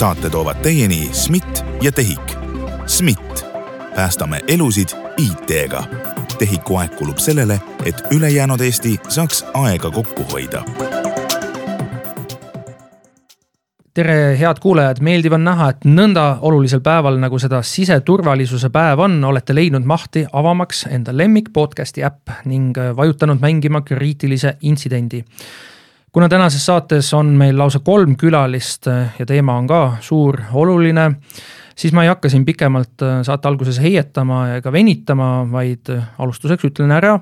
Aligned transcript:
saate 0.00 0.30
toovad 0.30 0.56
teieni 0.56 1.08
SMIT 1.12 1.64
ja 1.82 1.92
TEHIK. 1.92 2.36
SMIT, 2.86 3.46
päästame 3.96 4.40
elusid 4.48 4.88
IT-ga. 5.16 5.82
TEHIK-u 6.38 6.76
aeg 6.76 6.94
kulub 6.96 7.18
sellele, 7.18 7.60
et 7.84 8.00
ülejäänud 8.10 8.60
Eesti 8.60 8.96
saaks 9.08 9.44
aega 9.54 9.90
kokku 9.90 10.24
hoida 10.32 10.64
tere, 13.94 14.38
head 14.40 14.56
kuulajad, 14.60 15.02
meeldiv 15.04 15.34
on 15.36 15.44
näha, 15.44 15.68
et 15.74 15.84
nõnda 15.84 16.38
olulisel 16.40 16.80
päeval, 16.80 17.18
nagu 17.20 17.38
seda 17.38 17.60
siseturvalisuse 17.62 18.70
päev 18.72 19.02
on, 19.04 19.24
olete 19.24 19.54
leidnud 19.54 19.84
mahti 19.84 20.24
avamaks 20.32 20.86
enda 20.88 21.12
lemmik 21.16 21.50
podcast'i 21.52 22.06
äpp 22.06 22.46
ning 22.48 22.78
vajutanud 22.96 23.42
mängima 23.42 23.82
kriitilise 23.84 24.56
intsidendi. 24.62 25.20
Kuna 26.12 26.28
tänases 26.28 26.64
saates 26.66 27.12
on 27.14 27.32
meil 27.38 27.58
lausa 27.58 27.80
kolm 27.84 28.16
külalist 28.18 28.88
ja 28.90 29.26
teema 29.26 29.56
on 29.58 29.68
ka 29.70 29.80
suur, 30.04 30.40
oluline, 30.52 31.06
siis 31.78 31.94
ma 31.96 32.04
ei 32.04 32.10
hakka 32.10 32.30
siin 32.32 32.44
pikemalt 32.44 33.04
saate 33.26 33.48
alguses 33.48 33.78
heietama 33.82 34.42
ega 34.56 34.72
venitama, 34.72 35.30
vaid 35.50 35.92
alustuseks 36.18 36.66
ütlen 36.70 36.92
ära, 36.96 37.16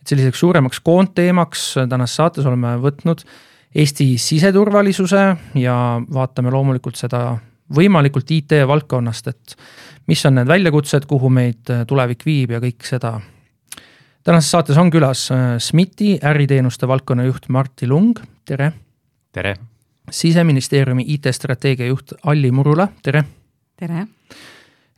et 0.00 0.10
selliseks 0.10 0.42
suuremaks 0.42 0.82
koondteemaks 0.82 1.72
tänases 1.88 2.18
saates 2.20 2.46
oleme 2.48 2.76
võtnud 2.82 3.24
Eesti 3.72 4.18
siseturvalisuse 4.20 5.20
ja 5.56 5.74
vaatame 6.12 6.50
loomulikult 6.52 6.98
seda 7.00 7.38
võimalikult 7.72 8.28
IT 8.34 8.58
valdkonnast, 8.68 9.30
et 9.32 9.54
mis 10.10 10.20
on 10.28 10.36
need 10.36 10.50
väljakutsed, 10.50 11.06
kuhu 11.08 11.30
meid 11.32 11.72
tulevik 11.88 12.26
viib 12.26 12.52
ja 12.52 12.60
kõik 12.60 12.84
seda. 12.84 13.14
Tänases 14.24 14.50
saates 14.50 14.78
on 14.78 14.90
külas 14.90 15.26
äh, 15.34 15.56
SMIT-i 15.58 16.18
äriteenuste 16.22 16.88
valdkonna 16.88 17.24
juht 17.26 17.48
Martti 17.48 17.88
Lung, 17.88 18.18
tere. 18.44 18.72
tere. 19.32 19.56
siseministeeriumi 20.10 21.04
IT-strateegia 21.08 21.86
juht 21.86 22.12
Alli 22.26 22.50
Murula, 22.50 22.88
tere. 23.02 23.24
tere. 23.76 24.06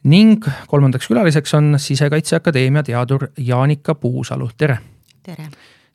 ning 0.04 0.44
kolmandaks 0.68 1.08
külaliseks 1.08 1.54
on 1.54 1.74
Sisekaitseakadeemia 1.78 2.82
teadur 2.82 3.28
Jaanika 3.38 3.94
Puusalu, 3.94 4.50
tere. 4.56 4.78
tere. 5.22 5.48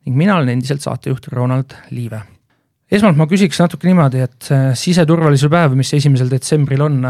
ning 0.06 0.18
mina 0.18 0.36
olen 0.36 0.50
endiselt 0.50 0.82
saatejuht 0.82 1.28
Ronald 1.28 1.76
Liive 1.92 2.22
esmalt 2.92 3.18
ma 3.18 3.28
küsiks 3.30 3.60
natuke 3.62 3.86
niimoodi, 3.86 4.24
et 4.26 4.48
siseturvalisuse 4.74 5.50
päev, 5.54 5.76
mis 5.78 5.94
esimesel 5.94 6.30
detsembril 6.32 6.82
on, 6.82 7.04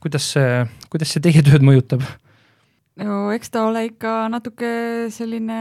kuidas 0.00 0.32
see, 0.34 0.66
kuidas 0.92 1.14
see 1.14 1.24
teie 1.24 1.40
tööd 1.46 1.64
mõjutab? 1.64 2.04
No 2.98 3.30
eks 3.34 3.52
ta 3.54 3.64
ole 3.68 3.84
ikka 3.90 4.14
natuke 4.32 4.70
selline 5.14 5.58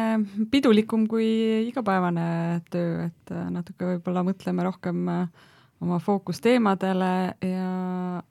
pidulikum 0.52 1.06
kui 1.08 1.28
igapäevane 1.68 2.26
töö, 2.72 3.06
et 3.10 3.34
natuke 3.54 3.94
võib-olla 3.94 4.24
mõtleme 4.28 4.66
rohkem 4.66 5.04
oma 5.80 6.00
fookusteemadele 6.04 7.12
ja, 7.46 7.74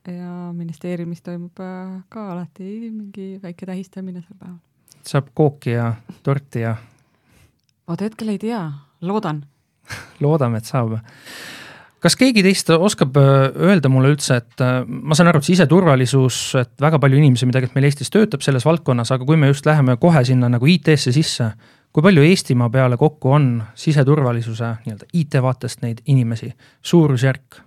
ja 0.05 0.33
ministeeriumis 0.53 1.23
toimub 1.25 1.63
ka 2.09 2.25
alati 2.33 2.91
mingi 2.91 3.39
väike 3.43 3.69
tähistamine 3.69 4.25
sel 4.25 4.37
päeval. 4.37 4.59
saab 5.07 5.31
kooki 5.35 5.77
ja 5.77 5.93
torti 6.23 6.67
ja? 6.67 6.75
vot 7.89 8.03
hetkel 8.05 8.35
ei 8.35 8.43
tea, 8.43 8.67
loodan 9.01 9.47
loodame, 10.25 10.61
et 10.61 10.69
saab. 10.69 10.99
Kas 12.03 12.17
keegi 12.19 12.45
teist 12.47 12.71
oskab 12.75 13.17
äh, 13.21 13.49
öelda 13.69 13.91
mulle 13.93 14.13
üldse, 14.15 14.39
et 14.43 14.65
äh, 14.65 14.81
ma 14.87 15.17
saan 15.19 15.31
aru, 15.33 15.43
et 15.43 15.51
siseturvalisus, 15.51 16.41
et 16.61 16.75
väga 16.83 17.01
palju 17.03 17.19
inimesi, 17.21 17.49
mida 17.49 17.59
tegelikult 17.59 17.79
meil 17.79 17.89
Eestis 17.91 18.13
töötab 18.15 18.45
selles 18.47 18.67
valdkonnas, 18.69 19.13
aga 19.15 19.27
kui 19.29 19.39
me 19.41 19.51
just 19.51 19.67
läheme 19.69 19.99
kohe 20.01 20.25
sinna 20.27 20.51
nagu 20.53 20.69
IT-sse 20.71 21.15
sisse, 21.15 21.53
kui 21.93 22.05
palju 22.05 22.27
Eestimaa 22.27 22.71
peale 22.73 22.99
kokku 23.01 23.33
on 23.35 23.49
siseturvalisuse 23.79 24.75
nii-öelda 24.85 25.09
IT 25.19 25.41
vaatest 25.43 25.83
neid 25.87 26.05
inimesi, 26.07 26.53
suurusjärk? 26.83 27.65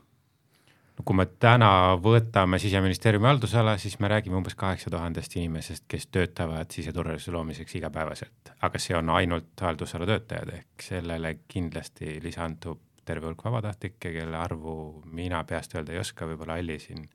kui 1.01 1.17
me 1.17 1.25
täna 1.41 1.97
võtame 1.97 2.59
siseministeeriumi 2.61 3.25
haldusala, 3.25 3.73
siis 3.81 3.95
me 3.99 4.09
räägime 4.11 4.37
umbes 4.37 4.53
kaheksa 4.53 4.91
tuhandest 4.93 5.33
inimesest, 5.33 5.87
kes 5.89 6.05
töötavad 6.13 6.69
siseturvalisuse 6.69 7.33
loomiseks 7.33 7.79
igapäevaselt, 7.79 8.51
aga 8.61 8.77
see 8.77 8.93
on 8.93 9.09
ainult 9.09 9.65
haldusala 9.65 10.05
töötajad, 10.05 10.51
ehk 10.59 10.85
sellele 10.85 11.39
kindlasti 11.49 12.19
lisandub 12.21 12.77
terve 13.05 13.27
hulk 13.27 13.43
vabatahtlikke, 13.45 14.11
kelle 14.13 14.37
arvu 14.37 14.75
mina 15.05 15.43
peast 15.47 15.75
öelda 15.75 15.95
ei 15.95 16.01
oska, 16.01 16.27
võib-olla 16.29 16.59
Alli 16.59 16.77
siin 16.79 17.07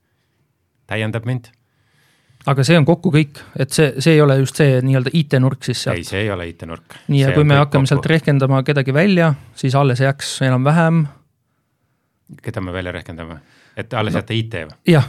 täiendab 0.87 1.27
mind. 1.27 1.53
aga 2.47 2.65
see 2.67 2.79
on 2.79 2.85
kokku 2.87 3.11
kõik, 3.15 3.41
et 3.59 3.73
see, 3.75 3.95
see 3.99 4.17
ei 4.17 4.21
ole 4.23 4.39
just 4.39 4.59
see 4.61 4.81
nii-öelda 4.83 5.13
IT-nurk 5.13 5.65
siis 5.67 5.83
sealt? 5.87 5.99
ei, 5.99 6.05
see 6.07 6.25
ei 6.27 6.31
ole 6.31 6.49
IT-nurk. 6.51 6.99
nii, 7.09 7.23
ja 7.23 7.33
kui 7.35 7.45
me 7.45 7.59
hakkame 7.61 7.85
kokku. 7.85 7.95
sealt 7.95 8.11
rehkendama 8.15 8.63
kedagi 8.67 8.95
välja, 8.95 9.33
siis 9.55 9.75
alles 9.75 10.03
jääks 10.05 10.37
enam-vähem. 10.47 11.07
keda 12.43 12.61
me 12.61 12.73
välja 12.77 12.93
rehkendame? 12.93 13.41
et 13.77 13.95
alles 13.95 14.15
no, 14.15 14.23
jätta 14.23 14.37
IT 14.37 14.63
või? 14.67 15.03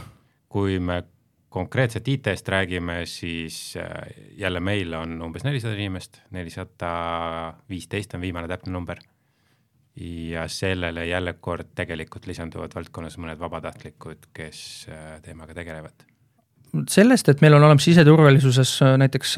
kui 0.48 0.78
me 0.80 1.02
konkreetselt 1.48 2.08
IT-st 2.08 2.48
räägime, 2.48 3.06
siis 3.06 3.76
äh, 3.76 3.86
jälle 4.36 4.60
meil 4.60 4.92
on 4.94 5.22
umbes 5.22 5.44
nelisada 5.44 5.74
inimest, 5.74 6.20
nelisada 6.30 6.90
viisteist 7.68 8.14
on 8.14 8.20
viimane 8.20 8.48
täpne 8.48 8.72
number. 8.72 9.00
Ja 10.00 10.48
sellele 10.48 11.06
jälle 11.06 11.32
kord 11.40 11.72
tegelikult 11.74 12.26
lisanduvad 12.26 12.74
valdkonnas 12.74 13.18
mõned 13.18 13.38
vabatahtlikud, 13.40 14.30
kes 14.32 14.60
äh, 14.92 15.20
teemaga 15.22 15.54
tegelevad. 15.54 16.06
sellest, 16.90 17.28
et 17.28 17.40
meil 17.40 17.54
on 17.54 17.64
olemas 17.64 17.84
siseturvalisuses 17.84 18.82
äh, 18.82 18.98
näiteks 18.98 19.36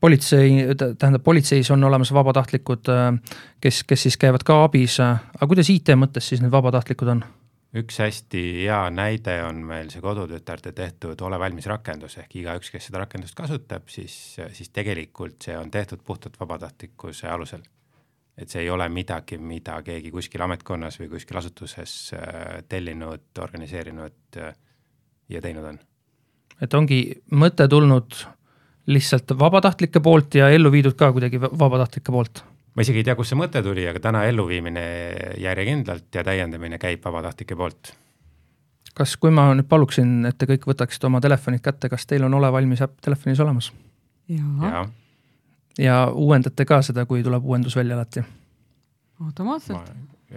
politsei, 0.00 0.52
tähendab 0.98 1.22
politseis 1.22 1.70
on 1.70 1.84
olemas 1.84 2.12
vabatahtlikud, 2.12 2.88
kes, 3.60 3.82
kes 3.84 4.02
siis 4.02 4.16
käivad 4.16 4.46
ka 4.46 4.62
abis, 4.64 4.96
aga 5.00 5.46
kuidas 5.46 5.68
IT 5.70 5.92
mõttes 5.98 6.30
siis 6.32 6.40
need 6.40 6.52
vabatahtlikud 6.52 7.12
on? 7.16 7.24
üks 7.76 8.00
hästi 8.02 8.40
hea 8.64 8.78
näide 8.90 9.36
on 9.46 9.60
meil 9.66 9.90
see 9.92 10.02
kodutütarde 10.02 10.72
tehtud 10.74 11.20
Ole 11.22 11.38
valmis 11.38 11.68
rakendus, 11.70 12.16
ehk 12.18 12.40
igaüks, 12.42 12.72
kes 12.74 12.88
seda 12.88 13.04
rakendust 13.04 13.36
kasutab, 13.38 13.86
siis, 13.92 14.14
siis 14.56 14.72
tegelikult 14.74 15.46
see 15.46 15.54
on 15.58 15.70
tehtud 15.70 16.02
puhtalt 16.06 16.40
vabatahtlikkuse 16.40 17.30
alusel. 17.30 17.62
Et 18.40 18.48
see 18.48 18.64
ei 18.64 18.70
ole 18.72 18.88
midagi, 18.88 19.38
mida 19.38 19.78
keegi 19.86 20.10
kuskil 20.14 20.42
ametkonnas 20.46 20.98
või 21.00 21.10
kuskil 21.14 21.40
asutuses 21.40 21.94
äh, 22.16 22.60
tellinud, 22.68 23.30
organiseerinud 23.38 24.40
äh, 24.40 24.54
ja 25.28 25.42
teinud 25.44 25.66
on. 25.72 25.80
et 26.60 26.74
ongi 26.74 27.00
mõte 27.32 27.68
tulnud 27.68 28.22
lihtsalt 28.90 29.36
vabatahtlike 29.38 30.00
poolt 30.00 30.34
ja 30.40 30.48
ellu 30.50 30.72
viidud 30.72 30.96
ka 30.98 31.12
kuidagi 31.12 31.40
vabatahtlike 31.40 32.12
poolt 32.12 32.44
ma 32.74 32.84
isegi 32.86 33.02
ei 33.02 33.08
tea, 33.08 33.16
kust 33.18 33.34
see 33.34 33.40
mõte 33.40 33.62
tuli, 33.66 33.86
aga 33.90 34.02
täna 34.02 34.24
elluviimine 34.30 34.84
järjekindlalt 35.42 36.14
ja 36.14 36.24
täiendamine 36.26 36.78
käib 36.80 37.04
vabatahtlike 37.04 37.58
poolt. 37.58 37.92
kas, 38.94 39.16
kui 39.16 39.32
ma 39.34 39.50
nüüd 39.54 39.68
paluksin, 39.68 40.24
et 40.28 40.38
te 40.38 40.48
kõik 40.50 40.66
võtaksite 40.70 41.08
oma 41.10 41.20
telefonid 41.20 41.62
kätte, 41.64 41.88
kas 41.92 42.06
teil 42.06 42.24
on 42.26 42.34
Ole 42.34 42.52
valmis 42.52 42.82
äpp 42.86 43.00
telefonis 43.04 43.40
olemas? 43.40 43.72
jaa. 44.28 44.72
ja 44.72 44.88
uuendate 46.12 46.64
ka 46.66 46.82
seda, 46.82 47.06
kui 47.06 47.22
tuleb 47.22 47.44
uuendus 47.44 47.76
välja 47.76 47.96
alati? 47.96 48.24
automaatselt. 49.24 49.90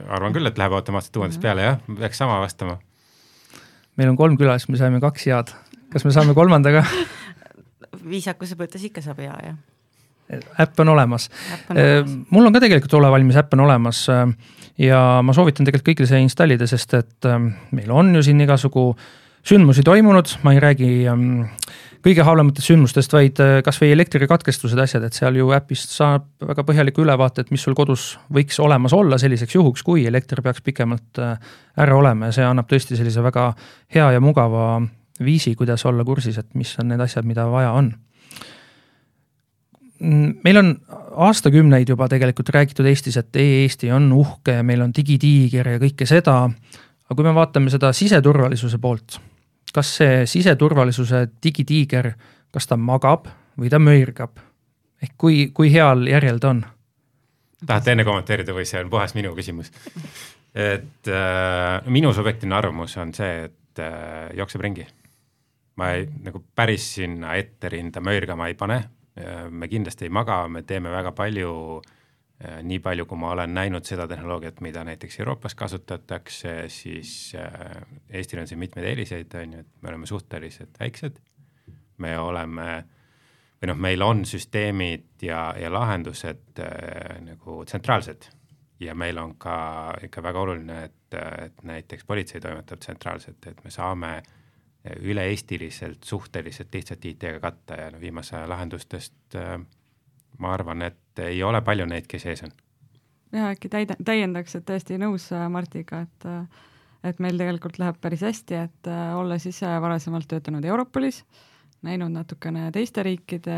arvan 0.08 0.34
küll, 0.34 0.48
et 0.48 0.58
läheb 0.58 0.74
automaatselt 0.74 1.18
uuendus 1.18 1.40
peale 1.42 1.64
jah, 1.64 1.84
peaks 2.00 2.18
sama 2.18 2.40
vastama. 2.40 2.78
meil 3.98 4.10
on 4.10 4.18
kolm 4.18 4.38
külalist, 4.38 4.70
me 4.70 4.78
saime 4.78 5.02
kaks 5.04 5.28
head, 5.28 5.54
kas 5.94 6.06
me 6.06 6.12
saame 6.12 6.34
kolmanda 6.34 6.72
ka 6.80 6.86
viisakuse 8.14 8.58
mõttes 8.60 8.84
ikka 8.90 9.02
saab 9.02 9.24
hea, 9.24 9.38
jah 9.50 9.62
äpp 10.60 10.80
on 10.80 10.90
olemas. 10.90 11.30
Äh, 11.72 12.06
mul 12.30 12.46
on 12.48 12.54
ka 12.54 12.62
tegelikult 12.64 12.94
Ole 12.98 13.12
valmis 13.12 13.38
äpp 13.38 13.54
on 13.54 13.66
olemas 13.66 14.06
äh, 14.10 14.24
ja 14.82 15.22
ma 15.24 15.34
soovitan 15.36 15.68
tegelikult 15.68 15.92
kõigil 15.92 16.10
see 16.10 16.22
installida, 16.24 16.68
sest 16.70 16.96
et 16.98 17.28
äh, 17.30 17.40
meil 17.76 17.92
on 17.92 18.14
ju 18.16 18.24
siin 18.26 18.42
igasugu 18.42 18.94
sündmusi 19.44 19.84
toimunud, 19.84 20.38
ma 20.44 20.54
ei 20.56 20.62
räägi 20.64 20.90
ähm, 21.12 21.44
kõige 22.04 22.26
halvematest 22.28 22.68
sündmustest, 22.68 23.14
vaid 23.16 23.40
kasvõi 23.64 23.92
elektrikatkestused, 23.96 24.80
asjad, 24.80 25.06
et 25.08 25.16
seal 25.16 25.38
ju 25.40 25.52
äpist 25.56 25.94
saab 25.96 26.26
väga 26.44 26.66
põhjaliku 26.68 27.04
ülevaate, 27.06 27.46
et 27.46 27.54
mis 27.54 27.64
sul 27.64 27.76
kodus 27.78 28.18
võiks 28.34 28.60
olemas 28.64 28.96
olla 28.96 29.20
selliseks 29.22 29.56
juhuks, 29.56 29.84
kui 29.88 30.04
elekter 30.10 30.42
peaks 30.44 30.64
pikemalt 30.64 31.22
ära 31.24 31.96
olema. 31.96 32.28
Ja 32.28 32.40
see 32.40 32.48
annab 32.48 32.68
tõesti 32.72 33.00
sellise 33.00 33.24
väga 33.24 33.54
hea 33.96 34.10
ja 34.16 34.24
mugava 34.24 34.82
viisi, 35.24 35.56
kuidas 35.56 35.86
olla 35.86 36.04
kursis, 36.04 36.38
et 36.38 36.52
mis 36.60 36.74
on 36.80 36.92
need 36.92 37.04
asjad, 37.04 37.28
mida 37.28 37.46
vaja 37.52 37.72
on. 37.78 37.94
Mm, 40.04 40.40
meil 40.44 40.60
on 40.60 40.72
aastakümneid 41.24 41.90
juba 41.90 42.10
tegelikult 42.12 42.50
räägitud 42.52 42.88
Eestis, 42.90 43.18
et 43.22 43.36
e-Eesti 43.40 43.92
on 43.96 44.10
uhke 44.12 44.58
ja 44.58 44.64
meil 44.66 44.82
on 44.84 44.92
digitiiger 44.96 45.76
ja 45.76 45.80
kõike 45.80 46.08
seda. 46.10 46.50
aga 47.04 47.16
kui 47.16 47.24
me 47.24 47.36
vaatame 47.36 47.70
seda 47.70 47.92
siseturvalisuse 47.94 48.80
poolt, 48.82 49.20
kas 49.74 49.96
see 50.00 50.24
siseturvalisuse 50.30 51.26
digitiiger, 51.44 52.14
kas 52.54 52.70
ta 52.70 52.78
magab 52.78 53.30
või 53.60 53.72
ta 53.74 53.82
möirgab? 53.82 54.40
ehk 55.04 55.18
kui, 55.20 55.50
kui 55.52 55.68
heal 55.74 56.08
järjel 56.08 56.40
ta 56.40 56.54
on? 56.54 56.64
tahate 57.66 57.92
enne 57.92 58.06
kommenteerida 58.08 58.56
või 58.56 58.66
see 58.70 58.80
on 58.84 58.90
puhas 58.94 59.16
minu 59.18 59.36
küsimus? 59.36 59.72
et 60.74 61.12
äh, 61.12 61.92
minu 61.92 62.14
subjektiivne 62.14 62.56
arvamus 62.56 62.98
on 63.02 63.14
see, 63.14 63.48
et 63.50 63.84
äh, 63.84 64.30
jookseb 64.38 64.62
ringi. 64.62 64.88
ma 65.76 65.94
ei, 65.98 66.08
nagu 66.24 66.44
päris 66.56 66.94
sinna 67.00 67.36
ette 67.36 67.70
rinda 67.70 68.02
möirgama 68.02 68.48
ei 68.48 68.56
pane 68.56 68.84
me 69.50 69.68
kindlasti 69.68 70.08
ei 70.08 70.10
maga, 70.10 70.48
me 70.48 70.64
teeme 70.66 70.92
väga 70.92 71.12
palju 71.14 71.82
nii 72.64 72.80
palju, 72.84 73.06
kui 73.08 73.18
ma 73.20 73.32
olen 73.32 73.54
näinud 73.56 73.86
seda 73.88 74.08
tehnoloogiat, 74.08 74.62
mida 74.62 74.84
näiteks 74.84 75.20
Euroopas 75.20 75.56
kasutatakse, 75.56 76.66
siis 76.68 77.34
Eestil 78.10 78.42
on 78.42 78.48
siin 78.48 78.60
mitmeid 78.60 78.88
eeliseid, 78.90 79.36
on 79.40 79.54
ju, 79.54 79.64
et 79.64 79.82
me 79.82 79.94
oleme 79.94 80.10
suhteliselt 80.10 80.80
väiksed, 80.80 81.22
me 82.04 82.18
oleme 82.20 82.68
või 83.64 83.70
noh, 83.72 83.80
meil 83.80 84.04
on 84.04 84.26
süsteemid 84.28 85.24
ja, 85.24 85.54
ja 85.56 85.70
lahendused 85.72 86.60
äh, 86.60 87.20
nagu 87.24 87.62
tsentraalsed. 87.64 88.28
Ja 88.84 88.92
meil 88.96 89.16
on 89.22 89.38
ka 89.40 89.56
ikka 90.04 90.24
väga 90.26 90.42
oluline, 90.44 90.80
et, 90.90 91.16
et 91.16 91.62
näiteks 91.64 92.04
politsei 92.04 92.42
toimetab 92.44 92.82
tsentraalselt, 92.84 93.46
et 93.48 93.62
me 93.64 93.72
saame 93.72 94.18
üle-eestiliselt 95.00 96.04
suhteliselt 96.04 96.76
lihtsalt 96.76 97.06
IT-ga 97.08 97.40
katta 97.40 97.78
ja 97.80 97.92
no 97.94 98.02
viimase 98.02 98.36
aja 98.36 98.50
lahendustest 98.52 99.38
äh, 99.40 99.56
ma 100.40 100.54
arvan, 100.54 100.82
et 100.90 101.24
ei 101.24 101.42
ole 101.44 101.62
palju 101.62 101.88
neid, 101.90 102.08
kes 102.10 102.26
ees 102.32 102.44
on. 102.48 102.54
ja 103.34 103.54
äkki 103.54 103.72
täida-, 103.74 103.98
täiendaks, 104.06 104.56
et 104.60 104.66
täiesti 104.66 105.00
nõus 105.02 105.30
äh, 105.36 105.48
Martiga, 105.50 106.04
et 106.08 106.30
et 107.04 107.18
meil 107.20 107.36
tegelikult 107.36 107.82
läheb 107.82 107.98
päris 108.00 108.22
hästi, 108.24 108.60
et 108.68 108.88
äh, 108.88 109.16
olles 109.20 109.46
ise 109.50 109.68
varasemalt 109.84 110.28
töötanud 110.32 110.66
Europolis, 110.66 111.24
näinud 111.84 112.14
natukene 112.14 112.70
teiste 112.72 113.04
riikide 113.04 113.58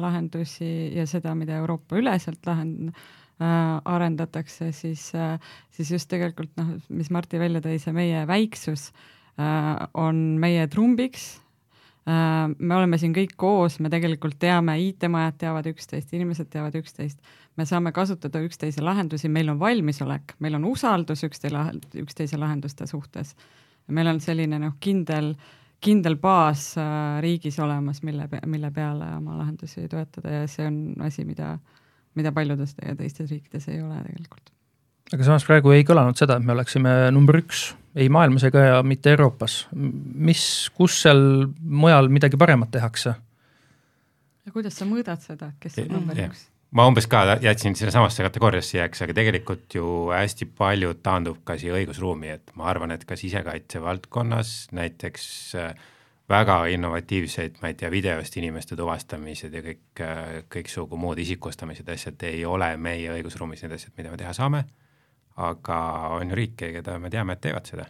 lahendusi 0.00 0.94
ja 0.96 1.04
seda, 1.06 1.34
mida 1.36 1.58
Euroopa 1.60 2.00
üleselt 2.00 2.48
lahend-, 2.48 2.94
Äh, 3.42 3.80
arendatakse, 3.84 4.72
siis, 4.72 5.14
äh, 5.14 5.38
siis 5.70 5.90
just 5.90 6.06
tegelikult 6.12 6.52
noh, 6.60 6.76
mis 6.92 7.08
Martti 7.10 7.40
välja 7.40 7.62
tõi, 7.64 7.78
see 7.80 7.94
meie 7.96 8.20
väiksus 8.28 8.90
äh, 9.40 9.88
on 9.98 10.36
meie 10.38 10.68
trumbiks. 10.70 11.40
Me 12.06 12.74
oleme 12.74 12.98
siin 12.98 13.12
kõik 13.14 13.36
koos, 13.38 13.78
me 13.80 13.90
tegelikult 13.92 14.38
teame, 14.42 14.74
IT-majad 14.88 15.36
teavad 15.38 15.68
üksteist, 15.70 16.10
inimesed 16.16 16.48
teavad 16.50 16.74
üksteist, 16.80 17.20
me 17.56 17.66
saame 17.68 17.92
kasutada 17.94 18.42
üksteise 18.42 18.82
lahendusi, 18.82 19.30
meil 19.30 19.52
on 19.52 19.60
valmisolek, 19.60 20.34
meil 20.42 20.58
on 20.58 20.66
usaldus 20.70 21.22
üksteise, 21.28 21.62
üksteise 22.02 22.40
lahenduste 22.40 22.86
suhtes. 22.90 23.36
meil 23.88 24.06
on 24.06 24.20
selline 24.20 24.58
noh, 24.58 24.74
kindel 24.80 25.34
kindel 25.82 26.14
baas 26.16 26.76
riigis 27.20 27.58
olemas, 27.58 28.02
mille, 28.06 28.28
mille 28.46 28.70
peale 28.70 29.08
oma 29.16 29.38
lahendusi 29.38 29.88
toetada 29.90 30.30
ja 30.30 30.46
see 30.46 30.66
on 30.66 30.76
asi, 31.02 31.24
mida 31.26 31.52
äh, 31.52 31.82
mida 32.18 32.32
paljudes 32.32 32.74
teistes 32.76 33.30
riikides 33.30 33.68
ei 33.72 33.82
ole 33.82 34.00
tegelikult. 34.06 34.52
Aga 35.14 35.26
samas 35.26 35.46
praegu 35.48 35.74
ei 35.74 35.84
kõlanud 35.88 36.18
seda, 36.18 36.38
et 36.38 36.46
me 36.46 36.54
oleksime 36.56 36.94
number 37.14 37.40
üks 37.42 37.70
ei 37.98 38.08
maailmas 38.12 38.46
ega 38.48 38.80
mitte 38.86 39.12
Euroopas. 39.12 39.66
mis, 39.72 40.70
kus 40.76 41.02
seal 41.04 41.20
mujal 41.60 42.08
midagi 42.12 42.40
paremat 42.40 42.72
tehakse? 42.72 43.14
ja 44.46 44.54
kuidas 44.54 44.78
sa 44.78 44.88
mõõdad 44.88 45.22
seda, 45.22 45.52
kes 45.60 45.78
on 45.84 45.92
number 45.98 46.18
yeah. 46.18 46.32
üks? 46.32 46.48
ma 46.72 46.86
umbes 46.88 47.06
ka 47.10 47.38
jätsin 47.44 47.76
sinnasamasse 47.76 48.24
kategooriasse 48.24 48.78
jääks, 48.78 49.04
aga 49.04 49.16
tegelikult 49.20 49.76
ju 49.76 49.86
hästi 50.14 50.48
palju 50.58 50.94
taandub 51.04 51.42
ka 51.44 51.58
siia 51.60 51.76
õigusruumi, 51.76 52.32
et 52.38 52.54
ma 52.56 52.70
arvan, 52.72 52.94
et 52.96 53.04
ka 53.04 53.18
sisekaitse 53.18 53.82
valdkonnas 53.84 54.54
näiteks 54.72 55.26
äh, 55.60 55.74
väga 56.32 56.62
innovatiivseid, 56.72 57.60
ma 57.60 57.70
ei 57.70 57.76
tea, 57.78 57.90
videost 57.92 58.36
inimeste 58.40 58.76
tuvastamised 58.78 59.52
ja 59.52 59.62
kõik, 59.64 60.04
kõiksugu 60.52 60.96
muud 60.96 61.20
isikustamised, 61.20 61.88
asjad 61.92 62.24
ei 62.28 62.44
ole 62.48 62.72
meie 62.80 63.12
õigusruumis 63.18 63.64
need 63.64 63.76
asjad, 63.76 63.92
mida 63.98 64.12
me 64.12 64.20
teha 64.20 64.32
saame, 64.36 64.64
aga 65.36 65.78
on 66.18 66.30
ju 66.30 66.36
riike, 66.36 66.72
keda 66.72 66.98
me 67.00 67.10
teame, 67.10 67.36
et 67.36 67.44
teevad 67.48 67.68
seda. 67.68 67.86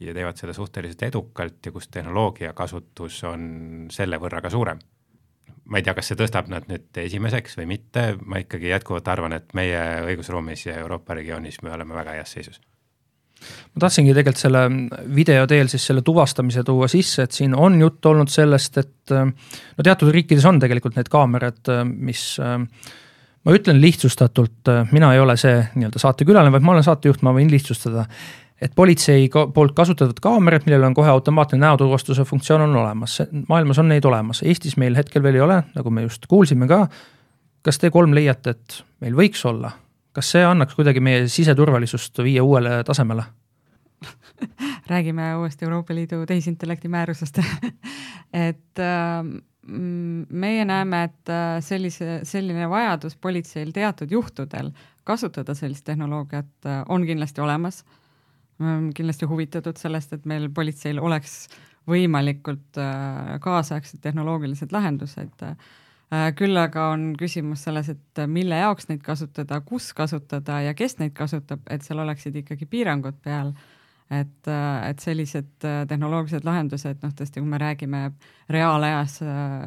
ja 0.00 0.14
teevad 0.16 0.38
seda 0.40 0.52
suhteliselt 0.56 1.02
edukalt 1.02 1.66
ja 1.66 1.72
kus 1.72 1.88
tehnoloogia 1.92 2.54
kasutus 2.56 3.18
on 3.28 3.42
selle 3.92 4.16
võrra 4.16 4.40
ka 4.40 4.50
suurem. 4.50 4.78
ma 5.64 5.78
ei 5.78 5.82
tea, 5.82 5.94
kas 5.94 6.08
see 6.08 6.16
tõstab 6.16 6.48
nad 6.48 6.66
nüüd 6.68 6.96
esimeseks 6.96 7.56
või 7.58 7.66
mitte, 7.76 8.16
ma 8.24 8.40
ikkagi 8.40 8.72
jätkuvalt 8.72 9.08
arvan, 9.08 9.32
et 9.32 9.54
meie 9.54 9.80
õigusruumis 10.08 10.66
ja 10.66 10.80
Euroopa 10.80 11.14
regioonis 11.14 11.62
me 11.62 11.72
oleme 11.72 11.94
väga 11.94 12.18
heas 12.18 12.32
seisus 12.32 12.60
ma 13.40 13.84
tahtsingi 13.86 14.12
tegelikult 14.12 14.40
selle 14.40 14.62
video 15.14 15.46
teel 15.48 15.68
siis 15.72 15.86
selle 15.86 16.02
tuvastamise 16.04 16.64
tuua 16.66 16.88
sisse, 16.92 17.24
et 17.24 17.36
siin 17.36 17.54
on 17.56 17.78
juttu 17.80 18.10
olnud 18.12 18.28
sellest, 18.28 18.80
et 18.82 19.14
no 19.14 19.84
teatud 19.84 20.10
riikides 20.12 20.44
on 20.44 20.60
tegelikult 20.60 20.98
need 20.98 21.08
kaamerad, 21.12 21.72
mis 21.88 22.24
ma 23.44 23.56
ütlen 23.56 23.80
lihtsustatult, 23.80 24.68
mina 24.92 25.14
ei 25.14 25.20
ole 25.20 25.36
see 25.40 25.56
nii-öelda 25.74 26.02
saatekülaline, 26.02 26.52
vaid 26.52 26.66
ma 26.66 26.74
olen 26.74 26.86
saatejuht, 26.86 27.22
ma 27.26 27.34
võin 27.36 27.50
lihtsustada. 27.52 28.06
et 28.60 28.74
politsei 28.76 29.30
poolt 29.54 29.72
kasutatud 29.72 30.18
kaamerad, 30.20 30.66
millel 30.66 30.82
on 30.84 30.94
kohe 30.94 31.08
automaatne 31.08 31.58
näotuvastuse 31.58 32.24
funktsioon 32.28 32.66
on 32.66 32.76
olemas, 32.76 33.22
maailmas 33.48 33.78
on 33.78 33.88
neid 33.88 34.04
olemas, 34.04 34.42
Eestis 34.42 34.76
meil 34.76 34.96
hetkel 34.96 35.22
veel 35.22 35.40
ei 35.40 35.40
ole, 35.40 35.62
nagu 35.74 35.90
me 35.90 36.02
just 36.02 36.26
kuulsime 36.28 36.68
ka. 36.68 36.86
kas 37.62 37.78
te 37.78 37.90
kolm 37.90 38.14
leiate, 38.14 38.50
et 38.50 38.82
meil 39.00 39.16
võiks 39.16 39.44
olla? 39.48 39.72
kas 40.12 40.30
see 40.34 40.44
annaks 40.44 40.74
kuidagi 40.74 41.00
meie 41.00 41.28
siseturvalisust 41.30 42.18
viia 42.18 42.42
uuele 42.44 42.82
tasemele 42.84 43.22
räägime 44.90 45.36
uuesti 45.36 45.64
Euroopa 45.64 45.94
Liidu 45.94 46.26
tehisintellekti 46.26 46.88
määrusest 46.88 47.38
et 48.48 48.78
äh, 48.78 49.24
meie 49.66 50.64
näeme, 50.64 51.02
et 51.04 51.28
äh, 51.28 51.58
sellise, 51.64 52.20
selline 52.24 52.68
vajadus 52.70 53.16
politseil 53.20 53.72
teatud 53.76 54.10
juhtudel 54.10 54.70
kasutada 55.04 55.54
sellist 55.54 55.84
tehnoloogiat 55.84 56.66
äh, 56.66 56.82
on 56.88 57.04
kindlasti 57.06 57.40
olemas. 57.40 57.84
me 58.58 58.72
oleme 58.72 58.92
kindlasti 58.92 59.26
huvitatud 59.26 59.76
sellest, 59.76 60.12
et 60.12 60.24
meil 60.24 60.48
politseil 60.54 60.98
oleks 61.00 61.48
võimalikult 61.88 62.78
äh, 62.78 63.36
kaasaegsed 63.40 64.00
tehnoloogilised 64.00 64.72
lahendused 64.72 65.46
küll 66.34 66.58
aga 66.58 66.88
on 66.90 67.12
küsimus 67.14 67.62
selles, 67.62 67.88
et 67.88 68.20
mille 68.26 68.56
jaoks 68.58 68.88
neid 68.88 68.98
kasutada, 69.06 69.60
kus 69.60 69.92
kasutada 69.94 70.56
ja 70.64 70.72
kes 70.74 70.96
neid 70.98 71.12
kasutab, 71.14 71.60
et 71.70 71.86
seal 71.86 72.02
oleksid 72.02 72.34
ikkagi 72.40 72.66
piirangud 72.66 73.20
peal. 73.22 73.52
Et, 74.10 74.48
äh, 74.48 74.90
et 74.90 74.98
sellised 74.98 75.64
äh, 75.66 75.84
tehnoloogilised 75.88 76.46
lahendused, 76.46 76.98
noh 77.04 77.14
tõesti, 77.16 77.42
kui 77.42 77.50
me 77.50 77.60
räägime 77.62 78.02
reaalajas, 78.50 79.20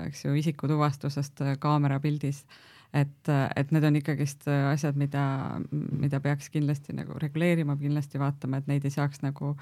eks 0.10 0.26
ju, 0.26 0.36
isikutuvastusest 0.42 1.46
kaamerapildis, 1.64 2.44
et, 2.94 3.32
et 3.56 3.72
need 3.74 3.88
on 3.88 3.96
ikkagist 3.98 4.46
asjad, 4.52 5.00
mida, 5.00 5.24
mida 5.72 6.20
peaks 6.22 6.52
kindlasti 6.54 6.94
nagu 6.98 7.18
reguleerima, 7.22 7.78
kindlasti 7.80 8.22
vaatama, 8.22 8.60
et 8.60 8.70
neid 8.70 8.86
ei 8.86 8.94
saaks 8.94 9.24
nagu 9.24 9.56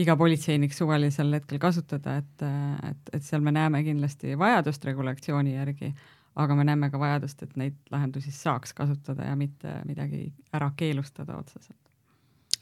iga 0.00 0.16
politseinik 0.16 0.72
suvalisel 0.72 1.34
hetkel 1.36 1.60
kasutada, 1.60 2.16
et, 2.22 2.46
et, 2.88 3.14
et 3.18 3.26
seal 3.26 3.42
me 3.44 3.52
näeme 3.52 3.82
kindlasti 3.84 4.38
vajadust 4.40 4.86
regulatsiooni 4.88 5.58
järgi 5.58 5.92
aga 6.34 6.56
me 6.56 6.64
näeme 6.64 6.90
ka 6.90 7.00
vajadust, 7.00 7.42
et 7.44 7.56
neid 7.60 7.76
lahendusi 7.92 8.32
saaks 8.32 8.72
kasutada 8.72 9.26
ja 9.28 9.36
mitte 9.36 9.74
midagi 9.84 10.30
ära 10.52 10.70
keelustada 10.76 11.36
otseselt. 11.36 11.81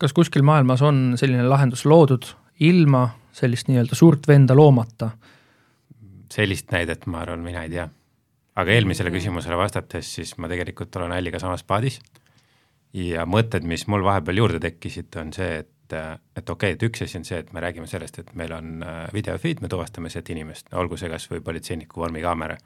Kas 0.01 0.15
kuskil 0.17 0.45
maailmas 0.47 0.83
on 0.83 1.15
selline 1.21 1.45
lahendus 1.49 1.85
loodud 1.89 2.29
ilma 2.61 3.07
sellist 3.37 3.69
nii-öelda 3.71 3.97
suurt 3.97 4.29
venda 4.29 4.57
loomata? 4.57 5.11
sellist 6.31 6.71
näidet, 6.71 7.07
ma 7.11 7.25
arvan, 7.25 7.43
mina 7.43 7.65
ei 7.67 7.71
tea. 7.73 7.89
aga 8.57 8.73
eelmisele 8.73 9.11
küsimusele 9.11 9.57
vastates, 9.59 10.15
siis 10.15 10.37
ma 10.39 10.49
tegelikult 10.49 10.97
olen 10.97 11.13
Alliga 11.17 11.39
samas 11.43 11.65
paadis 11.67 12.01
ja 12.95 13.27
mõtted, 13.27 13.67
mis 13.67 13.87
mul 13.87 14.05
vahepeal 14.07 14.43
juurde 14.43 14.61
tekkisid, 14.63 15.15
on 15.21 15.33
see, 15.35 15.63
et, 15.65 15.95
et 15.95 16.51
okei 16.51 16.75
okay,, 16.75 16.79
et 16.79 16.83
üks 16.87 17.03
asi 17.07 17.19
on 17.19 17.27
see, 17.27 17.39
et 17.43 17.53
me 17.53 17.63
räägime 17.63 17.87
sellest, 17.91 18.19
et 18.23 18.35
meil 18.39 18.53
on 18.55 18.83
äh, 18.83 19.07
videofeed, 19.15 19.63
me 19.63 19.71
tuvastame 19.71 20.11
sealt 20.11 20.31
inimest, 20.31 20.71
olgu 20.75 20.99
see 20.99 21.11
kas 21.11 21.27
või 21.31 21.43
politseiniku 21.45 22.05
vormikaamera 22.05 22.59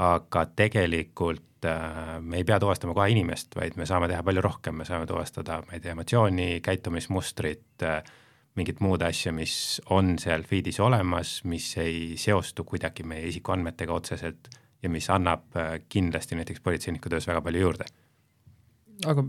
aga 0.00 0.44
tegelikult 0.56 1.44
äh, 1.68 2.16
me 2.20 2.40
ei 2.40 2.46
pea 2.46 2.58
tuvastama 2.62 2.94
kohe 2.96 3.10
inimest, 3.12 3.54
vaid 3.58 3.76
me 3.80 3.86
saame 3.88 4.08
teha 4.10 4.22
palju 4.26 4.42
rohkem, 4.44 4.80
me 4.80 4.86
saame 4.88 5.08
tuvastada, 5.08 5.60
ma 5.66 5.76
ei 5.76 5.84
tea, 5.84 5.94
emotsiooni, 5.96 6.48
käitumismustrit 6.64 7.86
äh,, 7.86 8.00
mingit 8.58 8.80
muud 8.82 9.02
asja, 9.06 9.32
mis 9.32 9.54
on 9.94 10.16
seal 10.18 10.42
feed'is 10.48 10.80
olemas, 10.82 11.38
mis 11.48 11.68
ei 11.80 12.16
seostu 12.20 12.64
kuidagi 12.66 13.06
meie 13.06 13.28
isikuandmetega 13.30 13.94
otseselt 13.94 14.50
ja 14.82 14.90
mis 14.90 15.06
annab 15.12 15.46
äh, 15.56 15.78
kindlasti 15.88 16.38
näiteks 16.38 16.64
politseiniku 16.64 17.12
töös 17.12 17.28
väga 17.30 17.42
palju 17.46 17.62
juurde. 17.66 17.88
aga 19.06 19.24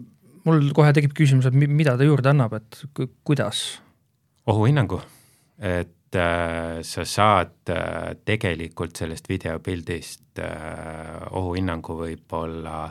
mul 0.46 0.72
kohe 0.76 0.92
tekib 0.96 1.14
küsimus, 1.18 1.48
et 1.48 1.56
mida 1.56 1.96
ta 1.98 2.08
juurde 2.08 2.34
annab, 2.34 2.58
et 2.60 2.84
kuidas? 3.24 3.82
ohuhinnangu, 4.52 4.98
et 5.62 5.92
sa 6.16 7.06
saad 7.08 7.70
äh, 7.70 8.16
tegelikult 8.26 8.96
sellest 9.00 9.30
videopildist 9.30 10.40
äh, 10.40 11.22
ohuhinnangu 11.32 11.96
võib-olla 12.02 12.90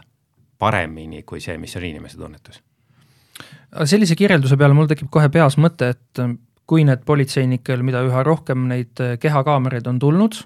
paremini 0.60 1.22
kui 1.28 1.40
see, 1.40 1.58
mis 1.58 1.76
on 1.76 1.84
inimese 1.88 2.18
tunnetus. 2.20 2.60
sellise 3.84 4.16
kirjelduse 4.16 4.56
peale 4.60 4.76
mul 4.76 4.88
tekib 4.90 5.08
kohe 5.10 5.28
peas 5.32 5.56
mõte, 5.60 5.92
et 5.94 6.22
äh, 6.22 6.34
kui 6.70 6.84
need 6.86 7.04
politseinikel, 7.06 7.82
mida 7.82 8.02
üha 8.06 8.24
rohkem 8.26 8.68
neid 8.70 9.00
äh, 9.02 9.16
kehakaameraid 9.20 9.88
on 9.90 9.98
tulnud, 9.98 10.42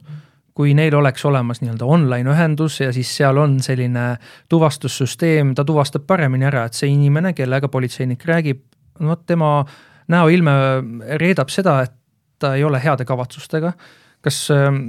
kui 0.55 0.75
neil 0.75 0.95
oleks 0.95 1.25
olemas 1.27 1.61
nii-öelda 1.61 1.87
online 1.87 2.31
ühendus 2.31 2.79
ja 2.81 2.93
siis 2.95 3.11
seal 3.17 3.41
on 3.43 3.59
selline 3.63 4.15
tuvastussüsteem, 4.49 5.51
ta 5.59 5.65
tuvastab 5.67 6.07
paremini 6.07 6.47
ära, 6.47 6.69
et 6.69 6.79
see 6.79 6.93
inimene, 6.95 7.35
kellega 7.35 7.69
politseinik 7.69 8.23
räägib, 8.31 8.63
vot 9.03 9.27
tema 9.27 9.65
näoilme 10.09 10.55
reedab 11.19 11.51
seda, 11.51 11.81
et 11.83 11.95
ta 12.45 12.55
ei 12.59 12.65
ole 12.65 12.81
heade 12.83 13.07
kavatsustega. 13.09 13.73
kas, 14.25 14.49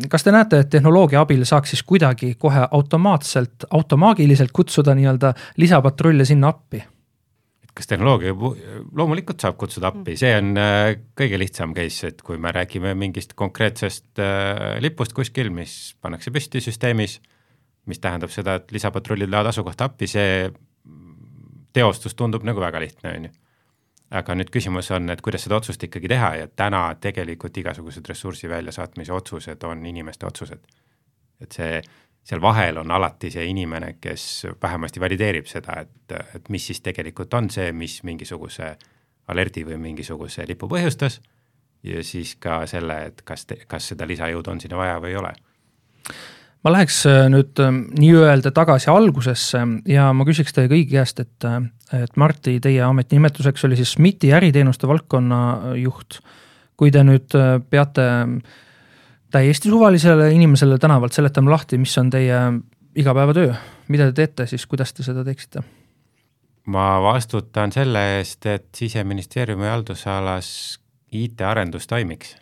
kas 0.10 0.24
te 0.24 0.32
näete, 0.32 0.62
et 0.64 0.70
tehnoloogia 0.72 1.22
abil 1.26 1.44
saaks 1.44 1.74
siis 1.74 1.84
kuidagi 1.84 2.36
kohe 2.40 2.68
automaatselt, 2.72 3.68
automaagiliselt 3.70 4.54
kutsuda 4.56 4.96
nii-öelda 4.96 5.34
lisapatrulle 5.60 6.26
sinna 6.26 6.54
appi? 6.56 6.84
kas 7.76 7.90
tehnoloogia, 7.92 8.32
loomulikult 8.96 9.44
saab 9.44 9.58
kutsuda 9.60 9.90
appi, 9.92 10.16
see 10.20 10.32
on 10.38 10.54
äh, 10.56 10.94
kõige 11.20 11.40
lihtsam 11.42 11.74
case, 11.76 12.14
et 12.14 12.22
kui 12.24 12.40
me 12.40 12.54
räägime 12.56 12.94
mingist 12.96 13.36
konkreetsest 13.36 14.22
äh, 14.24 14.78
lipust 14.84 15.12
kuskil, 15.18 15.52
mis 15.52 15.96
pannakse 16.00 16.32
püsti 16.32 16.64
süsteemis, 16.64 17.18
mis 17.92 18.00
tähendab 18.00 18.32
seda, 18.34 18.62
et 18.62 18.72
lisapatrullid 18.72 19.28
lähevad 19.28 19.52
asukohta 19.52 19.90
appi, 19.90 20.08
see 20.08 20.48
teostus 21.76 22.16
tundub 22.16 22.48
nagu 22.48 22.64
väga 22.64 22.80
lihtne, 22.80 23.12
on 23.12 23.28
ju. 23.28 23.34
Aga 24.16 24.36
nüüd 24.38 24.50
küsimus 24.54 24.90
on, 24.96 25.10
et 25.12 25.22
kuidas 25.22 25.46
seda 25.46 25.60
otsust 25.60 25.84
ikkagi 25.84 26.10
teha 26.12 26.32
ja 26.40 26.48
täna 26.48 26.88
tegelikult 27.02 27.58
igasugused 27.58 28.08
ressursi 28.10 28.50
väljasaatmise 28.50 29.14
otsused 29.14 29.64
on 29.68 29.86
inimeste 29.86 30.26
otsused. 30.26 30.66
et 31.42 31.52
see 31.52 31.82
seal 32.26 32.42
vahel 32.42 32.78
on 32.82 32.92
alati 32.92 33.30
see 33.32 33.46
inimene, 33.46 33.96
kes 34.02 34.48
vähemasti 34.62 35.00
valideerib 35.00 35.46
seda, 35.46 35.82
et, 35.82 36.16
et 36.36 36.50
mis 36.50 36.68
siis 36.68 36.82
tegelikult 36.82 37.34
on 37.38 37.50
see, 37.54 37.72
mis 37.72 38.00
mingisuguse 38.04 38.72
alerdi 39.28 39.66
või 39.66 39.78
mingisuguse 39.82 40.46
lipu 40.48 40.70
põhjustas 40.70 41.20
ja 41.86 42.04
siis 42.04 42.36
ka 42.42 42.64
selle, 42.70 42.98
et 43.12 43.22
kas, 43.26 43.46
kas 43.68 43.92
seda 43.94 44.08
lisajõudu 44.10 44.56
on 44.56 44.62
sinna 44.62 44.80
vaja 44.80 44.98
või 45.02 45.14
ei 45.14 45.20
ole. 45.22 45.34
Ma 46.66 46.74
läheks 46.74 47.04
äh, 47.10 47.28
nüüd 47.30 47.62
äh, 47.62 47.72
nii-öelda 48.02 48.52
tagasi 48.56 48.90
algusesse 48.90 49.62
ja 49.90 50.10
ma 50.18 50.26
küsiks 50.26 50.56
teie 50.56 50.72
kõigi 50.72 50.96
käest, 50.96 51.22
et, 51.22 51.46
äh, 51.46 51.62
et 52.02 52.18
Marti, 52.18 52.58
teie 52.64 52.82
ametinimetuseks 52.88 53.68
oli 53.68 53.78
siis 53.80 53.94
SMIT-i 53.98 54.34
äriteenuste 54.34 54.90
valdkonna 54.90 55.76
juht. 55.82 56.20
kui 56.76 56.92
te 56.92 57.06
nüüd 57.08 57.32
peate 57.70 58.04
äh, 58.04 58.32
täiesti 59.36 59.70
suvalisele 59.70 60.32
inimesele 60.32 60.78
tänavalt 60.78 61.14
seletame 61.14 61.52
lahti, 61.52 61.78
mis 61.78 61.98
on 61.98 62.10
teie 62.10 62.38
igapäevatöö, 62.96 63.54
mida 63.88 64.08
te 64.10 64.14
teete, 64.22 64.48
siis 64.48 64.66
kuidas 64.66 64.94
te 64.94 65.04
seda 65.04 65.24
teeksite? 65.28 65.64
ma 66.66 66.98
vastutan 67.04 67.72
selle 67.72 68.02
eest, 68.18 68.46
et 68.50 68.68
siseministeeriumi 68.74 69.68
haldusalas 69.70 70.50
IT-arendus 71.14 71.88
toimiks. 71.88 72.36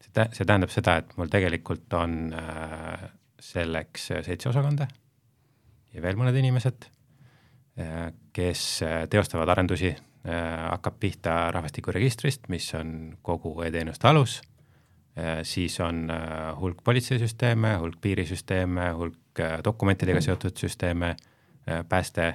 see 0.00 0.46
tähendab 0.46 0.70
seda, 0.72 0.96
et 0.96 1.10
mul 1.16 1.28
tegelikult 1.30 1.92
on 1.94 2.32
äh, 2.34 3.10
selleks 3.40 4.10
seitse 4.26 4.48
osakonda 4.48 4.86
ja 5.94 6.02
veel 6.02 6.18
mõned 6.20 6.36
inimesed, 6.38 6.86
äh, 7.80 8.12
kes 8.36 8.64
äh, 8.86 9.02
teostavad 9.10 9.56
arendusi, 9.56 9.96
hakkab 10.20 10.98
pihta 11.00 11.46
rahvastikuregistrist, 11.48 12.50
mis 12.52 12.66
on 12.76 12.90
kogu 13.24 13.54
e-teenuste 13.64 14.04
alus 14.10 14.34
Äh, 15.18 15.40
siis 15.42 15.80
on 15.80 16.10
äh, 16.10 16.60
hulk 16.60 16.84
politseisüsteeme, 16.84 17.76
hulk 17.76 17.96
piirisüsteeme, 18.00 18.92
hulk 18.94 19.40
äh, 19.40 19.58
dokumentidega 19.64 20.20
seotud 20.20 20.56
süsteeme, 20.56 21.16
pääste 21.88 22.34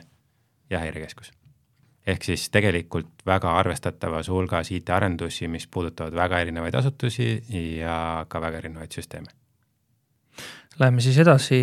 ja 0.70 0.80
häirekeskus. 0.80 1.32
ehk 2.08 2.24
siis 2.24 2.50
tegelikult 2.50 3.26
väga 3.26 3.58
arvestatavas 3.58 4.30
hulgas 4.30 4.70
IT-arendusi, 4.72 5.48
mis 5.48 5.68
puudutavad 5.68 6.14
väga 6.14 6.40
erinevaid 6.40 6.76
asutusi 6.76 7.44
ja 7.78 8.26
ka 8.30 8.42
väga 8.42 8.58
erinevaid 8.58 8.92
süsteeme. 8.92 9.28
Läheme 10.80 11.02
siis 11.02 11.18
edasi, 11.24 11.62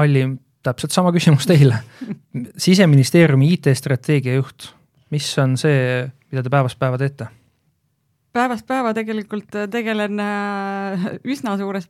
Alli, 0.00 0.22
täpselt 0.64 0.94
sama 0.94 1.12
küsimus 1.12 1.48
teile. 1.48 1.82
siseministeeriumi 2.56 3.52
IT-strateegia 3.56 4.38
juht, 4.38 4.70
mis 5.12 5.28
on 5.42 5.58
see, 5.60 6.08
mida 6.30 6.44
te 6.46 6.52
päevast 6.52 6.80
päeva 6.80 7.00
teete? 7.00 7.28
päevast 8.32 8.66
päeva 8.66 8.92
tegelikult 8.94 9.56
tegelen 9.72 10.20
äh, 10.22 11.06
üsna 11.26 11.56
suures 11.58 11.88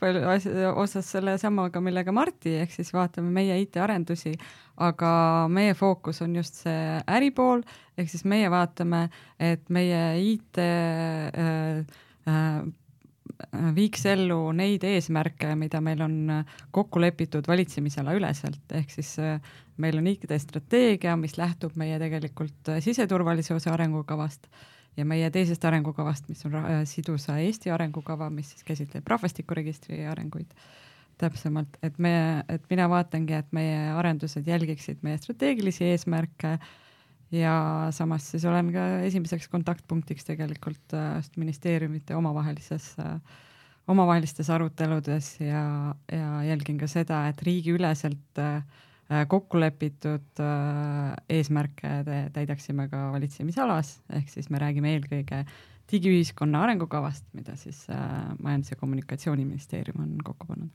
osas 0.74 1.10
sellesamaga, 1.12 1.82
millega 1.84 2.14
Marti, 2.16 2.54
ehk 2.62 2.72
siis 2.72 2.92
vaatame 2.96 3.28
meie 3.34 3.58
IT-arendusi, 3.64 4.32
aga 4.80 5.12
meie 5.52 5.74
fookus 5.76 6.22
on 6.24 6.38
just 6.40 6.62
see 6.64 6.96
äripool, 7.12 7.64
ehk 7.98 8.08
siis 8.12 8.24
meie 8.24 8.48
vaatame, 8.52 9.08
et 9.36 9.68
meie 9.68 10.02
IT 10.32 10.62
äh, 10.64 11.84
äh, 12.24 12.62
viiks 13.76 14.04
ellu 14.10 14.52
neid 14.56 14.84
eesmärke, 14.86 15.54
mida 15.58 15.80
meil 15.84 16.02
on 16.04 16.16
kokku 16.74 17.00
lepitud 17.02 17.46
valitsemisala 17.48 18.14
üleselt, 18.18 18.62
ehk 18.72 18.92
siis 18.92 19.14
meil 19.80 20.00
on 20.00 20.10
IT-strateegia, 20.10 21.16
mis 21.16 21.38
lähtub 21.40 21.76
meie 21.80 21.98
tegelikult 22.02 22.74
siseturvalisuse 22.84 23.72
arengukavast 23.72 24.50
ja 24.96 25.06
meie 25.06 25.30
teisest 25.32 25.64
arengukavast, 25.64 26.28
mis 26.30 26.44
on 26.48 26.58
äh, 26.60 26.82
sidusa 26.88 27.38
Eesti 27.40 27.72
arengukava, 27.74 28.30
mis 28.30 28.52
siis 28.54 28.66
käsitleb 28.66 29.08
rahvastikuregistri 29.08 30.04
arenguid. 30.10 30.52
Täpsemalt, 31.20 31.76
et 31.84 31.98
me, 32.00 32.12
et 32.48 32.62
mina 32.70 32.86
vaatangi, 32.88 33.34
et 33.36 33.50
meie 33.52 33.90
arendused 33.92 34.46
jälgiksid 34.48 35.02
meie 35.04 35.18
strateegilisi 35.20 35.84
eesmärke 35.90 36.54
ja 37.32 37.86
samas 37.94 38.30
siis 38.32 38.44
olen 38.44 38.72
ka 38.74 38.86
esimeseks 39.06 39.48
kontaktpunktiks 39.48 40.26
tegelikult 40.26 40.94
äh, 40.94 41.22
ministeeriumite 41.36 42.16
omavahelises 42.16 42.92
äh, 42.98 43.16
omavahelistes 43.90 44.50
aruteludes 44.50 45.32
ja, 45.40 45.94
ja 46.12 46.42
jälgin 46.46 46.78
ka 46.78 46.86
seda, 46.90 47.24
et 47.30 47.42
riigiüleselt 47.42 48.38
äh, 48.42 48.62
kokku 49.28 49.58
lepitud 49.58 50.38
eesmärke 51.28 51.88
täidaksime 52.30 52.84
ka 52.92 53.08
valitsemisalas, 53.10 53.96
ehk 54.14 54.28
siis 54.30 54.46
me 54.54 54.60
räägime 54.62 54.92
eelkõige 54.94 55.40
digiühiskonna 55.90 56.60
arengukavast, 56.62 57.24
mida 57.34 57.56
siis 57.58 57.88
Majandus- 58.38 58.70
ja 58.70 58.78
Kommunikatsiooniministeerium 58.78 60.04
on 60.04 60.12
kokku 60.22 60.46
pannud. 60.46 60.70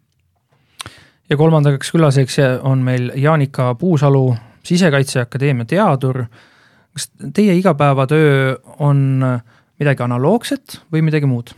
ja 1.29 1.37
kolmandaks 1.37 1.93
külaseks 1.95 2.41
on 2.67 2.83
meil 2.83 3.07
Jaanika 3.15 3.71
Puusalu, 3.79 4.35
Sisekaitseakadeemia 4.65 5.65
teadur. 5.65 6.25
kas 6.95 7.09
teie 7.33 7.55
igapäevatöö 7.57 8.55
on 8.79 9.23
midagi 9.79 10.03
analoogset 10.03 10.79
või 10.91 11.01
midagi 11.05 11.27
muud? 11.29 11.51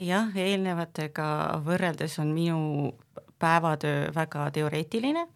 jah, 0.00 0.32
eelnevatega 0.36 1.26
võrreldes 1.64 2.18
on 2.22 2.32
minu 2.34 2.94
päevatöö 3.38 4.08
väga 4.14 4.48
teoreetiline 4.54 5.26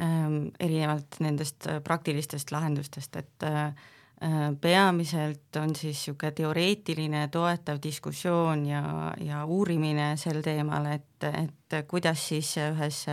ähm,, 0.00 0.48
erinevalt 0.60 1.20
nendest 1.20 1.66
äh, 1.66 1.82
praktilistest 1.84 2.52
lahendustest, 2.52 3.16
et 3.16 3.46
äh, 3.46 3.66
äh, 3.66 4.38
peamiselt 4.60 5.56
on 5.56 5.76
siis 5.76 5.96
niisugune 5.96 6.32
teoreetiline 6.32 7.28
toetav 7.32 7.80
diskussioon 7.82 8.66
ja, 8.66 8.82
ja 9.24 9.44
uurimine 9.44 10.14
sel 10.16 10.42
teemal, 10.42 10.90
et, 10.98 11.28
et 11.28 11.78
kuidas 11.88 12.28
siis 12.28 12.56
ühes 12.68 13.04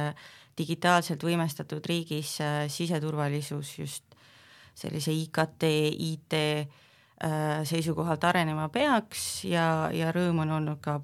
digitaalselt 0.57 1.23
võimestatud 1.23 1.85
riigis 1.85 2.37
siseturvalisus 2.71 3.77
just 3.79 4.17
sellise 4.75 5.11
IKT, 5.11 5.67
IT 6.09 6.35
seisukohalt 7.63 8.23
arenema 8.27 8.67
peaks 8.69 9.45
ja, 9.47 9.87
ja 9.95 10.11
rõõm 10.15 10.43
on 10.43 10.51
olnud 10.57 10.81
ka 10.83 10.97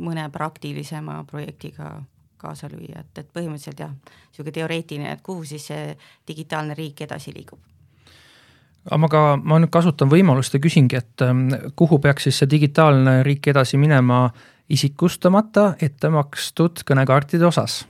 mõne 0.00 0.24
praktilisema 0.32 1.18
projektiga 1.28 1.98
kaasa 2.40 2.68
lüüa, 2.72 3.04
et, 3.04 3.20
et 3.20 3.28
põhimõtteliselt 3.32 3.84
jah, 3.84 3.92
niisugune 4.30 4.56
teoreetiline, 4.56 5.12
et 5.12 5.22
kuhu 5.24 5.44
siis 5.48 5.68
see 5.70 5.94
digitaalne 6.28 6.76
riik 6.76 7.04
edasi 7.04 7.32
liigub 7.36 7.60
aga 8.92 9.08
ka, 9.08 9.22
ma 9.40 9.58
nüüd 9.62 9.72
kasutan 9.72 10.10
võimalust 10.12 10.56
ja 10.56 10.60
küsingi, 10.62 10.98
et 11.00 11.24
ähm, 11.24 11.46
kuhu 11.76 11.98
peaks 12.04 12.28
siis 12.28 12.42
see 12.42 12.50
digitaalne 12.50 13.22
riik 13.26 13.48
edasi 13.52 13.80
minema 13.80 14.26
isikustamata 14.72 15.74
ette 15.82 16.10
makstud 16.12 16.84
kõnekaartide 16.88 17.46
osas? 17.48 17.84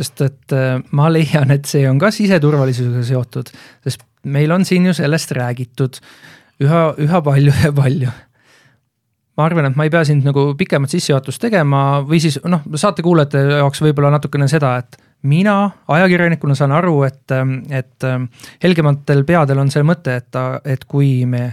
Sest 0.00 0.24
et 0.24 0.56
äh, 0.56 0.80
ma 0.96 1.10
leian, 1.12 1.52
et 1.52 1.68
see 1.68 1.84
on 1.88 2.00
ka 2.00 2.10
siseturvalisusega 2.14 3.04
seotud, 3.12 3.52
sest 3.84 4.04
meil 4.30 4.52
on 4.52 4.64
siin 4.68 4.88
ju 4.88 4.96
sellest 4.96 5.32
räägitud 5.36 6.00
üha, 6.64 6.82
üha 7.00 7.22
palju 7.24 7.54
ja 7.64 7.72
palju. 7.76 8.16
Ma 9.38 9.46
arvan, 9.46 9.70
et 9.70 9.76
ma 9.78 9.86
ei 9.86 9.92
pea 9.92 10.02
sind 10.04 10.26
nagu 10.26 10.50
pikemat 10.58 10.92
sissejuhatust 10.92 11.40
tegema 11.40 12.00
või 12.04 12.18
siis 12.20 12.40
noh, 12.44 12.64
saatekuulajate 12.76 13.44
jaoks 13.60 13.80
võib-olla 13.86 14.10
natukene 14.16 14.48
seda, 14.50 14.74
et 14.82 14.98
mina 15.30 15.54
ajakirjanikuna 15.88 16.56
saan 16.56 16.74
aru, 16.76 16.98
et, 17.06 17.32
et 17.72 18.08
helgematel 18.64 19.24
peadel 19.28 19.62
on 19.62 19.72
see 19.72 19.84
mõte, 19.86 20.18
et 20.20 20.28
ta, 20.32 20.44
et 20.64 20.84
kui 20.88 21.24
me 21.28 21.50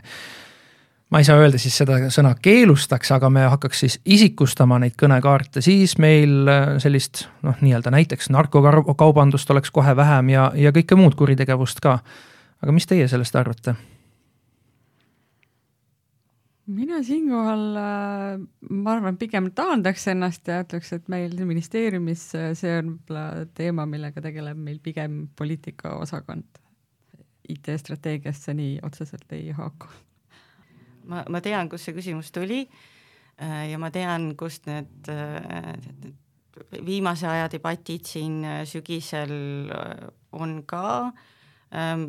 ma 1.10 1.22
ei 1.22 1.28
saa 1.28 1.40
öelda 1.40 1.60
siis 1.62 1.78
seda 1.80 2.00
sõna 2.14 2.34
keelustaks, 2.42 3.12
aga 3.16 3.30
me 3.30 3.46
hakkaks 3.48 3.84
siis 3.86 4.00
isikustama 4.06 4.80
neid 4.84 4.98
kõnekaarte, 5.00 5.64
siis 5.64 5.98
meil 6.04 6.50
sellist 6.84 7.28
noh, 7.48 7.56
nii-öelda 7.62 7.94
näiteks 7.96 8.32
narkokaubandust 8.36 9.52
oleks 9.56 9.72
kohe 9.72 9.96
vähem 9.96 10.34
ja, 10.36 10.50
ja 10.56 10.74
kõike 10.76 11.00
muud 11.00 11.16
kuritegevust 11.16 11.80
ka. 11.84 12.00
aga 12.62 12.76
mis 12.76 12.90
teie 12.90 13.08
sellest 13.08 13.36
arvate? 13.36 13.76
mina 16.68 17.04
siinkohal, 17.04 17.76
äh, 17.76 18.48
ma 18.70 18.92
arvan, 18.92 19.18
pigem 19.18 19.52
taandaks 19.56 20.08
ennast 20.12 20.48
ja 20.48 20.62
ütleks, 20.66 20.92
et 20.96 21.08
meil 21.12 21.36
ministeeriumis 21.48 22.24
äh, 22.36 22.50
see 22.60 22.74
on 22.82 22.94
võib-olla 22.96 23.46
teema, 23.58 23.88
millega 23.90 24.24
tegeleb 24.24 24.60
meil 24.60 24.82
pigem 24.84 25.28
poliitikaosakond. 25.36 26.64
IT-strateegiasse 27.48 28.52
nii 28.58 28.80
otseselt 28.84 29.32
ei 29.32 29.54
haaku. 29.56 29.88
Ma, 31.08 31.24
ma 31.30 31.42
tean, 31.44 31.70
kust 31.72 31.88
see 31.88 31.96
küsimus 31.96 32.32
tuli. 32.36 32.66
ja 33.38 33.78
ma 33.78 33.92
tean, 33.94 34.32
kust 34.38 34.66
need 34.66 35.10
viimase 36.86 37.28
aja 37.30 37.50
debatid 37.54 38.08
siin 38.10 38.40
sügisel 38.66 39.34
on 40.34 40.64
ka. 40.66 41.12
Ähm, 41.70 42.08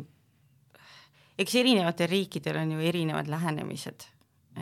eks 1.39 1.55
erinevatel 1.61 2.09
riikidel 2.09 2.57
on 2.63 2.73
ju 2.73 2.81
erinevad 2.81 3.29
lähenemised, 3.29 4.07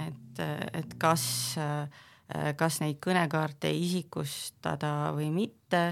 et, 0.05 0.43
et 0.73 0.97
kas, 0.99 1.23
kas 2.59 2.81
neid 2.83 2.99
kõnekaarte 3.03 3.71
isikustada 3.71 5.13
või 5.15 5.31
mitte. 5.33 5.87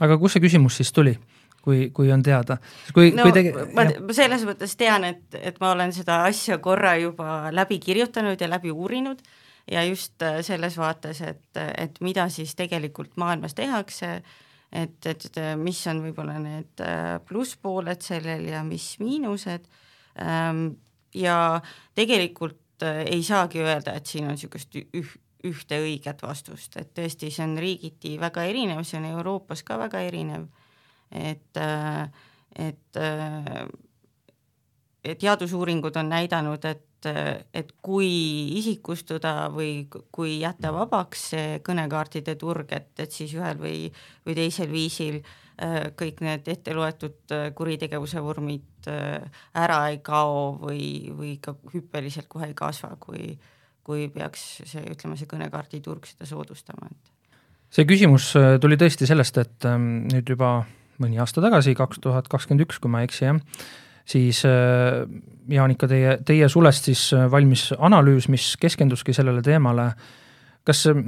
aga 0.00 0.18
kust 0.22 0.38
see 0.38 0.46
küsimus 0.46 0.78
siis 0.80 0.94
tuli? 0.94 1.18
Kui, 1.62 1.90
kui 1.94 2.12
on 2.12 2.22
teada. 2.22 2.56
kui, 2.94 3.12
no 3.16 3.26
kui 3.26 3.34
tege-. 3.36 3.66
ma 3.74 3.86
selles 4.16 4.44
mõttes 4.48 4.76
tean, 4.80 5.06
et, 5.08 5.22
et 5.36 5.60
ma 5.60 5.74
olen 5.74 5.92
seda 5.96 6.22
asja 6.28 6.58
korra 6.62 6.96
juba 7.00 7.50
läbi 7.54 7.80
kirjutanud 7.82 8.40
ja 8.40 8.50
läbi 8.50 8.72
uurinud 8.72 9.22
ja 9.70 9.84
just 9.84 10.22
äh, 10.22 10.40
selles 10.46 10.78
vaates, 10.80 11.22
et, 11.26 11.62
et 11.78 12.00
mida 12.00 12.28
siis 12.32 12.54
tegelikult 12.58 13.16
maailmas 13.20 13.54
tehakse, 13.54 14.20
et, 14.72 15.06
et 15.06 15.40
mis 15.60 15.80
on 15.90 16.04
võib-olla 16.04 16.38
need 16.42 16.84
äh, 16.84 17.16
plusspooled 17.26 18.02
sellel 18.06 18.48
ja 18.52 18.62
mis 18.66 18.92
miinused 19.02 19.66
ähm, 20.22 20.66
ja 21.14 21.60
tegelikult 21.94 22.86
äh, 22.86 23.04
ei 23.10 23.22
saagi 23.26 23.62
öelda, 23.64 23.94
et 23.98 24.06
siin 24.06 24.28
on 24.28 24.38
niisugust 24.38 24.74
üh-, 24.80 25.18
ühte 25.46 25.80
õiget 25.80 26.22
vastust, 26.22 26.76
et 26.80 26.92
tõesti, 26.96 27.30
see 27.32 27.44
on 27.46 27.56
riigiti 27.60 28.16
väga 28.20 28.44
erinev, 28.48 28.82
see 28.84 29.00
on 29.00 29.08
Euroopas 29.10 29.62
ka 29.66 29.78
väga 29.80 30.02
erinev, 30.06 30.46
et, 31.10 31.60
et 32.56 33.00
et 35.04 35.18
teadusuuringud 35.18 35.96
on 35.96 36.08
näidanud, 36.12 36.64
et 36.64 36.86
et, 37.06 37.70
kui 37.82 38.08
isikustada 38.58 39.48
või 39.52 39.86
kui 39.88 40.40
jätta 40.40 40.72
vabaks 40.74 41.22
see 41.32 41.60
kõnekaartide 41.64 42.34
turg, 42.40 42.72
et, 42.76 42.90
et 43.00 43.12
siis 43.12 43.32
ühel 43.36 43.60
või, 43.60 43.76
või 44.26 44.36
teisel 44.36 44.70
viisil 44.72 45.20
äh, 45.20 45.90
kõik 45.96 46.20
need 46.24 46.48
ette 46.52 46.74
loetud 46.76 47.32
äh, 47.32 47.46
kuritegevuse 47.56 48.22
vormid 48.24 48.90
äh, 48.92 49.22
ära 49.56 49.80
ei 49.92 50.02
kao 50.04 50.58
või, 50.60 51.12
või 51.16 51.38
ka 51.42 51.56
hüppeliselt 51.72 52.28
kohe 52.28 52.50
ei 52.50 52.58
kasva, 52.58 52.92
kui, 53.00 53.32
kui 53.86 54.10
peaks 54.12 54.60
see, 54.64 54.84
ütleme, 54.92 55.16
see 55.16 55.30
kõnekaarditurg 55.30 56.10
seda 56.10 56.28
soodustama, 56.28 56.90
et 56.90 57.40
see 57.70 57.88
küsimus 57.88 58.32
tuli 58.60 58.76
tõesti 58.76 59.08
sellest, 59.08 59.40
et 59.40 59.70
ähm, 59.70 60.04
nüüd 60.10 60.36
juba 60.36 60.58
mõni 61.00 61.20
aasta 61.20 61.42
tagasi, 61.44 61.74
kaks 61.78 62.02
tuhat 62.04 62.28
kakskümmend 62.30 62.66
üks, 62.66 62.80
kui 62.80 62.92
ma 62.92 63.02
ei 63.02 63.08
eksi, 63.08 63.26
jah, 63.26 63.40
siis 64.10 64.44
äh, 64.48 65.04
Jaanika, 65.50 65.88
teie, 65.90 66.18
teie 66.26 66.48
sulest 66.48 66.88
siis 66.90 67.10
äh, 67.16 67.26
valmis 67.30 67.70
analüüs, 67.78 68.28
mis 68.32 68.54
keskenduski 68.60 69.14
sellele 69.16 69.42
teemale. 69.42 69.92
kas 70.64 70.84
äh, 70.90 71.00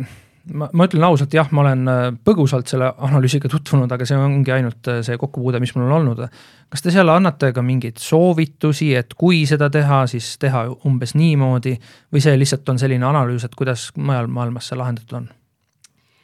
ma, 0.53 0.69
ma 0.73 0.87
ütlen 0.89 1.05
ausalt, 1.07 1.35
jah, 1.35 1.51
ma 1.53 1.65
olen 1.65 1.93
põgusalt 2.25 2.71
selle 2.71 2.93
analüüsiga 3.09 3.51
tutvunud, 3.53 3.93
aga 3.93 4.07
see 4.09 4.19
ongi 4.19 4.55
ainult 4.55 4.91
see 5.07 5.19
kokkupuude, 5.21 5.61
mis 5.63 5.75
mul 5.77 5.87
on 5.89 5.99
olnud. 6.01 6.25
kas 6.73 6.83
te 6.83 6.95
seal 6.95 7.13
annate 7.13 7.53
ka 7.53 7.63
mingeid 7.63 8.01
soovitusi, 8.03 8.95
et 8.99 9.15
kui 9.19 9.45
seda 9.47 9.71
teha, 9.71 10.05
siis 10.11 10.35
teha 10.43 10.67
umbes 10.89 11.15
niimoodi 11.19 11.77
või 12.13 12.25
see 12.25 12.35
lihtsalt 12.39 12.75
on 12.75 12.83
selline 12.83 13.07
analüüs, 13.07 13.47
et 13.47 13.55
kuidas 13.59 13.91
mujal 13.97 14.31
maailmas 14.31 14.73
see 14.73 14.81
lahendatud 14.81 15.23
on? 15.23 15.31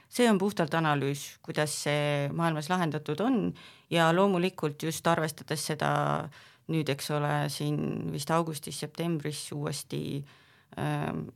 See 0.09 0.29
on 0.31 0.39
puhtalt 0.41 0.75
analüüs, 0.75 1.39
kuidas 1.45 1.75
see 1.85 2.29
maailmas 2.33 2.71
lahendatud 2.73 3.21
on 3.21 3.41
ja 3.91 4.09
loomulikult 4.15 4.83
just 4.83 5.07
arvestades 5.07 5.67
seda 5.73 5.91
nüüd, 6.73 6.89
eks 6.93 7.11
ole, 7.17 7.35
siin 7.53 7.79
vist 8.13 8.31
augustis-septembris 8.33 9.47
uuesti 9.57 10.03
ähm, 10.79 11.27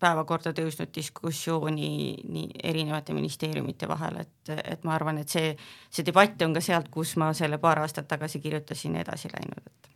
päevakorda 0.00 0.52
tõusnud 0.56 0.92
diskussiooni 0.94 1.90
nii 2.24 2.62
erinevate 2.64 3.14
ministeeriumite 3.14 3.88
vahel, 3.90 4.22
et, 4.22 4.52
et 4.64 4.86
ma 4.88 4.94
arvan, 4.96 5.20
et 5.20 5.28
see, 5.28 5.52
see 5.92 6.06
debatt 6.06 6.40
on 6.46 6.54
ka 6.56 6.62
sealt, 6.64 6.88
kus 6.92 7.16
ma 7.20 7.32
selle 7.36 7.60
paar 7.62 7.82
aastat 7.82 8.08
tagasi 8.08 8.40
kirjutasin, 8.40 8.96
edasi 9.02 9.30
läinud, 9.34 9.66
et. 9.66 9.90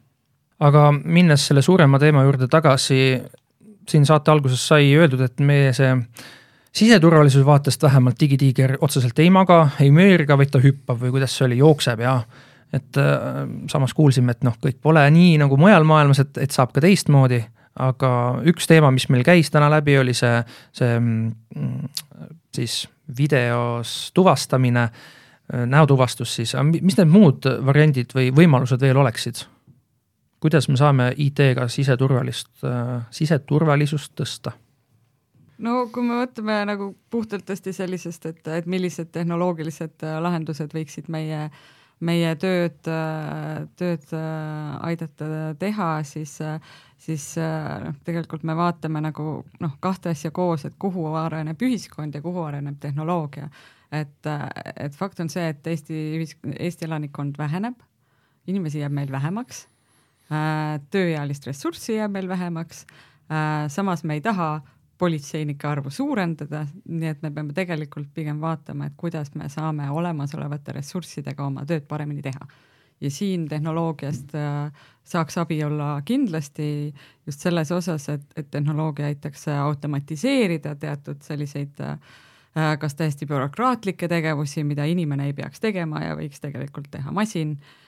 aga 0.69 0.91
minnes 0.99 1.47
selle 1.49 1.65
suurema 1.65 2.01
teema 2.03 2.25
juurde 2.27 2.51
tagasi, 2.53 3.01
siin 3.89 4.07
saate 4.09 4.33
alguses 4.35 4.67
sai 4.67 4.93
öeldud, 4.97 5.25
et 5.25 5.41
meie 5.41 5.73
see 5.77 5.93
siseturvalisuse 6.75 7.47
vaatest 7.47 7.83
vähemalt 7.83 8.21
digitiiger 8.21 8.77
otseselt 8.81 9.19
ei 9.19 9.31
maga, 9.31 9.69
ei 9.81 9.91
möörga, 9.95 10.39
vaid 10.39 10.51
ta 10.51 10.61
hüppab 10.63 11.01
või 11.01 11.15
kuidas 11.15 11.37
see 11.37 11.47
oli, 11.47 11.59
jookseb 11.63 12.03
ja 12.03 12.19
et 12.75 12.99
äh, 12.99 13.45
samas 13.71 13.95
kuulsime, 13.95 14.35
et 14.35 14.43
noh, 14.47 14.57
kõik 14.63 14.81
pole 14.83 15.05
nii 15.15 15.37
nagu 15.39 15.57
mujal 15.61 15.87
maailmas, 15.87 16.25
et, 16.25 16.39
et 16.43 16.55
saab 16.55 16.73
ka 16.75 16.83
teistmoodi, 16.83 17.39
aga 17.85 18.11
üks 18.51 18.67
teema, 18.71 18.91
mis 18.95 19.07
meil 19.11 19.23
käis 19.27 19.51
täna 19.55 19.69
läbi, 19.71 19.97
oli 19.99 20.15
see, 20.15 20.41
see 20.75 20.97
mm, 20.99 21.93
siis 22.55 22.85
videos 23.19 24.11
tuvastamine, 24.15 24.89
äh, 24.91 25.65
näotuvastus 25.71 26.35
siis, 26.41 26.57
mis 26.75 26.99
need 26.99 27.11
muud 27.11 27.47
variandid 27.67 28.15
või 28.17 28.31
võimalused 28.35 28.83
veel 28.83 29.03
oleksid? 29.05 29.47
kuidas 30.45 30.67
me 30.69 30.77
saame 30.77 31.07
IT-ga 31.25 31.71
siseturvalist, 31.73 32.51
äh, 32.69 32.99
siseturvalisust 33.15 34.13
tõsta? 34.19 34.53
No 35.59 35.87
kui 35.93 36.03
me 36.03 36.19
mõtleme 36.25 36.59
nagu 36.67 36.91
puhtalt 37.11 37.47
tõesti 37.47 37.73
sellisest, 37.77 38.27
et, 38.27 38.43
et 38.49 38.67
millised 38.67 39.13
tehnoloogilised 39.15 40.05
lahendused 40.25 40.75
võiksid 40.75 41.11
meie 41.13 41.47
äh, 41.47 41.65
meie 42.05 42.33
tööd, 42.41 42.81
tööd 43.79 44.15
aidata 44.15 45.29
teha, 45.61 45.89
siis, 46.07 46.35
siis 47.01 47.27
noh, 47.39 47.95
tegelikult 48.07 48.45
me 48.47 48.57
vaatame 48.59 49.03
nagu 49.05 49.29
noh, 49.63 49.77
kahte 49.83 50.13
asja 50.15 50.33
koos, 50.35 50.67
et 50.67 50.77
kuhu 50.81 51.07
areneb 51.21 51.63
ühiskond 51.63 52.15
ja 52.15 52.23
kuhu 52.25 52.45
areneb 52.49 52.81
tehnoloogia. 52.83 53.49
et, 53.95 54.27
et 54.77 54.95
fakt 54.95 55.21
on 55.21 55.31
see, 55.31 55.49
et 55.49 55.67
Eesti 55.67 55.95
ühis-, 56.19 56.37
Eesti 56.59 56.89
elanikkond 56.89 57.39
väheneb, 57.39 57.79
inimesi 58.47 58.83
jääb 58.83 58.93
meil 58.93 59.13
vähemaks, 59.13 59.67
tööealist 60.91 61.47
ressurssi 61.47 61.99
jääb 62.01 62.13
meil 62.17 62.29
vähemaks, 62.29 62.87
samas 63.69 64.05
me 64.05 64.19
ei 64.19 64.25
taha 64.25 64.61
politseinike 64.99 65.67
arvu 65.69 65.91
suurendada, 65.91 66.65
nii 66.89 67.11
et 67.11 67.23
me 67.23 67.31
peame 67.35 67.55
tegelikult 67.57 68.13
pigem 68.15 68.41
vaatama, 68.41 68.87
et 68.87 68.95
kuidas 68.97 69.33
me 69.35 69.49
saame 69.51 69.89
olemasolevate 69.91 70.77
ressurssidega 70.77 71.47
oma 71.47 71.67
tööd 71.67 71.89
paremini 71.89 72.23
teha. 72.23 72.47
ja 73.01 73.11
siin 73.11 73.49
tehnoloogiast 73.49 74.35
äh, 74.39 74.73
saaks 75.05 75.39
abi 75.39 75.59
olla 75.65 76.03
kindlasti 76.05 76.95
just 77.27 77.41
selles 77.41 77.73
osas, 77.73 78.09
et, 78.09 78.23
et 78.37 78.51
tehnoloogia 78.51 79.07
aitaks 79.07 79.49
automatiseerida 79.49 80.77
teatud 80.77 81.23
selliseid 81.23 81.81
äh, 81.81 81.99
kas 82.79 82.95
täiesti 82.95 83.27
bürokraatlikke 83.27 84.09
tegevusi, 84.09 84.65
mida 84.65 84.85
inimene 84.85 85.27
ei 85.27 85.33
peaks 85.33 85.61
tegema 85.61 86.05
ja 86.05 86.15
võiks 86.17 86.41
tegelikult 86.41 86.87
teha 86.91 87.13
masin 87.13 87.59
Äh, 87.59 87.84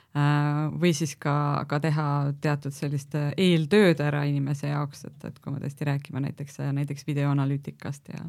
või 0.80 0.92
siis 0.96 1.16
ka, 1.20 1.64
ka 1.68 1.80
teha 1.82 2.06
teatud 2.40 2.74
sellist 2.74 3.14
äh, 3.18 3.32
eeltööd 3.36 4.00
ära 4.00 4.22
inimese 4.28 4.70
jaoks, 4.70 5.04
et, 5.08 5.24
et 5.28 5.40
kui 5.42 5.52
me 5.52 5.60
tõesti 5.60 5.88
räägime 5.88 6.22
näiteks, 6.24 6.60
äh, 6.64 6.72
näiteks 6.76 7.06
videoanalüütikast 7.06 8.14
ja 8.14 8.24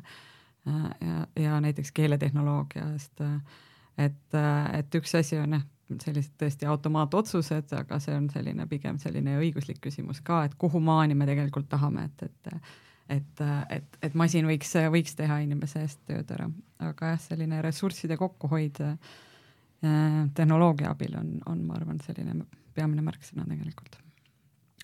ja, 0.67 1.21
ja 1.39 1.59
näiteks 1.63 1.93
keeletehnoloogiast, 1.95 3.21
et, 4.03 4.35
et 4.75 4.95
üks 4.99 5.13
asi 5.15 5.37
on 5.39 5.53
jah, 5.55 5.61
sellised 6.03 6.33
tõesti 6.41 6.67
automaatotsused, 6.67 7.71
aga 7.77 8.01
see 8.03 8.17
on 8.19 8.25
selline 8.33 8.65
pigem 8.67 8.97
selline 8.99 9.37
õiguslik 9.39 9.79
küsimus 9.85 10.19
ka, 10.27 10.41
et 10.43 10.57
kuhu 10.59 10.81
maani 10.83 11.15
me 11.15 11.29
tegelikult 11.29 11.69
tahame, 11.71 12.09
et, 12.09 12.27
et 12.27 12.59
et, 13.07 13.41
et, 13.71 13.97
et 14.03 14.19
masin 14.19 14.43
võiks, 14.49 14.73
võiks 14.91 15.15
teha 15.15 15.39
inimese 15.39 15.85
eest 15.85 16.01
tööd 16.03 16.35
ära, 16.35 16.49
aga 16.83 17.13
jah, 17.13 17.21
selline 17.29 17.61
ressursside 17.63 18.17
kokkuhoid 18.19 18.83
äh, 18.83 18.97
Äh, 18.97 19.26
tehnoloogia 20.33 20.91
abil 20.91 21.13
on, 21.19 21.31
on, 21.45 21.63
ma 21.67 21.77
arvan, 21.77 21.99
selline 22.01 22.45
peamine 22.75 23.03
märksõna 23.05 23.45
tegelikult. 23.45 23.99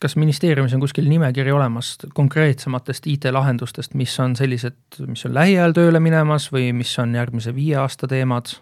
kas 0.03 0.17
ministeeriumis 0.19 0.73
on 0.75 0.83
kuskil 0.83 1.07
nimekiri 1.09 1.51
olemas 1.51 1.95
konkreetsematest 2.13 3.07
IT-lahendustest, 3.07 3.93
mis 3.95 4.13
on 4.19 4.35
sellised, 4.35 4.99
mis 5.07 5.25
on 5.25 5.33
lähiajal 5.33 5.73
tööle 5.73 5.99
minemas 6.03 6.49
või 6.51 6.73
mis 6.75 6.91
on 6.99 7.15
järgmise 7.15 7.55
viie 7.55 7.77
aasta 7.81 8.07
teemad 8.11 8.57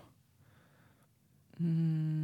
mm,? 1.59 2.20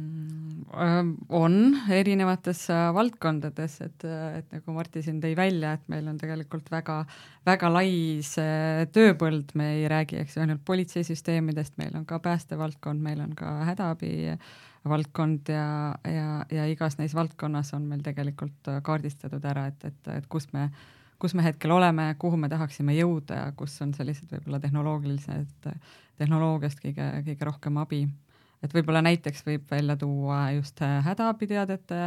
Äh, 0.78 1.04
on 1.28 1.54
erinevates 1.90 2.68
äh, 2.70 2.94
valdkondades, 2.94 3.80
et, 3.82 4.04
et 4.38 4.52
nagu 4.54 4.74
Martti 4.76 5.02
siin 5.02 5.16
tõi 5.22 5.32
välja, 5.36 5.72
et 5.74 5.88
meil 5.90 6.06
on 6.06 6.18
tegelikult 6.20 6.68
väga, 6.70 7.00
väga 7.48 7.70
lai 7.72 7.90
see 8.26 8.86
tööpõld, 8.94 9.56
me 9.58 9.72
ei 9.80 9.88
räägi, 9.90 10.20
eks 10.22 10.36
ju, 10.36 10.44
ainult 10.44 10.62
politseisüsteemidest, 10.68 11.74
meil 11.82 11.96
on 11.98 12.04
ka 12.06 12.20
päästevaldkond, 12.22 13.02
meil 13.02 13.24
on 13.24 13.32
ka 13.38 13.56
hädaabi 13.72 14.12
valdkond 14.88 15.50
ja, 15.50 15.66
ja, 16.06 16.28
ja 16.54 16.68
igas 16.70 16.98
neis 17.00 17.16
valdkonnas 17.18 17.74
on 17.74 17.90
meil 17.90 18.04
tegelikult 18.06 18.70
kaardistatud 18.86 19.50
ära, 19.50 19.66
et, 19.72 19.82
et, 19.90 20.12
et 20.14 20.30
kus 20.30 20.46
me, 20.54 20.68
kus 21.18 21.34
me 21.34 21.42
hetkel 21.48 21.74
oleme, 21.74 22.12
kuhu 22.22 22.38
me 22.38 22.52
tahaksime 22.52 22.94
jõuda 23.00 23.42
ja 23.42 23.50
kus 23.58 23.74
on 23.82 23.96
sellised 23.98 24.30
võib-olla 24.30 24.62
tehnoloogilised, 24.62 25.68
tehnoloogiast 26.22 26.86
kõige, 26.86 27.10
kõige 27.26 27.50
rohkem 27.50 27.82
abi 27.82 28.04
et 28.62 28.74
võib-olla 28.74 29.02
näiteks 29.06 29.44
võib 29.46 29.66
välja 29.70 29.96
tuua 29.96 30.48
just 30.56 30.82
äh, 30.82 30.98
hädaabiteadete 31.06 32.02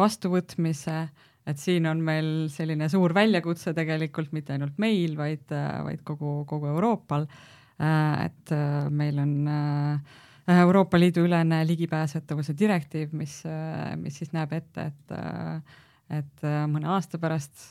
vastuvõtmise, 0.00 0.96
et 1.48 1.60
siin 1.60 1.86
on 1.90 2.00
meil 2.04 2.48
selline 2.52 2.88
suur 2.92 3.14
väljakutse 3.16 3.74
tegelikult 3.76 4.32
mitte 4.36 4.54
ainult 4.54 4.78
meil, 4.80 5.16
vaid, 5.18 5.48
vaid 5.50 6.02
kogu, 6.06 6.44
kogu 6.48 6.70
Euroopal. 6.70 7.26
et 7.80 8.52
meil 8.92 9.18
on 9.18 9.34
Euroopa 10.50 10.98
Liidu 10.98 11.24
ülene 11.24 11.62
ligipääsetavuse 11.66 12.54
direktiiv, 12.58 13.14
mis, 13.16 13.40
mis 13.96 14.18
siis 14.20 14.34
näeb 14.36 14.52
ette, 14.52 14.90
et 14.90 15.16
et 16.10 16.42
mõne 16.66 16.88
aasta 16.90 17.20
pärast 17.22 17.68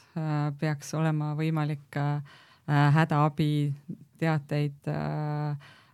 peaks 0.59 0.93
olema 0.95 1.33
võimalik 1.35 1.97
hädaabi 2.95 3.51
teateid 4.19 4.87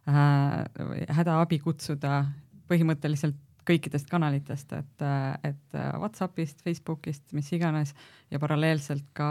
hädaabi 0.05 1.59
kutsuda 1.63 2.25
põhimõtteliselt 2.69 3.39
kõikidest 3.65 4.09
kanalitest, 4.09 4.73
et, 4.77 5.03
et 5.47 5.77
Whatsappist, 5.97 6.61
Facebookist, 6.65 7.23
mis 7.33 7.47
iganes 7.55 7.95
ja 8.29 8.39
paralleelselt 8.41 9.07
ka, 9.17 9.29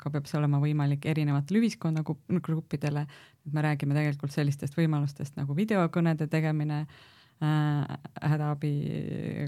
ka 0.00 0.10
peab 0.10 0.26
see 0.26 0.38
olema 0.40 0.58
võimalik 0.62 1.06
erinevatele 1.06 1.62
ühiskonnagruppidele. 1.62 3.06
me 3.52 3.62
räägime 3.62 3.94
tegelikult 3.94 4.34
sellistest 4.34 4.74
võimalustest 4.76 5.38
nagu 5.38 5.54
videokõnede 5.56 6.26
tegemine 6.28 6.80
äh, 6.82 6.88
hädaabi 8.22 8.72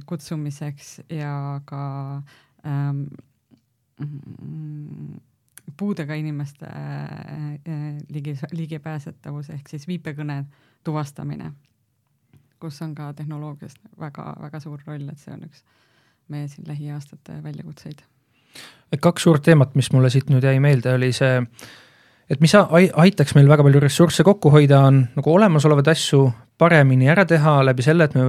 kutsumiseks 0.07 1.01
ja 1.11 1.61
ka 1.67 1.83
ähm, 2.65 3.07
puudega 5.77 6.15
inimeste 6.15 6.67
äh, 6.67 7.99
ligi, 8.09 8.37
ligipääsetavus 8.53 9.51
ehk 9.51 9.69
siis 9.69 9.89
viipekõne 9.89 10.45
tuvastamine 10.85 11.53
kus 12.61 12.83
on 12.83 12.95
ka 12.95 13.13
tehnoloogias 13.17 13.75
väga-väga 14.01 14.61
suur 14.61 14.81
roll, 14.87 15.09
et 15.09 15.21
see 15.21 15.35
on 15.35 15.45
üks 15.49 15.63
meie 16.31 16.49
siin 16.49 16.69
lähiaastate 16.69 17.41
väljakutseid. 17.43 18.03
kaks 19.01 19.23
suurt 19.23 19.43
teemat, 19.47 19.75
mis 19.75 19.93
mulle 19.93 20.11
siit 20.11 20.31
nüüd 20.31 20.45
jäi 20.45 20.61
meelde, 20.61 20.95
oli 20.99 21.13
see, 21.17 21.41
et 22.31 22.43
mis 22.43 22.55
aitaks 22.55 23.35
meil 23.35 23.49
väga 23.51 23.65
palju 23.67 23.83
ressursse 23.83 24.27
kokku 24.27 24.53
hoida, 24.55 24.85
on 24.91 25.05
nagu 25.17 25.35
olemasolevaid 25.35 25.91
asju 25.95 26.25
paremini 26.59 27.09
ära 27.09 27.25
teha 27.25 27.61
läbi 27.65 27.87
selle, 27.87 28.07
et 28.07 28.15
me 28.19 28.27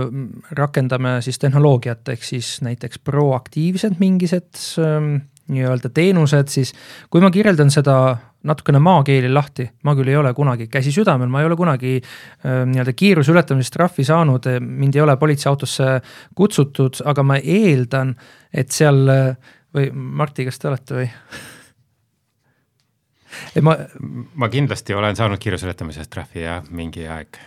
rakendame 0.58 1.18
siis 1.26 1.42
tehnoloogiat, 1.42 2.14
ehk 2.16 2.24
siis 2.24 2.54
näiteks 2.66 3.02
proaktiivsed 3.06 4.00
mingised 4.00 4.64
ähm, 4.80 5.16
nii-öelda 5.52 5.92
teenused, 5.94 6.52
siis 6.52 6.74
kui 7.12 7.24
ma 7.24 7.32
kirjeldan 7.34 7.72
seda 7.74 7.96
natukene 8.48 8.82
maakeeli 8.82 9.30
lahti, 9.30 9.68
ma 9.86 9.94
küll 9.98 10.10
ei 10.10 10.18
ole 10.18 10.32
kunagi, 10.34 10.66
käsi 10.72 10.94
südamel, 10.96 11.30
ma 11.30 11.44
ei 11.44 11.50
ole 11.50 11.58
kunagi 11.60 11.98
äh, 12.00 12.64
nii-öelda 12.72 12.96
kiiruse 12.98 13.34
ületamise 13.34 13.76
trahvi 13.76 14.06
saanud, 14.08 14.50
mind 14.66 14.98
ei 14.98 15.06
ole 15.06 15.18
politseiautosse 15.22 15.94
kutsutud, 16.36 17.04
aga 17.06 17.26
ma 17.28 17.38
eeldan, 17.38 18.16
et 18.54 18.74
seal 18.74 19.06
või 19.76 19.92
Marti, 19.94 20.48
kas 20.48 20.60
te 20.60 20.72
olete 20.72 20.98
või? 20.98 21.08
et 23.56 23.64
ma, 23.66 23.76
ma 24.36 24.50
kindlasti 24.52 24.96
olen 24.98 25.16
saanud 25.16 25.42
kiiruseületamise 25.42 26.06
trahvi 26.12 26.46
jah, 26.46 26.68
mingi 26.70 27.08
aeg. 27.08 27.40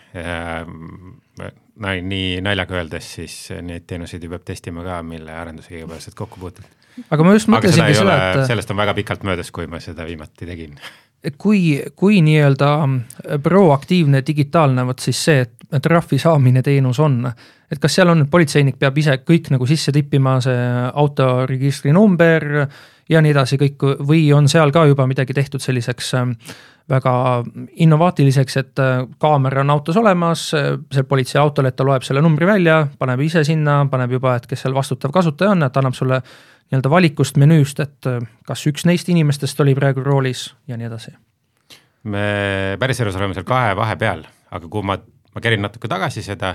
nii 2.15 2.41
naljaga 2.45 2.81
öeldes, 2.81 3.11
siis 3.19 3.37
neid 3.63 3.87
teenuseid 3.91 4.25
ju 4.25 4.33
peab 4.33 4.47
testima 4.47 4.87
ka, 4.87 5.03
mille 5.07 5.35
arendusega 5.35 5.83
igapäevaselt 5.83 6.19
kokku 6.19 6.41
puutud 6.41 6.84
aga 7.11 7.27
ma 7.27 7.35
just 7.37 7.51
mõtlesingi 7.53 7.97
seda, 7.97 8.19
et. 8.31 8.45
sellest 8.51 8.71
on 8.71 8.81
väga 8.81 8.95
pikalt 8.97 9.27
möödas, 9.27 9.51
kui 9.55 9.67
ma 9.71 9.81
seda 9.83 10.07
viimati 10.09 10.49
tegin. 10.49 10.79
kui, 11.41 11.81
kui 11.97 12.21
nii-öelda 12.25 12.71
proaktiivne 13.43 14.23
digitaalne, 14.27 14.87
vot 14.87 15.01
siis 15.01 15.25
see, 15.25 15.45
et 15.45 15.83
trahvi 15.83 16.19
saamine 16.21 16.63
teenus 16.63 17.01
on, 17.01 17.23
et 17.71 17.81
kas 17.81 17.97
seal 17.97 18.13
on, 18.13 18.27
politseinik 18.31 18.77
peab 18.79 18.99
ise 19.01 19.17
kõik 19.27 19.51
nagu 19.55 19.67
sisse 19.67 19.93
tippima, 19.93 20.37
see 20.45 20.69
autoregistri 20.93 21.95
number 21.97 22.69
ja 23.11 23.21
nii 23.25 23.33
edasi 23.35 23.59
kõik 23.61 23.83
või 24.07 24.29
on 24.37 24.49
seal 24.49 24.73
ka 24.73 24.85
juba 24.89 25.07
midagi 25.09 25.35
tehtud 25.37 25.63
selliseks 25.65 26.15
ähm, 26.21 26.37
väga 26.91 27.45
innovaatiliseks, 27.81 28.57
et 28.61 28.81
äh, 28.83 29.05
kaamera 29.21 29.63
on 29.65 29.73
autos 29.73 29.97
olemas, 29.97 30.51
seal 30.53 31.07
politseiautol, 31.09 31.69
et 31.69 31.77
ta 31.77 31.87
loeb 31.87 32.05
selle 32.05 32.23
numbri 32.25 32.49
välja, 32.49 32.83
paneb 32.99 33.23
ise 33.25 33.45
sinna, 33.45 33.81
paneb 33.91 34.13
juba, 34.19 34.37
et 34.37 34.49
kes 34.51 34.67
seal 34.67 34.77
vastutav 34.77 35.13
kasutaja 35.15 35.55
on, 35.55 35.65
et 35.65 35.81
annab 35.81 35.97
sulle 35.97 36.21
nii-öelda 36.73 36.91
valikust 36.91 37.39
menüüst, 37.41 37.81
et 37.85 38.09
äh, 38.09 38.21
kas 38.49 38.65
üks 38.71 38.87
neist 38.89 39.09
inimestest 39.13 39.61
oli 39.65 39.75
praegu 39.77 40.05
roolis 40.05 40.49
ja 40.69 40.79
nii 40.81 40.91
edasi? 40.91 41.15
me 42.05 42.77
päriselus 42.81 43.17
oleme 43.17 43.33
seal 43.33 43.47
kahe 43.49 43.73
vahepeal, 43.77 44.27
aga 44.53 44.69
kui 44.69 44.85
ma, 44.85 44.99
ma 45.33 45.43
kerin 45.45 45.63
natuke 45.65 45.89
tagasi 45.89 46.21
seda, 46.25 46.53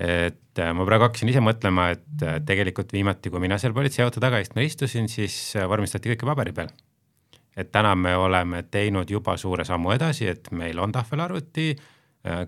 et 0.00 0.60
äh, 0.60 0.70
ma 0.76 0.86
praegu 0.88 1.08
hakkasin 1.08 1.28
ise 1.32 1.42
mõtlema, 1.44 1.90
et 1.96 2.24
äh, 2.24 2.38
tegelikult 2.46 2.92
viimati, 2.96 3.32
kui 3.32 3.42
mina 3.44 3.58
seal 3.60 3.76
politseiauto 3.76 4.22
tagaistmel 4.24 4.64
istusin, 4.64 5.10
siis 5.12 5.36
vormistati 5.68 6.14
kõike 6.14 6.28
paberi 6.28 6.56
peal. 6.56 6.72
et 7.56 7.72
täna 7.72 7.94
me 7.98 8.14
oleme 8.16 8.62
teinud 8.62 9.10
juba 9.10 9.36
suure 9.36 9.64
sammu 9.68 9.92
edasi, 9.92 10.30
et 10.30 10.48
meil 10.56 10.78
on 10.78 10.92
tahvelarvuti, 10.92 11.74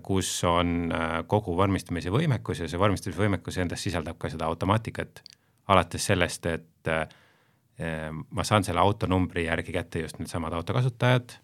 kus 0.05 0.29
on 0.45 0.93
kogu 1.27 1.55
vormistamise 1.57 2.09
võimekus 2.13 2.61
ja 2.61 2.67
see 2.69 2.79
vormistamise 2.79 3.19
võimekus 3.19 3.57
endas 3.57 3.81
sisaldab 3.81 4.17
ka 4.21 4.29
seda 4.29 4.45
automaatikat 4.45 5.21
alates 5.67 6.05
sellest, 6.05 6.45
et 6.45 6.65
äh, 6.91 8.11
ma 8.11 8.45
saan 8.47 8.63
selle 8.63 8.83
autonumbri 8.83 9.47
järgi 9.47 9.75
kätte 9.75 10.03
just 10.03 10.19
needsamad 10.19 10.53
autokasutajad 10.53 11.35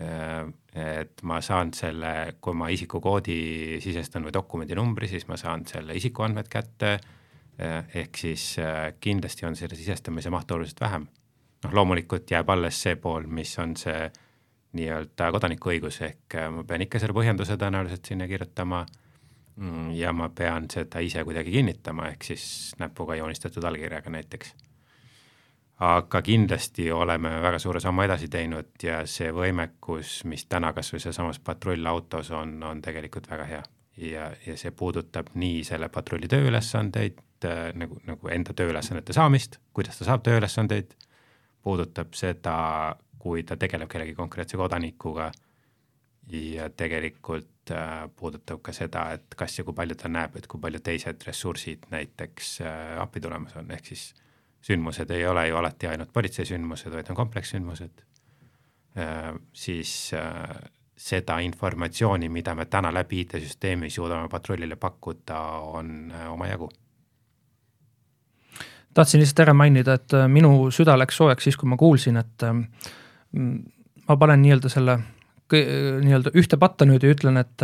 äh,, 0.00 0.50
et 1.00 1.22
ma 1.26 1.40
saan 1.42 1.72
selle, 1.74 2.36
kui 2.40 2.54
ma 2.54 2.68
isikukoodi 2.70 3.80
sisestan 3.82 4.26
või 4.26 4.34
dokumendi 4.34 4.76
numbri, 4.78 5.08
siis 5.10 5.26
ma 5.28 5.38
saan 5.40 5.66
selle 5.66 5.96
isikuandmed 5.98 6.50
kätte 6.52 6.92
äh,, 6.94 7.84
ehk 8.04 8.22
siis 8.22 8.52
äh, 8.62 8.92
kindlasti 9.00 9.48
on 9.48 9.58
selle 9.58 9.78
sisestamise 9.78 10.30
maht 10.30 10.50
oluliselt 10.50 10.80
vähem. 10.80 11.06
noh, 11.64 11.76
loomulikult 11.76 12.30
jääb 12.30 12.50
alles 12.50 12.82
see 12.82 12.96
pool, 12.96 13.26
mis 13.26 13.58
on 13.58 13.76
see 13.76 14.10
nii-öelda 14.78 15.32
kodanikuõigus, 15.34 16.00
ehk 16.06 16.38
äh, 16.38 16.50
ma 16.54 16.64
pean 16.64 16.86
ikka 16.86 17.02
selle 17.02 17.16
põhjenduse 17.16 17.58
tõenäoliselt 17.58 18.06
sinna 18.06 18.28
kirjutama 18.30 18.84
Mm, 19.60 19.90
ja 19.92 20.12
ma 20.16 20.30
pean 20.32 20.70
seda 20.72 21.02
ise 21.04 21.20
kuidagi 21.26 21.52
kinnitama, 21.52 22.08
ehk 22.14 22.24
siis 22.30 22.44
näpuga 22.80 23.18
joonistatud 23.18 23.64
allkirjaga 23.68 24.12
näiteks. 24.14 24.54
Aga 25.80 26.20
kindlasti 26.22 26.90
oleme 26.92 27.30
väga 27.40 27.58
suure 27.58 27.80
sammu 27.80 28.04
edasi 28.04 28.28
teinud 28.28 28.84
ja 28.84 29.00
see 29.08 29.30
võimekus, 29.32 30.20
mis 30.28 30.44
täna 30.44 30.74
kas 30.76 30.92
või 30.92 31.00
sealsamas 31.00 31.40
patrullautos 31.44 32.30
on, 32.36 32.58
on 32.62 32.82
tegelikult 32.84 33.30
väga 33.30 33.46
hea. 33.48 33.62
ja, 33.96 34.30
ja 34.46 34.56
see 34.56 34.70
puudutab 34.70 35.32
nii 35.34 35.64
selle 35.64 35.88
patrulli 35.88 36.28
tööülesandeid 36.28 37.18
äh, 37.48 37.70
nagu, 37.74 38.00
nagu 38.06 38.28
enda 38.28 38.54
tööülesannete 38.56 39.16
saamist, 39.16 39.58
kuidas 39.72 39.98
ta 39.98 40.08
saab 40.08 40.24
tööülesandeid, 40.24 40.94
puudutab 41.62 42.14
seda, 42.16 42.96
kui 43.18 43.42
ta 43.44 43.56
tegeleb 43.56 43.88
kellegi 43.88 44.14
konkreetse 44.16 44.60
kodanikuga 44.60 45.30
ja 46.32 46.68
tegelikult 46.70 47.72
äh, 47.72 48.04
puudutab 48.16 48.60
ka 48.62 48.72
seda, 48.76 49.10
et 49.16 49.36
kas 49.36 49.58
ja 49.58 49.64
kui 49.64 49.76
palju 49.76 49.96
ta 49.96 50.12
näeb, 50.12 50.36
et 50.36 50.46
kui 50.46 50.60
palju 50.60 50.80
teised 50.84 51.24
ressursid 51.26 51.88
näiteks 51.90 52.58
äh, 52.60 52.98
appi 53.00 53.20
tulemas 53.20 53.56
on, 53.56 53.72
ehk 53.72 53.94
siis 53.94 54.10
sündmused 54.60 55.10
ei 55.10 55.26
ole 55.26 55.48
ju 55.48 55.56
alati 55.56 55.88
ainult 55.88 56.12
politseisündmused, 56.12 56.92
vaid 56.92 57.10
on 57.10 57.16
komplekssündmused 57.16 58.02
äh,, 58.98 59.32
siis 59.52 60.12
äh, 60.14 60.56
seda 61.00 61.38
informatsiooni, 61.40 62.28
mida 62.28 62.54
me 62.54 62.66
täna 62.66 62.92
läbi 62.94 63.24
IT-süsteemi 63.24 63.90
suudame 63.90 64.28
patrullile 64.28 64.76
pakkuda, 64.76 65.40
on 65.76 66.12
äh, 66.12 66.32
omajagu. 66.32 66.70
Tahtsin 68.94 69.20
lihtsalt 69.22 69.46
ära 69.46 69.54
mainida, 69.54 69.94
et 69.94 70.12
minu 70.28 70.66
süda 70.74 70.96
läks 70.98 71.16
soojaks 71.20 71.46
siis, 71.46 71.56
kui 71.56 71.68
ma 71.70 71.76
kuulsin, 71.78 72.16
et 72.18 72.42
ma 73.30 74.16
panen 74.18 74.42
nii-öelda 74.42 74.70
selle 74.72 74.96
nii-öelda 75.50 76.30
ühte 76.38 76.58
patta 76.60 76.86
nüüd 76.86 77.04
ja 77.04 77.10
ütlen, 77.14 77.40
et, 77.40 77.62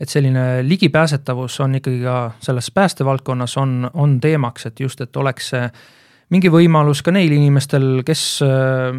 et 0.00 0.10
selline 0.10 0.62
ligipääsetavus 0.66 1.58
on 1.64 1.78
ikkagi 1.80 2.02
ka 2.04 2.16
selles 2.44 2.70
päästevaldkonnas 2.74 3.56
on, 3.58 3.90
on 3.94 4.20
teemaks, 4.20 4.66
et 4.66 4.80
just, 4.80 5.00
et 5.00 5.16
oleks 5.16 5.52
mingi 6.32 6.52
võimalus 6.52 7.02
ka 7.04 7.12
neil 7.14 7.32
inimestel, 7.36 8.02
kes 8.06 8.22
äh, 8.44 8.94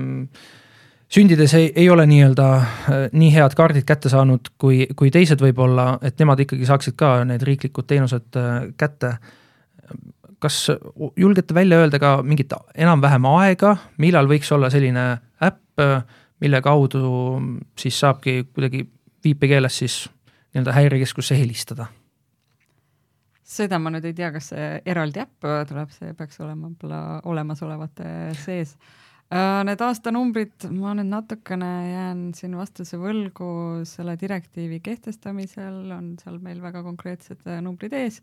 sündides 1.11 1.55
ei, 1.57 1.71
ei 1.75 1.89
ole 1.89 2.05
nii-öelda 2.09 2.49
äh, 2.57 3.07
nii 3.13 3.31
head 3.35 3.55
kaardid 3.57 3.87
kätte 3.87 4.11
saanud 4.11 4.51
kui, 4.61 4.83
kui 4.97 5.13
teised 5.13 5.41
võib-olla, 5.41 5.95
et 6.05 6.19
nemad 6.21 6.43
ikkagi 6.45 6.67
saaksid 6.69 6.97
ka 6.99 7.17
need 7.27 7.45
riiklikud 7.45 7.87
teenused 7.89 8.39
äh, 8.41 8.69
kätte. 8.77 9.17
kas 10.39 10.67
julgete 11.17 11.53
välja 11.55 11.77
öelda 11.81 11.99
ka 11.99 12.19
mingit 12.23 12.53
enam-vähem 12.75 13.25
aega, 13.25 13.77
millal 13.97 14.27
võiks 14.29 14.51
olla 14.53 14.69
selline 14.69 15.15
äpp 15.41 15.81
mille 16.39 16.61
kaudu 16.61 17.39
siis 17.79 17.99
saabki 17.99 18.43
kuidagi 18.53 18.85
viipekeeles 19.23 19.77
siis 19.77 20.09
nii-öelda 20.53 20.73
häirekeskusse 20.73 21.37
helistada? 21.39 21.87
Seda 23.45 23.77
ma 23.79 23.91
nüüd 23.93 24.05
ei 24.09 24.15
tea, 24.17 24.31
kas 24.33 24.51
see 24.51 24.67
eraldi 24.89 25.21
äpp 25.21 25.47
tuleb, 25.69 25.91
see 25.93 26.13
peaks 26.17 26.39
olema 26.41 26.69
võib-olla 26.69 27.01
olemasolevate 27.29 28.07
sees. 28.41 28.73
Äh, 29.33 29.61
need 29.65 29.81
aastanumbrid, 29.81 30.67
ma 30.73 30.93
nüüd 30.97 31.09
natukene 31.09 31.69
jään 31.89 32.23
siin 32.37 32.57
vastuse 32.57 32.99
võlgu, 33.01 33.47
selle 33.89 34.13
direktiivi 34.21 34.79
kehtestamisel 34.85 35.93
on 35.95 36.13
seal 36.21 36.37
meil 36.45 36.61
väga 36.61 36.83
konkreetsed 36.85 37.45
numbrid 37.65 37.93
ees, 37.97 38.19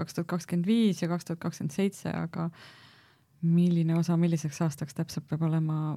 kaks 0.00 0.16
tuhat 0.16 0.30
kakskümmend 0.32 0.68
viis 0.68 1.02
ja 1.04 1.10
kaks 1.12 1.28
tuhat 1.28 1.42
kakskümmend 1.44 1.76
seitse, 1.76 2.12
aga 2.12 2.48
milline 3.44 3.98
osa 4.00 4.16
milliseks 4.20 4.62
aastaks 4.64 4.96
täpselt 4.96 5.28
peab 5.28 5.44
olema 5.48 5.96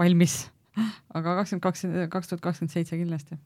valmis, 0.00 0.46
aga 1.16 1.38
kakskümmend 1.42 1.68
kakskümmend, 1.68 2.12
kaks 2.12 2.32
tuhat 2.32 2.44
kakskümmend 2.48 2.76
seitse 2.76 3.00
kindlasti 3.00 3.40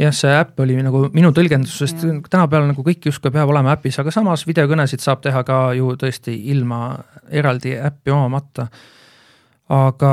jah, 0.00 0.14
see 0.16 0.32
äpp 0.32 0.60
oli 0.64 0.78
nagu 0.84 1.04
minu 1.14 1.32
tõlgendus, 1.36 1.76
sest 1.82 2.02
tänapäeval 2.02 2.70
nagu 2.70 2.84
kõik 2.86 3.10
justkui 3.10 3.32
peab 3.34 3.50
olema 3.52 3.74
äpis, 3.76 3.98
aga 4.00 4.12
samas 4.14 4.46
videokõnesid 4.48 5.02
saab 5.04 5.22
teha 5.24 5.42
ka 5.46 5.60
ju 5.76 5.92
tõesti 6.00 6.34
ilma 6.52 6.94
eraldi 7.28 7.76
äppi 7.76 8.14
omamata. 8.14 8.68
aga 9.70 10.12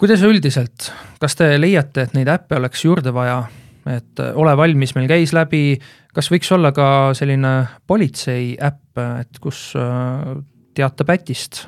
kuidas 0.00 0.24
üldiselt, 0.26 0.90
kas 1.20 1.38
te 1.38 1.54
leiate, 1.60 2.02
et 2.02 2.16
neid 2.16 2.28
äppe 2.28 2.58
oleks 2.58 2.84
juurde 2.84 3.14
vaja, 3.14 3.44
et 3.88 4.20
ole 4.34 4.56
valmis 4.56 4.94
meil 4.96 5.08
käis 5.08 5.32
läbi, 5.36 5.78
kas 6.14 6.30
võiks 6.32 6.50
olla 6.56 6.72
ka 6.72 6.88
selline 7.16 7.54
politsei 7.86 8.54
äpp, 8.60 8.98
et 9.20 9.40
kus 9.40 9.70
äh, 9.78 10.34
teata 10.74 11.06
pätist, 11.06 11.66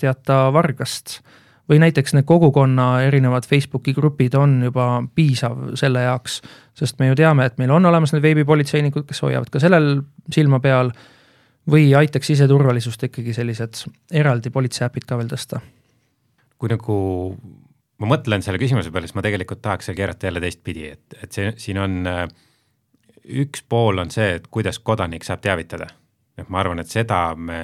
teata 0.00 0.48
vargast 0.52 1.20
või 1.70 1.78
näiteks 1.82 2.16
need 2.16 2.26
kogukonna 2.26 2.88
erinevad 3.06 3.46
Facebooki 3.46 3.94
grupid 3.94 4.34
on 4.38 4.58
juba 4.66 4.88
piisav 5.14 5.76
selle 5.78 6.02
jaoks, 6.02 6.40
sest 6.74 6.98
me 6.98 7.10
ju 7.10 7.18
teame, 7.20 7.46
et 7.46 7.58
meil 7.62 7.70
on 7.70 7.86
olemas 7.86 8.14
need 8.14 8.24
veebipolitseinikud, 8.26 9.06
kes 9.08 9.22
hoiavad 9.22 9.52
ka 9.52 9.62
sellel 9.62 10.00
silma 10.34 10.60
peal, 10.60 10.90
või 11.70 11.90
aitaks 11.94 12.32
siseturvalisust 12.32 13.04
ikkagi 13.10 13.34
sellised 13.36 13.84
eraldi 14.16 14.50
politseiäpid 14.50 15.06
ka 15.06 15.20
veel 15.20 15.30
tõsta? 15.30 15.62
kui 16.60 16.68
nagu 16.68 16.94
ma 18.00 18.08
mõtlen 18.10 18.42
selle 18.44 18.58
küsimuse 18.60 18.90
peale, 18.92 19.08
siis 19.08 19.16
ma 19.16 19.24
tegelikult 19.24 19.62
tahaks 19.64 19.88
keerata 19.96 20.28
jälle 20.28 20.42
teistpidi, 20.44 20.90
et, 20.92 21.16
et 21.22 21.32
see, 21.32 21.52
siin 21.56 21.78
on 21.80 21.94
äh, 22.08 22.24
üks 23.24 23.62
pool 23.68 24.00
on 24.02 24.10
see, 24.12 24.34
et 24.36 24.48
kuidas 24.52 24.80
kodanik 24.84 25.24
saab 25.24 25.40
teavitada. 25.44 25.88
noh, 26.40 26.48
ma 26.48 26.60
arvan, 26.62 26.80
et 26.82 26.90
seda 26.90 27.34
me, 27.36 27.60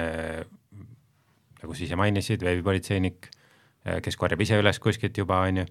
nagu 1.61 1.73
sa 1.73 1.85
ise 1.85 1.99
mainisid, 1.99 2.41
veebipolitseinik 2.45 3.29
kes 4.03 4.17
korjab 4.19 4.41
ise 4.43 4.59
üles 4.59 4.79
kuskilt 4.83 5.17
juba, 5.17 5.41
on 5.47 5.61
ju, 5.61 5.65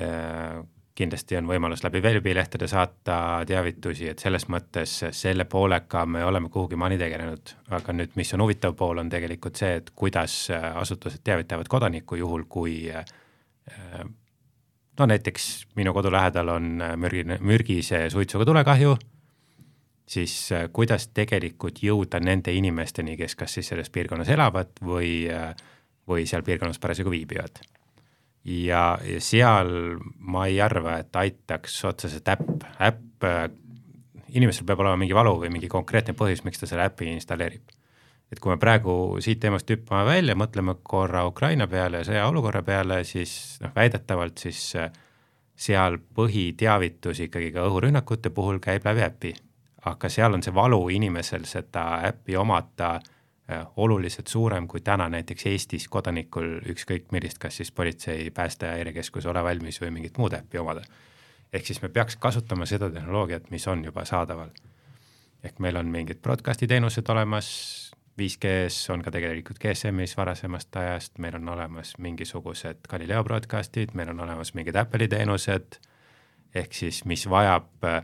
äh, 0.00 0.58
kindlasti 0.96 1.36
on 1.36 1.48
võimalus 1.50 1.82
läbi 1.84 2.00
veebilehtede 2.02 2.68
saata 2.70 3.18
teavitusi, 3.46 4.08
et 4.12 4.22
selles 4.22 4.46
mõttes 4.48 4.94
selle 5.12 5.44
poolega 5.44 6.06
me 6.08 6.24
oleme 6.24 6.48
kuhugi 6.52 6.78
maani 6.80 6.96
tegelenud, 7.00 7.52
aga 7.76 7.96
nüüd, 7.96 8.14
mis 8.16 8.32
on 8.32 8.44
huvitav 8.46 8.76
pool, 8.78 9.02
on 9.02 9.10
tegelikult 9.12 9.60
see, 9.60 9.74
et 9.82 9.90
kuidas 9.94 10.46
asutused 10.52 11.20
teavitavad 11.24 11.68
kodanikku 11.68 12.16
juhul, 12.22 12.46
kui 12.48 12.78
äh, 12.88 13.04
no 14.98 15.10
näiteks 15.12 15.66
minu 15.76 15.92
kodu 15.92 16.12
lähedal 16.12 16.48
on 16.54 16.80
mürgine, 16.96 17.36
mürgise 17.44 18.06
suitsuga 18.10 18.48
tulekahju, 18.48 18.96
siis 20.08 20.34
kuidas 20.72 21.10
tegelikult 21.14 21.82
jõuda 21.82 22.20
nende 22.22 22.54
inimesteni, 22.54 23.16
kes 23.18 23.34
kas 23.36 23.58
siis 23.58 23.72
selles 23.72 23.90
piirkonnas 23.92 24.30
elavad 24.32 24.78
või 24.80 25.26
äh, 25.28 25.50
või 26.08 26.26
seal 26.26 26.44
piirkonnas 26.46 26.78
parasjagu 26.78 27.10
viibivad. 27.10 27.60
ja, 28.44 28.98
ja 29.02 29.20
seal 29.20 29.98
ma 30.18 30.46
ei 30.46 30.60
arva, 30.60 30.98
et 31.02 31.16
aitaks 31.16 31.84
otseselt 31.84 32.28
äpp, 32.28 32.66
äpp, 32.80 33.24
inimesel 34.28 34.66
peab 34.66 34.84
olema 34.84 35.00
mingi 35.00 35.14
valu 35.14 35.34
või 35.40 35.50
mingi 35.50 35.68
konkreetne 35.68 36.14
põhjus, 36.14 36.44
miks 36.44 36.62
ta 36.62 36.68
selle 36.70 36.86
äpi 36.86 37.10
installeerib. 37.12 37.74
et 38.32 38.40
kui 38.40 38.50
me 38.50 38.58
praegu 38.58 39.18
siit 39.22 39.40
teemast 39.40 39.70
hüppame 39.70 40.04
välja, 40.06 40.34
mõtleme 40.34 40.76
korra 40.82 41.26
Ukraina 41.26 41.66
peale 41.66 42.02
ja 42.02 42.08
sõjaolukorra 42.10 42.62
peale, 42.62 43.04
siis 43.04 43.58
noh, 43.62 43.74
väidetavalt 43.74 44.38
siis 44.38 44.62
äh, 44.76 44.90
seal 45.56 45.98
põhiteavitus 46.14 47.20
ikkagi 47.26 47.52
ka 47.52 47.66
õhurünnakute 47.66 48.30
puhul 48.30 48.58
käib 48.60 48.84
läbi 48.84 49.02
äpi. 49.02 49.34
aga 49.86 50.08
seal 50.08 50.34
on 50.34 50.42
see 50.42 50.54
valu 50.54 50.88
inimesel 50.90 51.44
seda 51.46 52.00
äppi 52.08 52.36
omada 52.36 52.96
Äh, 52.96 53.15
oluliselt 53.76 54.26
suurem 54.26 54.66
kui 54.68 54.80
täna 54.80 55.08
näiteks 55.08 55.46
Eestis 55.46 55.88
kodanikul 55.88 56.58
ükskõik 56.72 57.12
millist, 57.14 57.38
kas 57.38 57.56
siis 57.60 57.70
politsei, 57.72 58.30
pääste, 58.30 58.66
häirekeskus 58.66 59.26
Ole 59.26 59.42
valmis 59.42 59.78
või 59.80 59.92
mingit 59.94 60.18
muud 60.18 60.34
äppi 60.34 60.58
omada. 60.58 60.82
ehk 61.52 61.66
siis 61.66 61.82
me 61.82 61.88
peaks 61.88 62.16
kasutama 62.16 62.66
seda 62.66 62.90
tehnoloogiat, 62.90 63.50
mis 63.50 63.68
on 63.68 63.84
juba 63.84 64.04
saadaval. 64.04 64.50
ehk 65.44 65.58
meil 65.58 65.76
on 65.76 65.86
mingid 65.86 66.18
broadcast'i 66.22 66.66
teenused 66.66 67.08
olemas, 67.08 67.92
5G-s 68.18 68.90
on 68.90 69.02
ka 69.02 69.10
tegelikult 69.10 69.58
GSM-is 69.58 70.16
varasemast 70.16 70.76
ajast, 70.76 71.18
meil 71.18 71.34
on 71.34 71.48
olemas 71.48 71.98
mingisugused 71.98 72.88
Galileo 72.88 73.24
broadcast'id, 73.24 73.94
meil 73.94 74.08
on 74.08 74.20
olemas 74.20 74.54
mingid 74.54 74.76
Apple'i 74.76 75.08
teenused, 75.08 75.78
ehk 76.54 76.72
siis 76.72 77.04
mis 77.04 77.28
vajab 77.30 77.84
äh, 77.84 78.02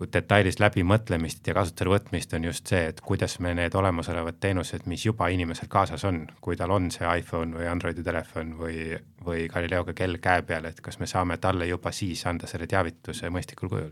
kui 0.00 0.08
detailis 0.08 0.56
läbimõtlemist 0.56 1.44
ja 1.44 1.52
kasutusele 1.52 1.90
võtmist 1.92 2.30
on 2.32 2.46
just 2.48 2.70
see, 2.72 2.86
et 2.88 3.02
kuidas 3.04 3.34
me 3.44 3.50
need 3.52 3.74
olemasolevad 3.76 4.38
teenused, 4.40 4.86
mis 4.88 5.02
juba 5.04 5.26
inimesel 5.28 5.68
kaasas 5.68 6.06
on, 6.08 6.22
kui 6.40 6.56
tal 6.56 6.72
on 6.72 6.86
see 6.94 7.04
iPhone 7.20 7.52
või 7.58 7.66
Androidi 7.68 8.00
telefon 8.06 8.54
või, 8.56 8.94
või 9.26 9.44
Galileoga 9.52 9.92
kell 9.98 10.16
käe 10.24 10.40
peal, 10.48 10.70
et 10.70 10.80
kas 10.80 10.96
me 11.02 11.08
saame 11.10 11.36
talle 11.36 11.68
juba 11.68 11.92
siis 11.92 12.24
anda 12.24 12.48
selle 12.48 12.64
teavituse 12.70 13.28
mõistlikul 13.28 13.68
kujul 13.68 13.90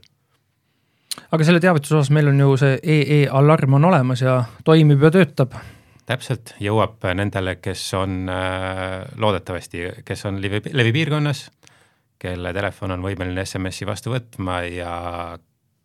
aga 1.28 1.44
selle 1.44 1.60
teavituse 1.60 1.98
osas 1.98 2.12
meil 2.14 2.30
on 2.30 2.40
ju 2.40 2.56
see 2.62 2.78
EE 2.96 3.18
alarm 3.40 3.76
on 3.76 3.88
olemas 3.90 4.22
ja 4.24 4.38
toimib 4.64 5.04
ja 5.04 5.10
töötab. 5.12 5.58
täpselt, 6.08 6.54
jõuab 6.64 7.04
nendele, 7.20 7.58
kes 7.60 7.82
on 8.00 8.30
äh, 8.32 9.04
loodetavasti, 9.20 9.84
kes 10.08 10.24
on 10.24 10.40
levi, 10.40 10.62
levipiirkonnas, 10.72 11.50
kelle 12.18 12.54
telefon 12.56 12.96
on 12.96 13.04
võimeline 13.04 13.44
SMS-i 13.44 13.86
vastu 13.86 14.14
võtma 14.14 14.62
ja 14.72 14.94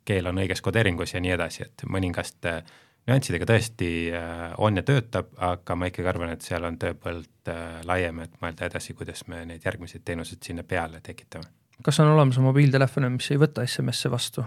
keel 0.06 0.28
on 0.30 0.42
õiges 0.44 0.62
kodeeringus 0.64 1.14
ja 1.14 1.22
nii 1.24 1.36
edasi, 1.36 1.68
et 1.68 1.86
mõningaste 1.90 2.62
nüanssidega 3.10 3.48
tõesti 3.48 3.90
äh, 4.16 4.44
on 4.64 4.80
ja 4.80 4.84
töötab, 4.88 5.34
aga 5.44 5.76
ma 5.76 5.90
ikkagi 5.90 6.10
arvan, 6.10 6.34
et 6.36 6.46
seal 6.46 6.64
on 6.68 6.78
tööpõld 6.80 7.52
äh, 7.52 7.82
laiem, 7.88 8.24
et 8.24 8.38
mõelda 8.44 8.70
edasi, 8.70 8.96
kuidas 8.98 9.26
me 9.32 9.44
neid 9.50 9.66
järgmiseid 9.66 10.06
teenuseid 10.08 10.44
sinna 10.46 10.64
peale 10.68 11.02
tekitame. 11.04 11.50
kas 11.84 12.00
on 12.00 12.14
olemas 12.14 12.40
mobiiltelefone, 12.40 13.10
mis 13.12 13.32
ei 13.32 13.42
võta 13.42 13.66
SMS-e 13.68 14.12
vastu? 14.12 14.46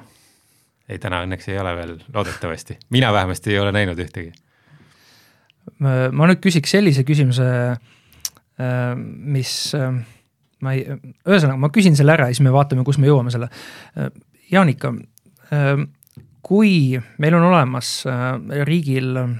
ei, 0.88 0.98
täna 1.02 1.20
õnneks 1.26 1.50
ei 1.52 1.60
ole 1.60 1.76
veel, 1.76 1.94
loodetavasti. 2.14 2.78
mina 2.96 3.12
vähemasti 3.12 3.52
ei 3.52 3.60
ole 3.60 3.72
näinud 3.76 4.00
ühtegi. 4.00 4.32
ma 5.80 6.30
nüüd 6.30 6.40
küsiks 6.40 6.72
sellise 6.78 7.04
küsimuse, 7.04 7.50
äh, 7.76 8.92
mis 9.36 9.52
ma 9.76 10.72
ei, 10.72 10.86
ühesõnaga, 11.28 11.60
ma 11.60 11.68
küsin 11.74 11.98
selle 11.98 12.14
ära 12.16 12.30
ja 12.30 12.36
siis 12.36 12.46
me 12.46 12.54
vaatame, 12.54 12.86
kus 12.86 12.96
me 13.02 13.10
jõuame 13.10 13.34
selle. 13.34 13.50
Jaanika, 14.48 14.94
kui 16.46 16.98
meil 17.18 17.34
on 17.34 17.48
olemas 17.48 17.88
äh, 18.06 18.64
riigil 18.66 19.16
äh, 19.18 19.30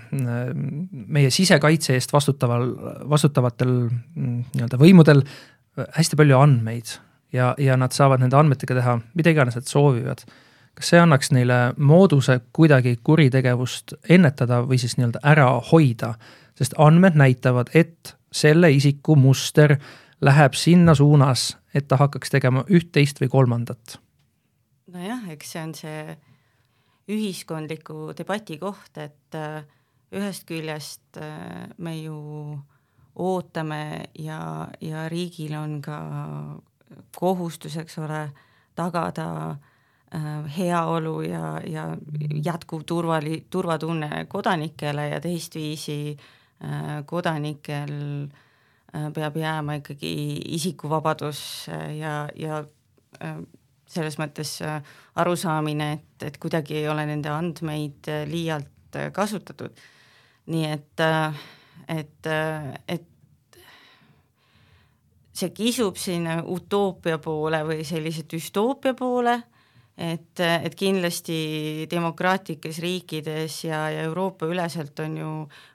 meie 1.07 1.31
sisekaitse 1.31 1.95
eest 1.95 2.13
vastutaval, 2.15 2.73
vastutavatel 3.11 3.75
mm, 3.87 4.41
nii-öelda 4.57 4.81
võimudel 4.81 5.23
äh, 5.23 5.87
hästi 5.99 6.19
palju 6.19 6.39
andmeid 6.41 6.97
ja, 7.37 7.53
ja 7.63 7.77
nad 7.79 7.95
saavad 7.95 8.25
nende 8.25 8.39
andmetega 8.39 8.79
teha 8.81 8.97
mida 9.15 9.35
iganes 9.35 9.59
nad 9.59 9.71
soovivad, 9.71 10.25
kas 10.75 10.91
see 10.93 11.03
annaks 11.03 11.31
neile 11.35 11.61
mooduse 11.79 12.41
kuidagi 12.57 12.97
kuritegevust 13.07 13.95
ennetada 14.17 14.65
või 14.67 14.81
siis 14.83 14.99
nii-öelda 14.99 15.23
ära 15.35 15.53
hoida? 15.71 16.17
sest 16.57 16.73
andmed 16.81 17.19
näitavad, 17.21 17.69
et 17.77 18.15
selle 18.33 18.71
isiku 18.73 19.13
muster 19.21 19.75
läheb 20.25 20.57
sinna 20.57 20.95
suunas, 20.97 21.51
et 21.77 21.85
ta 21.85 21.99
hakkaks 22.01 22.33
tegema 22.33 22.63
üht, 22.73 22.89
teist 22.97 23.21
või 23.21 23.29
kolmandat 23.29 23.99
nojah, 24.93 25.29
eks 25.35 25.53
see 25.53 25.63
on 25.63 25.75
see 25.77 26.17
ühiskondliku 27.13 28.13
debati 28.19 28.59
koht, 28.59 28.99
et 28.99 29.37
äh, 29.39 29.63
ühest 30.15 30.47
küljest 30.49 31.19
äh, 31.23 31.67
me 31.79 31.95
ju 31.99 32.17
ootame 33.17 34.11
ja, 34.21 34.69
ja 34.81 35.07
riigil 35.09 35.55
on 35.59 35.79
ka 35.83 35.99
kohustus, 37.17 37.79
eks 37.81 37.99
ole, 38.03 38.23
tagada 38.77 39.29
äh, 40.15 40.47
heaolu 40.59 41.21
ja, 41.27 41.57
ja 41.67 41.89
jätkuv 42.45 42.85
turvali-, 42.87 43.45
turvatunne 43.51 44.27
kodanikele 44.29 45.11
ja 45.15 45.21
teistviisi 45.21 46.17
kodanikel 47.07 47.91
peab 49.13 49.35
jääma 49.37 49.75
ikkagi 49.77 50.13
isikuvabadus 50.57 51.67
ja, 51.99 52.15
ja 52.33 52.63
selles 53.91 54.19
mõttes 54.21 54.59
äh, 54.67 54.81
arusaamine, 55.21 55.91
et, 55.97 56.29
et 56.29 56.39
kuidagi 56.43 56.81
ei 56.81 56.89
ole 56.91 57.07
nende 57.09 57.31
andmeid 57.33 58.11
äh, 58.13 58.25
liialt 58.29 58.99
äh, 58.99 59.11
kasutatud. 59.15 59.85
nii 60.47 60.67
et, 60.71 61.03
et, 61.91 62.27
et 62.87 63.57
see 65.35 65.49
kisub 65.51 65.99
sinna 65.99 66.37
utoopia 66.55 67.19
poole 67.19 67.65
või 67.67 67.83
sellise 67.83 68.23
düstoopia 68.31 68.95
poole, 68.95 69.35
et, 69.99 70.39
et 70.39 70.79
kindlasti 70.79 71.89
demokraatlikes 71.91 72.79
riikides 72.79 73.59
ja, 73.65 73.89
ja 73.91 74.07
Euroopa 74.07 74.47
üleselt 74.47 75.03
on 75.03 75.19
ju, 75.19 75.33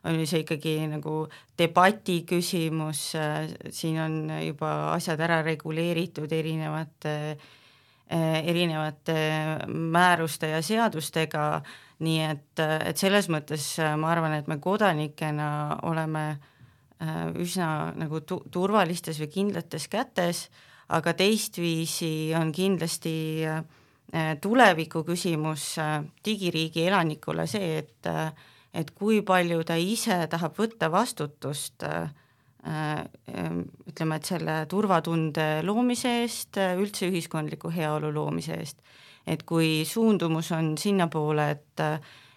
on 0.07 0.19
ju 0.21 0.29
see 0.31 0.45
ikkagi 0.45 0.77
nagu 0.93 1.25
debati 1.59 2.21
küsimus, 2.23 3.09
siin 3.75 3.99
on 3.99 4.21
juba 4.45 4.93
asjad 4.93 5.19
ära 5.27 5.41
reguleeritud 5.43 6.31
erinevate 6.31 7.17
äh, 7.33 7.49
erinevate 8.11 9.15
määruste 9.67 10.51
ja 10.51 10.61
seadustega, 10.65 11.61
nii 12.03 12.21
et, 12.25 12.61
et 12.61 12.97
selles 12.99 13.29
mõttes 13.31 13.75
ma 13.97 14.11
arvan, 14.11 14.35
et 14.35 14.49
me 14.51 14.57
kodanikena 14.59 15.77
oleme 15.87 16.25
üsna 17.41 17.93
nagu 17.97 18.21
tu-, 18.27 18.43
turvalistes 18.51 19.19
või 19.21 19.31
kindlates 19.31 19.87
kätes, 19.91 20.49
aga 20.91 21.13
teistviisi 21.17 22.33
on 22.37 22.51
kindlasti 22.51 23.15
tuleviku 24.43 25.05
küsimus 25.07 25.77
digiriigi 26.25 26.87
elanikule 26.89 27.47
see, 27.47 27.77
et 27.83 28.11
et 28.71 28.91
kui 28.95 29.19
palju 29.21 29.63
ta 29.67 29.75
ise 29.75 30.15
tahab 30.31 30.55
võtta 30.55 30.87
vastutust 30.91 31.83
ütleme, 32.61 34.17
et 34.17 34.27
selle 34.29 34.55
turvatunde 34.69 35.45
loomise 35.65 36.11
eest, 36.21 36.59
üldse 36.77 37.07
ühiskondliku 37.09 37.71
heaolu 37.73 38.11
loomise 38.13 38.53
eest. 38.61 38.83
Et 39.25 39.41
kui 39.45 39.81
suundumus 39.85 40.51
on 40.53 40.75
sinnapoole, 40.77 41.49
et 41.55 41.85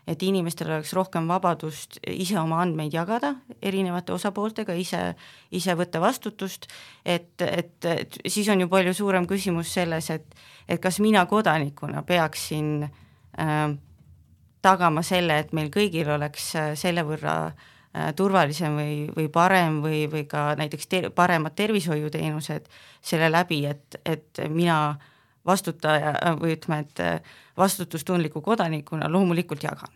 et 0.04 0.22
inimestel 0.22 0.68
oleks 0.68 0.92
rohkem 0.96 1.28
vabadust 1.28 1.96
ise 2.12 2.36
oma 2.36 2.58
andmeid 2.60 2.92
jagada 2.92 3.34
erinevate 3.64 4.12
osapooltega, 4.12 4.76
ise, 4.76 5.00
ise 5.54 5.76
võtta 5.78 6.00
vastutust, 6.02 6.68
et, 7.04 7.32
et, 7.40 7.88
et 7.88 8.18
siis 8.28 8.48
on 8.52 8.60
ju 8.60 8.68
palju 8.68 8.92
suurem 8.96 9.28
küsimus 9.30 9.72
selles, 9.72 10.10
et 10.12 10.36
et 10.68 10.80
kas 10.80 11.00
mina 11.00 11.26
kodanikuna 11.28 12.02
peaksin 12.08 12.84
äh, 12.84 13.74
tagama 14.64 15.02
selle, 15.04 15.38
et 15.38 15.52
meil 15.52 15.68
kõigil 15.72 16.08
oleks 16.08 16.54
äh, 16.56 16.70
selle 16.76 17.04
võrra 17.04 17.34
äh, 17.48 17.73
turvalisem 18.16 18.74
või, 18.74 18.94
või 19.16 19.28
parem 19.30 19.80
või, 19.84 20.04
või 20.10 20.24
ka 20.26 20.54
näiteks 20.58 20.88
ter-, 20.90 21.10
paremad 21.14 21.54
tervishoiuteenused 21.54 22.66
selle 23.04 23.28
läbi, 23.30 23.60
et, 23.70 24.00
et 24.04 24.40
mina 24.50 24.78
äh, 24.90 25.10
vastutaja 25.46 26.14
või 26.40 26.54
ütleme, 26.56 26.80
et 26.84 27.26
vastutustundliku 27.56 28.40
kodanikuna 28.40 29.10
loomulikult 29.12 29.62
jagan. 29.62 29.92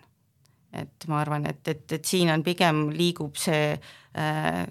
et 0.72 1.04
ma 1.08 1.20
arvan, 1.20 1.46
et, 1.48 1.68
et, 1.68 1.92
et 1.92 2.04
siin 2.04 2.28
on 2.28 2.42
pigem, 2.44 2.90
liigub 2.92 3.38
see 3.40 3.72
äh, 3.72 4.66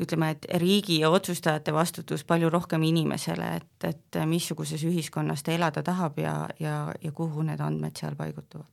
ütleme, 0.00 0.30
et 0.30 0.46
riigi 0.56 1.00
ja 1.02 1.10
otsustajate 1.10 1.72
vastutus 1.72 2.24
palju 2.24 2.48
rohkem 2.50 2.82
inimesele, 2.88 3.50
et, 3.56 3.84
et 3.84 4.20
missuguses 4.26 4.80
ühiskonnas 4.88 5.44
ta 5.44 5.52
elada 5.52 5.82
tahab 5.82 6.18
ja, 6.18 6.34
ja, 6.60 6.94
ja 7.02 7.12
kuhu 7.12 7.44
need 7.44 7.60
andmed 7.60 8.00
seal 8.00 8.16
paigutuvad. 8.16 8.66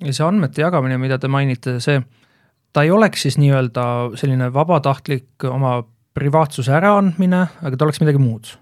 ja 0.00 0.14
see 0.16 0.26
andmete 0.26 0.64
jagamine, 0.64 0.98
mida 0.98 1.18
te 1.18 1.28
mainite, 1.28 1.76
see, 1.80 2.00
ta 2.72 2.82
ei 2.82 2.90
oleks 2.90 3.22
siis 3.26 3.38
nii-öelda 3.38 3.84
selline 4.18 4.52
vabatahtlik 4.54 5.44
oma 5.50 5.80
privaatsuse 6.14 6.74
äraandmine, 6.74 7.46
aga 7.62 7.76
ta 7.76 7.86
oleks 7.86 8.02
midagi 8.02 8.20
muud. 8.22 8.52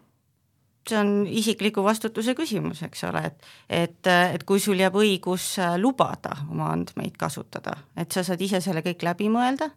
See 0.88 0.97
on 0.97 1.27
isikliku 1.29 1.83
vastutuse 1.85 2.33
küsimus, 2.37 2.81
eks 2.87 3.05
ole, 3.11 3.27
et 3.29 3.51
et, 3.68 4.09
et 4.09 4.44
kui 4.49 4.61
sul 4.61 4.81
jääb 4.81 4.97
õigus 4.97 5.51
äh, 5.61 5.77
lubada 5.81 6.33
oma 6.49 6.71
andmeid 6.73 7.18
kasutada, 7.21 7.77
et 7.97 8.12
sa 8.12 8.25
saad 8.25 8.40
ise 8.40 8.62
selle 8.64 8.81
kõik 8.87 9.05
läbi 9.05 9.29
mõelda, 9.33 9.68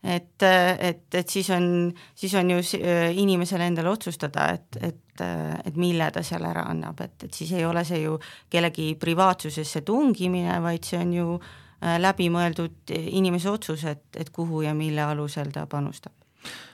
et, 0.00 0.40
et, 0.40 1.04
et 1.12 1.28
siis 1.28 1.50
on, 1.52 1.92
siis 2.16 2.32
on 2.40 2.54
ju 2.54 2.64
äh, 2.80 3.10
inimesel 3.12 3.66
endal 3.66 3.92
otsustada, 3.92 4.48
et, 4.56 4.80
et, 4.80 5.24
et 5.68 5.76
mille 5.76 6.08
ta 6.14 6.24
seal 6.24 6.48
ära 6.48 6.64
annab, 6.70 7.00
et, 7.04 7.28
et 7.28 7.34
siis 7.34 7.52
ei 7.52 7.68
ole 7.68 7.84
see 7.84 8.06
ju 8.06 8.16
kellegi 8.48 8.94
privaatsusesse 9.00 9.84
tungimine, 9.84 10.62
vaid 10.64 10.88
see 10.88 11.02
on 11.02 11.12
ju 11.12 11.30
äh, 11.36 11.56
läbimõeldud 11.80 12.90
inimese 12.90 13.50
otsus, 13.50 13.84
et, 13.86 14.04
et 14.16 14.30
kuhu 14.34 14.64
ja 14.66 14.74
mille 14.74 15.02
alusel 15.02 15.52
ta 15.54 15.66
panustab. 15.70 16.12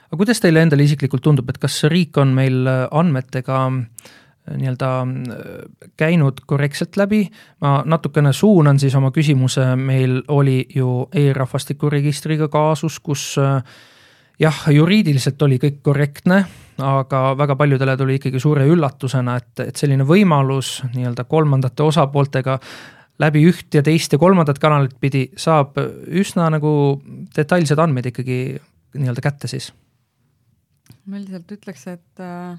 Aga 0.05 0.21
kuidas 0.21 0.39
teile 0.41 0.61
endale 0.61 0.85
isiklikult 0.85 1.23
tundub, 1.25 1.49
et 1.49 1.57
kas 1.61 1.81
riik 1.91 2.17
on 2.21 2.35
meil 2.37 2.67
äh, 2.69 2.83
andmetega 2.93 3.57
äh, 3.67 4.11
nii-öelda 4.53 4.89
äh, 5.01 5.47
käinud 5.97 6.43
korrektselt 6.45 6.97
läbi, 7.01 7.23
ma 7.65 7.79
natukene 7.85 8.33
suunan 8.33 8.79
siis 8.79 8.95
oma 8.95 9.09
küsimuse, 9.15 9.71
meil 9.75 10.21
oli 10.27 10.59
ju 10.75 11.07
e-rahvastikuregistriga 11.13 12.47
kaasus, 12.53 12.99
kus 13.01 13.33
jah, 14.39 14.61
juriidiliselt 14.71 15.41
oli 15.41 15.57
kõik 15.63 15.81
korrektne, 15.83 16.43
aga 16.85 17.21
väga 17.39 17.55
paljudele 17.57 17.97
tuli 17.97 18.19
ikkagi 18.19 18.39
suure 18.39 18.67
üllatusena, 18.69 19.39
et, 19.41 19.65
et 19.71 19.75
selline 19.79 20.05
võimalus 20.05 20.77
nii-öelda 20.93 21.25
kolmandate 21.27 21.83
osapooltega 21.83 22.59
läbi 23.21 23.45
üht 23.47 23.75
ja 23.75 23.83
teist 23.85 24.13
ja 24.13 24.19
kolmandat 24.19 24.59
kanalit 24.59 24.95
pidi 24.99 25.29
saab 25.39 25.77
üsna 26.07 26.49
nagu 26.53 26.71
detailsed 27.35 27.79
andmed 27.79 28.11
ikkagi 28.11 28.39
nii-öelda 28.95 29.23
kätte 29.23 29.49
siis. 29.51 29.71
Ma 31.05 31.19
üldiselt 31.19 31.51
ütleks, 31.53 31.85
et, 31.91 32.21
äh, 32.23 32.57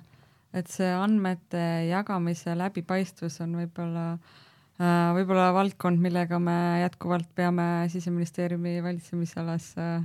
et 0.54 0.68
see 0.70 0.88
andmete 0.94 1.62
jagamise 1.88 2.54
läbipaistvus 2.58 3.40
on 3.42 3.56
võib-olla, 3.58 4.06
äh, 4.78 5.08
võib-olla 5.18 5.50
valdkond, 5.56 6.00
millega 6.02 6.38
me 6.42 6.56
jätkuvalt 6.84 7.28
peame 7.34 7.88
Siseministeeriumi 7.92 8.78
valitsemisalas 8.84 9.72
äh, 9.82 10.04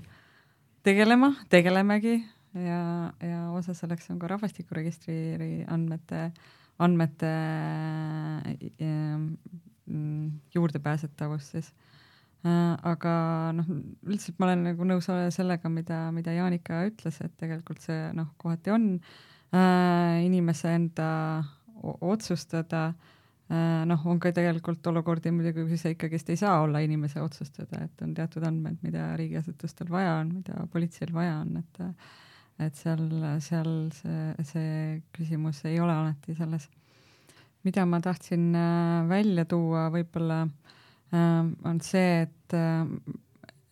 tegelema, 0.83 1.35
tegelemegi. 1.53 2.19
Ja, 2.51 3.13
ja 3.23 3.45
osa 3.55 3.71
selleks 3.77 4.09
on 4.11 4.17
ka 4.19 4.27
rahvastikuregistri 4.27 5.61
andmete, 5.71 6.31
andmete 6.83 7.29
juurdepääsetavus 10.55 11.51
siis 11.55 11.73
Äh, 12.41 12.73
aga 12.89 13.11
noh, 13.53 13.67
üldiselt 14.01 14.39
ma 14.41 14.47
olen 14.47 14.63
nagu 14.71 14.85
nõus 14.89 15.05
sellega, 15.35 15.69
mida, 15.69 16.07
mida 16.15 16.33
Jaanika 16.33 16.79
ütles, 16.87 17.19
et 17.21 17.35
tegelikult 17.37 17.83
see 17.85 18.07
noh, 18.17 18.31
kohati 18.41 18.73
on 18.73 18.87
äh, 18.97 20.23
inimese 20.25 20.71
enda 20.73 21.09
otsustada 22.01 22.87
äh,. 23.45 23.83
noh, 23.85 24.01
on 24.09 24.17
ka 24.23 24.31
tegelikult 24.33 24.89
olukordi 24.89 25.29
muidugi, 25.35 25.67
kus 25.69 25.85
ikkagist 25.91 26.33
ei 26.33 26.41
saa 26.41 26.63
olla 26.63 26.81
inimese 26.81 27.21
otsustada, 27.21 27.83
et 27.85 28.01
on 28.01 28.17
teatud 28.17 28.47
andmed, 28.49 28.81
mida 28.81 29.11
riigiasutustel 29.21 29.93
vaja 29.93 30.17
on, 30.23 30.33
mida 30.39 30.65
politseil 30.73 31.13
vaja 31.13 31.43
on, 31.43 31.61
et 31.61 31.83
et 32.61 32.77
seal, 32.77 33.05
seal 33.41 33.71
see, 33.93 34.47
see 34.49 34.73
küsimus 35.13 35.61
ei 35.69 35.77
ole 35.81 35.93
alati 35.93 36.33
selles. 36.37 36.67
Mida 37.67 37.85
ma 37.85 38.01
tahtsin 38.01 38.51
äh, 38.55 39.09
välja 39.09 39.45
tuua, 39.45 39.87
võib-olla 39.93 40.43
äh, 40.45 41.45
on 41.67 41.81
see, 41.85 42.25
et, 42.25 42.55
äh, 42.57 42.85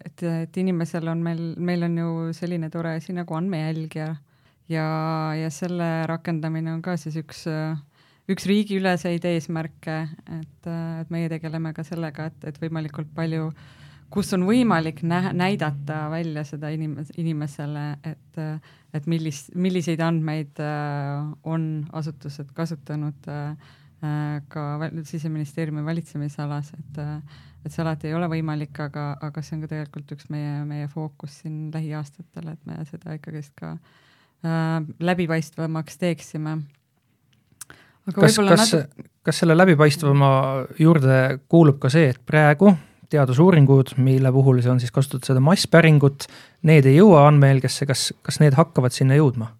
et, 0.06 0.24
et 0.24 0.60
inimesel 0.62 1.10
on 1.12 1.24
meil, 1.26 1.44
meil 1.58 1.86
on 1.88 1.98
ju 1.98 2.10
selline 2.38 2.70
tore 2.74 2.98
asi 3.00 3.16
nagu 3.18 3.38
andmejälgija 3.38 4.10
ja, 4.70 4.88
ja 5.40 5.50
selle 5.54 5.90
rakendamine 6.10 6.74
on 6.76 6.84
ka 6.86 6.98
siis 7.02 7.18
üks, 7.20 7.46
üks 8.30 8.46
riigiüleseid 8.50 9.26
eesmärke, 9.26 10.00
et, 10.38 10.70
et 10.70 11.14
meie 11.14 11.32
tegeleme 11.32 11.74
ka 11.74 11.86
sellega, 11.88 12.30
et, 12.30 12.50
et 12.52 12.62
võimalikult 12.62 13.10
palju 13.18 13.50
kus 14.10 14.34
on 14.34 14.46
võimalik 14.48 15.04
nä-, 15.06 15.34
näidata 15.34 16.06
välja 16.12 16.44
seda 16.48 16.72
inimes-, 16.74 17.12
inimesele, 17.18 17.86
et, 18.04 18.40
et 18.94 19.10
millist, 19.10 19.52
milliseid 19.56 20.02
andmeid 20.02 20.62
äh, 20.64 21.28
on 21.44 21.70
asutused 21.94 22.54
kasutanud 22.58 23.30
äh, 23.30 23.54
Äh, 24.00 24.42
ka 24.48 24.80
siseministeeriumi 25.04 25.82
valitsemisalas, 25.86 26.70
et, 26.78 27.00
et 27.66 27.74
see 27.74 27.82
alati 27.84 28.08
ei 28.08 28.14
ole 28.16 28.30
võimalik, 28.32 28.78
aga, 28.80 29.10
aga 29.28 29.42
see 29.44 29.58
on 29.58 29.66
ka 29.66 29.68
tegelikult 29.74 30.14
üks 30.16 30.30
meie, 30.32 30.54
meie 30.64 30.86
fookus 30.88 31.42
siin 31.42 31.66
lähiaastatel, 31.74 32.48
et 32.54 32.62
me 32.64 32.78
seda 32.88 33.18
ikkagist 33.18 33.52
ka 33.60 33.74
äh, 33.74 34.78
läbipaistvamaks 35.04 36.00
teeksime. 36.00 36.62
kas, 38.08 38.40
kas 38.40 38.72
nat..., 38.72 39.04
kas 39.20 39.44
selle 39.44 39.60
läbipaistvama 39.60 40.32
juurde 40.80 41.20
kuulub 41.52 41.84
ka 41.84 41.92
see, 41.92 42.14
et 42.14 42.24
praegu 42.24 42.72
teadusuuringud, 43.10 43.96
mille 43.98 44.32
puhul 44.34 44.62
see 44.64 44.72
on 44.74 44.82
siis 44.82 44.94
kasutatud 44.94 45.32
seda 45.32 45.42
masspäringut, 45.44 46.28
need 46.70 46.88
ei 46.90 47.00
jõua 47.00 47.26
andmejälgesse, 47.30 47.88
kas, 47.90 48.10
kas 48.26 48.40
need 48.44 48.58
hakkavad 48.58 48.96
sinna 48.96 49.18
jõudma? 49.18 49.52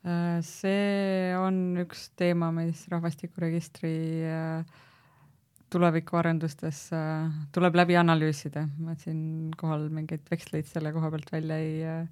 Äh, 0.00 0.40
see 0.46 1.32
on 1.36 1.76
üks 1.82 2.08
teema, 2.16 2.48
mis 2.56 2.86
rahvastikuregistri 2.88 3.94
äh, 4.24 4.78
tulevikuarendustes 5.70 6.86
äh, 6.96 7.26
tuleb 7.52 7.76
läbi 7.76 7.98
analüüsida, 8.00 8.64
ma 8.80 8.96
siinkohal 8.98 9.90
mingeid 9.92 10.24
veksleid 10.32 10.70
selle 10.70 10.94
koha 10.96 11.12
pealt 11.12 11.28
välja 11.36 11.60
ei, 11.60 12.06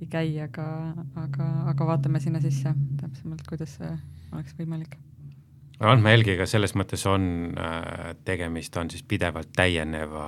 ei 0.00 0.08
käi, 0.10 0.30
aga, 0.46 0.64
aga, 1.26 1.50
aga 1.74 1.90
vaatame 1.92 2.24
sinna 2.24 2.40
sisse 2.40 2.72
täpsemalt, 3.02 3.44
kuidas 3.50 3.76
see 3.78 3.92
oleks 4.32 4.56
võimalik. 4.56 4.96
Andmejälgiga 5.80 6.46
selles 6.48 6.72
mõttes 6.78 7.02
on 7.10 7.54
tegemist, 8.24 8.76
on 8.76 8.90
siis 8.90 9.02
pidevalt 9.04 9.50
täieneva 9.56 10.26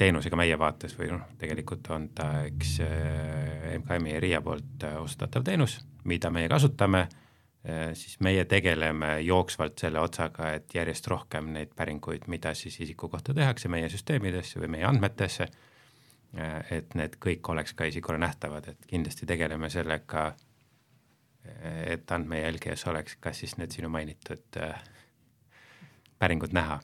teenusega 0.00 0.38
meie 0.38 0.58
vaates 0.58 0.94
või 0.98 1.10
noh, 1.12 1.24
tegelikult 1.40 1.88
on 1.94 2.08
ta 2.16 2.28
üks 2.48 2.78
äh, 2.84 3.74
MKM-i 3.80 4.14
ja 4.14 4.20
RIA 4.22 4.42
poolt 4.44 4.86
äh, 4.86 4.96
ostatav 5.00 5.44
teenus, 5.46 5.78
mida 6.08 6.30
meie 6.32 6.48
kasutame, 6.50 7.02
äh, 7.64 7.90
siis 7.98 8.16
meie 8.24 8.46
tegeleme 8.48 9.18
jooksvalt 9.26 9.80
selle 9.82 10.00
otsaga, 10.02 10.54
et 10.56 10.74
järjest 10.74 11.10
rohkem 11.12 11.52
neid 11.56 11.74
päringuid, 11.76 12.28
mida 12.32 12.54
siis 12.58 12.78
isiku 12.80 13.10
kohta 13.12 13.36
tehakse 13.36 13.72
meie 13.72 13.90
süsteemidesse 13.92 14.62
või 14.62 14.76
meie 14.76 14.88
andmetesse, 14.88 15.50
et 16.70 16.92
need 16.94 17.16
kõik 17.18 17.48
oleks 17.50 17.72
ka 17.74 17.88
isikule 17.90 18.14
nähtavad, 18.22 18.68
et 18.70 18.84
kindlasti 18.86 19.26
tegeleme 19.26 19.66
sellega, 19.66 20.28
et 21.86 22.12
andmejälgijas 22.12 22.86
oleks 22.90 23.18
ka 23.20 23.32
siis 23.36 23.56
need 23.58 23.74
sinu 23.74 23.88
mainitud 23.92 24.60
päringud 26.20 26.54
näha. 26.56 26.80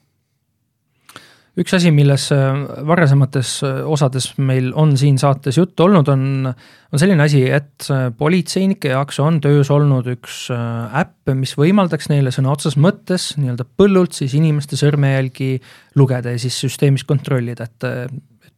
Üks 1.57 1.73
asi, 1.73 1.89
milles 1.89 2.27
äh, 2.35 2.53
varasemates 2.85 3.51
äh, 3.65 3.79
osades 3.89 4.27
meil 4.37 4.67
on 4.77 4.91
siin 4.99 5.15
saates 5.17 5.57
juttu 5.57 5.87
olnud, 5.87 6.09
on, 6.13 6.51
on 6.51 7.01
selline 7.01 7.23
asi, 7.25 7.41
et 7.49 7.87
äh, 7.89 8.11
politseinike 8.13 8.91
jaoks 8.91 9.17
on 9.25 9.39
töös 9.41 9.71
olnud 9.73 10.05
üks 10.13 10.43
äpp, 10.53 11.31
mis 11.33 11.55
võimaldaks 11.57 12.11
neile 12.11 12.29
sõna 12.35 12.53
otseses 12.53 12.77
mõttes 12.77 13.31
nii-öelda 13.41 13.65
põllult 13.73 14.13
siis 14.19 14.37
inimeste 14.37 14.77
sõrmejälgi 14.77 15.55
lugeda 15.97 16.35
ja 16.35 16.43
siis 16.45 16.59
süsteemis 16.61 17.07
kontrollida, 17.09 17.65
et 17.65 17.89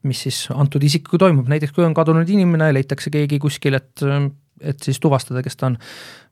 mis 0.04 0.26
siis 0.28 0.42
antud 0.52 0.84
isikuga 0.84 1.24
toimub, 1.24 1.48
näiteks 1.52 1.72
kui 1.76 1.88
on 1.88 1.96
kadunud 1.96 2.28
inimene, 2.28 2.68
leitakse 2.76 3.12
keegi 3.16 3.40
kuskil, 3.40 3.80
et 3.80 4.04
et 4.62 4.84
siis 4.84 5.00
tuvastada, 5.00 5.44
kes 5.46 5.58
ta 5.58 5.70
on. 5.72 5.78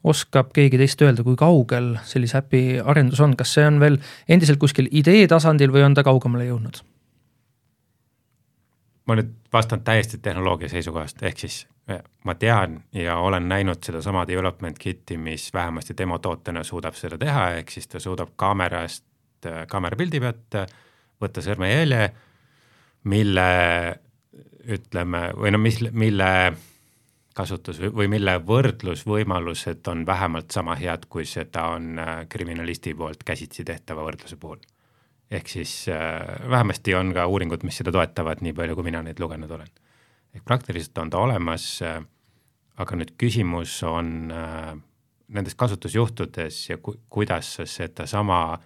oskab 0.04 0.52
keegi 0.56 0.78
teist 0.78 1.02
öelda, 1.02 1.24
kui 1.24 1.36
kaugel 1.36 1.96
sellise 2.08 2.38
äpi 2.42 2.80
arendus 2.84 3.20
on, 3.24 3.36
kas 3.38 3.54
see 3.58 3.66
on 3.68 3.80
veel 3.80 3.98
endiselt 4.30 4.60
kuskil 4.62 4.88
idee 4.92 5.28
tasandil 5.28 5.74
või 5.74 5.84
on 5.88 5.98
ta 5.98 6.06
kaugemale 6.08 6.48
jõudnud? 6.50 6.84
ma 9.08 9.16
nüüd 9.16 9.34
vastan 9.54 9.82
täiesti 9.88 10.18
tehnoloogia 10.20 10.70
seisukohast, 10.70 11.22
ehk 11.24 11.40
siis 11.40 11.62
eh, 11.88 12.02
ma 12.28 12.36
tean 12.36 12.82
ja 12.94 13.18
olen 13.24 13.48
näinud 13.50 13.80
sedasama 13.84 14.26
development 14.28 14.80
kit'i, 14.80 15.18
mis 15.18 15.50
vähemasti 15.54 15.96
demotootena 15.98 16.64
suudab 16.64 16.96
seda 17.00 17.18
teha, 17.18 17.50
ehk 17.62 17.72
siis 17.72 17.88
ta 17.88 18.02
suudab 18.04 18.36
kaamerast, 18.36 19.06
eh, 19.46 19.64
kaamerapildi 19.68 20.20
pealt 20.20 20.60
eh, 20.60 20.76
võtta 21.24 21.42
sõrmejälje, 21.42 22.10
mille 23.08 23.48
ütleme, 24.68 25.30
või 25.40 25.54
no 25.56 25.62
mis, 25.64 25.80
mille 25.92 26.32
kasutus 27.38 27.80
või 27.82 28.10
mille 28.12 28.38
võrdlusvõimalused 28.46 29.86
on 29.92 30.04
vähemalt 30.08 30.52
sama 30.56 30.76
head, 30.80 31.06
kui 31.10 31.26
seda 31.30 31.68
on 31.76 32.00
äh, 32.02 32.24
kriminalisti 32.30 32.96
poolt 32.98 33.24
käsitsi 33.28 33.66
tehtava 33.68 34.06
võrdluse 34.08 34.40
puhul. 34.42 34.60
ehk 35.32 35.50
siis 35.52 35.74
äh, 35.92 36.50
vähemasti 36.50 36.96
on 36.96 37.14
ka 37.14 37.28
uuringud, 37.28 37.64
mis 37.68 37.78
seda 37.78 37.92
toetavad, 37.92 38.42
nii 38.42 38.56
palju 38.58 38.76
kui 38.76 38.90
mina 38.90 39.04
neid 39.06 39.20
lugenud 39.20 39.52
olen. 39.52 39.70
ehk 40.34 40.46
praktiliselt 40.46 40.98
on 40.98 41.14
ta 41.14 41.22
olemas 41.24 41.70
äh,, 41.82 42.02
aga 42.78 43.00
nüüd 43.00 43.16
küsimus 43.18 43.80
on 43.84 44.30
nendes 45.28 45.56
kasutusjuhtudes 45.58 46.60
ja 46.70 46.78
ku, 46.78 46.94
kuidas 47.10 47.56
sa 47.58 47.66
sedasama 47.66 48.60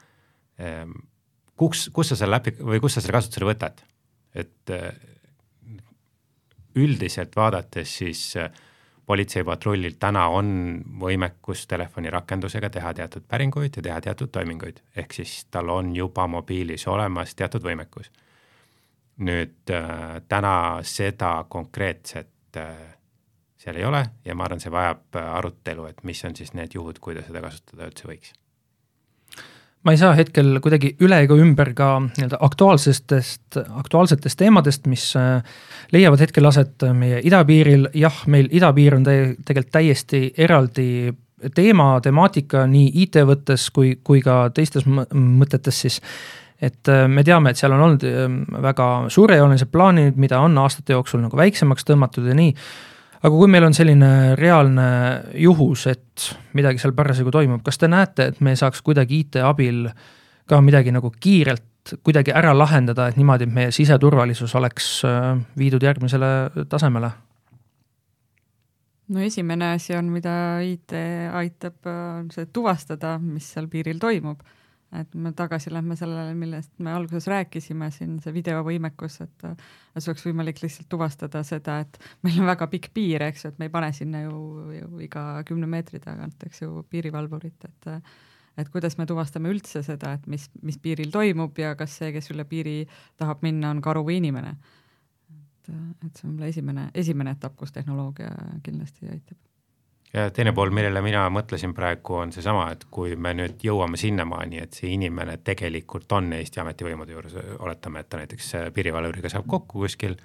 kus, 1.56 1.88
kus 1.96 2.12
sa 2.12 2.18
selle 2.20 2.42
äpi 2.42 2.58
või 2.60 2.82
kus 2.84 2.98
sa 2.98 3.02
selle 3.02 3.16
kasutusele 3.16 3.48
võtad, 3.54 3.80
et 4.36 4.76
üldiselt 6.76 7.36
vaadates 7.36 7.98
siis 7.98 8.36
äh, 8.38 8.52
politseipatrullil 9.06 9.98
täna 10.00 10.28
on 10.32 10.52
võimekus 11.02 11.66
telefonirakendusega 11.68 12.70
teha 12.70 12.94
teatud 12.94 13.26
päringuid 13.28 13.78
ja 13.78 13.84
teha 13.84 14.02
teatud 14.02 14.32
toiminguid, 14.32 14.82
ehk 14.96 15.14
siis 15.14 15.46
tal 15.52 15.70
on 15.70 15.96
juba 15.96 16.28
mobiilis 16.28 16.88
olemas 16.88 17.36
teatud 17.36 17.64
võimekus. 17.64 18.12
nüüd 19.22 19.70
äh, 19.70 20.22
täna 20.28 20.80
seda 20.84 21.46
konkreetset 21.50 22.58
äh, 22.58 22.76
seal 23.58 23.76
ei 23.76 23.86
ole 23.86 24.06
ja 24.26 24.36
ma 24.36 24.48
arvan, 24.48 24.60
see 24.60 24.72
vajab 24.72 25.18
arutelu, 25.22 25.86
et 25.86 26.04
mis 26.04 26.26
on 26.26 26.36
siis 26.36 26.54
need 26.54 26.74
juhud, 26.74 27.00
kui 27.00 27.16
ta 27.16 27.26
seda 27.28 27.42
kasutada 27.42 27.90
üldse 27.92 28.08
võiks 28.10 28.34
ma 29.84 29.96
ei 29.96 29.98
saa 29.98 30.14
hetkel 30.18 30.60
kuidagi 30.62 30.94
üle 31.02 31.24
ega 31.26 31.36
ümber 31.42 31.72
ka 31.78 31.96
nii-öelda 32.04 32.38
aktuaalsetest, 32.46 33.58
aktuaalsetest 33.82 34.40
teemadest, 34.40 34.86
mis 34.92 35.08
äh, 35.18 35.42
leiavad 35.94 36.22
hetkel 36.22 36.46
aset 36.50 36.86
meie 36.98 37.22
idapiiril, 37.26 37.90
jah, 37.98 38.22
meil 38.32 38.50
idapiir 38.54 39.00
on 39.00 39.08
te 39.08 39.18
tegelikult 39.46 39.74
täiesti 39.80 40.24
eraldi 40.38 40.92
teema, 41.56 41.96
temaatika 42.04 42.68
nii 42.70 42.92
IT-võttes 43.06 43.72
kui, 43.74 43.96
kui 44.04 44.22
ka 44.22 44.44
teistes 44.54 44.86
mõtetes 44.86 45.82
siis. 45.86 46.00
et 46.62 46.90
äh, 46.94 47.08
me 47.10 47.24
teame, 47.26 47.50
et 47.50 47.58
seal 47.58 47.74
on 47.74 47.82
olnud 47.88 48.04
ähm, 48.06 48.38
väga 48.62 48.88
suurejoonelised 49.10 49.72
plaanid, 49.74 50.18
mida 50.22 50.40
on 50.46 50.58
aastate 50.62 50.94
jooksul 50.94 51.24
nagu 51.24 51.38
väiksemaks 51.38 51.88
tõmmatud 51.88 52.28
ja 52.30 52.38
nii 52.38 52.54
aga 53.22 53.34
kui 53.34 53.50
meil 53.52 53.68
on 53.68 53.76
selline 53.78 54.12
reaalne 54.40 54.88
juhus, 55.38 55.86
et 55.92 56.30
midagi 56.58 56.82
seal 56.82 56.96
parasjagu 56.98 57.34
toimub, 57.34 57.64
kas 57.66 57.78
te 57.82 57.90
näete, 57.92 58.32
et 58.32 58.40
me 58.42 58.56
saaks 58.58 58.82
kuidagi 58.86 59.22
IT 59.26 59.42
abil 59.46 59.86
ka 60.50 60.62
midagi 60.62 60.94
nagu 60.94 61.14
kiirelt 61.14 61.96
kuidagi 62.06 62.34
ära 62.38 62.54
lahendada, 62.54 63.08
et 63.10 63.18
niimoodi, 63.18 63.48
et 63.48 63.54
meie 63.54 63.74
siseturvalisus 63.74 64.54
oleks 64.58 64.90
äh, 65.08 65.34
viidud 65.58 65.84
järgmisele 65.84 66.32
tasemele? 66.70 67.12
no 69.12 69.20
esimene 69.20 69.74
asi 69.76 69.96
on, 69.98 70.08
mida 70.14 70.34
IT 70.64 70.94
aitab, 71.36 71.82
on 71.90 72.30
see 72.32 72.48
tuvastada, 72.54 73.18
mis 73.20 73.50
seal 73.54 73.68
piiril 73.68 74.00
toimub 74.00 74.40
et 75.00 75.14
me 75.16 75.32
tagasi 75.36 75.72
lähme 75.72 75.96
sellele, 75.96 76.34
millest 76.36 76.72
me 76.84 76.92
alguses 76.92 77.28
rääkisime 77.32 77.88
siin, 77.96 78.18
see 78.24 78.34
videovõimekus, 78.36 79.22
et 79.24 79.46
et 79.48 80.08
oleks 80.08 80.26
võimalik 80.26 80.60
lihtsalt 80.64 80.90
tuvastada 80.92 81.44
seda, 81.48 81.80
et 81.84 82.00
meil 82.26 82.42
on 82.42 82.50
väga 82.52 82.68
pikk 82.72 82.92
piir, 82.96 83.24
eks 83.28 83.46
ju, 83.46 83.52
et 83.54 83.60
me 83.60 83.68
ei 83.68 83.74
pane 83.74 83.92
sinna 83.96 84.24
ju, 84.26 84.42
ju 84.76 85.02
iga 85.04 85.24
kümne 85.48 85.70
meetri 85.72 86.00
tagant, 86.04 86.44
eks 86.48 86.64
ju, 86.66 86.84
piirivalvurit, 86.92 87.70
et 87.70 87.92
et 88.60 88.68
kuidas 88.70 88.98
me 89.00 89.06
tuvastame 89.08 89.50
üldse 89.50 89.80
seda, 89.84 90.18
et 90.18 90.26
mis, 90.28 90.50
mis 90.62 90.78
piiril 90.78 91.12
toimub 91.12 91.58
ja 91.60 91.72
kas 91.80 91.96
see, 92.02 92.12
kes 92.12 92.28
üle 92.34 92.44
piiri 92.46 92.82
tahab 93.18 93.46
minna, 93.48 93.72
on 93.72 93.80
karu 93.82 94.04
või 94.08 94.20
inimene. 94.20 94.58
et, 95.32 95.72
et 95.72 96.20
see 96.20 96.28
on 96.28 96.34
võib-olla 96.34 96.52
esimene, 96.52 96.90
esimene 96.94 97.38
etapp, 97.38 97.56
kus 97.56 97.72
tehnoloogia 97.72 98.34
kindlasti 98.66 99.08
aitab 99.08 99.40
ja 100.14 100.30
teine 100.36 100.52
pool, 100.54 100.74
millele 100.76 101.02
mina 101.04 101.24
mõtlesin 101.32 101.74
praegu, 101.76 102.18
on 102.20 102.34
seesama, 102.36 102.68
et 102.74 102.86
kui 102.92 103.16
me 103.16 103.34
nüüd 103.38 103.64
jõuame 103.64 104.00
sinnamaani, 104.00 104.60
et 104.66 104.76
see 104.76 104.92
inimene 104.98 105.38
tegelikult 105.44 106.12
on 106.18 106.34
Eesti 106.36 106.62
ametivõimude 106.64 107.16
juures, 107.16 107.38
oletame, 107.60 108.04
et 108.04 108.10
ta 108.12 108.20
näiteks 108.22 108.54
äh, 108.60 108.70
piirivalvuriga 108.76 109.32
saab 109.32 109.48
kokku 109.48 109.86
kuskil, 109.86 110.18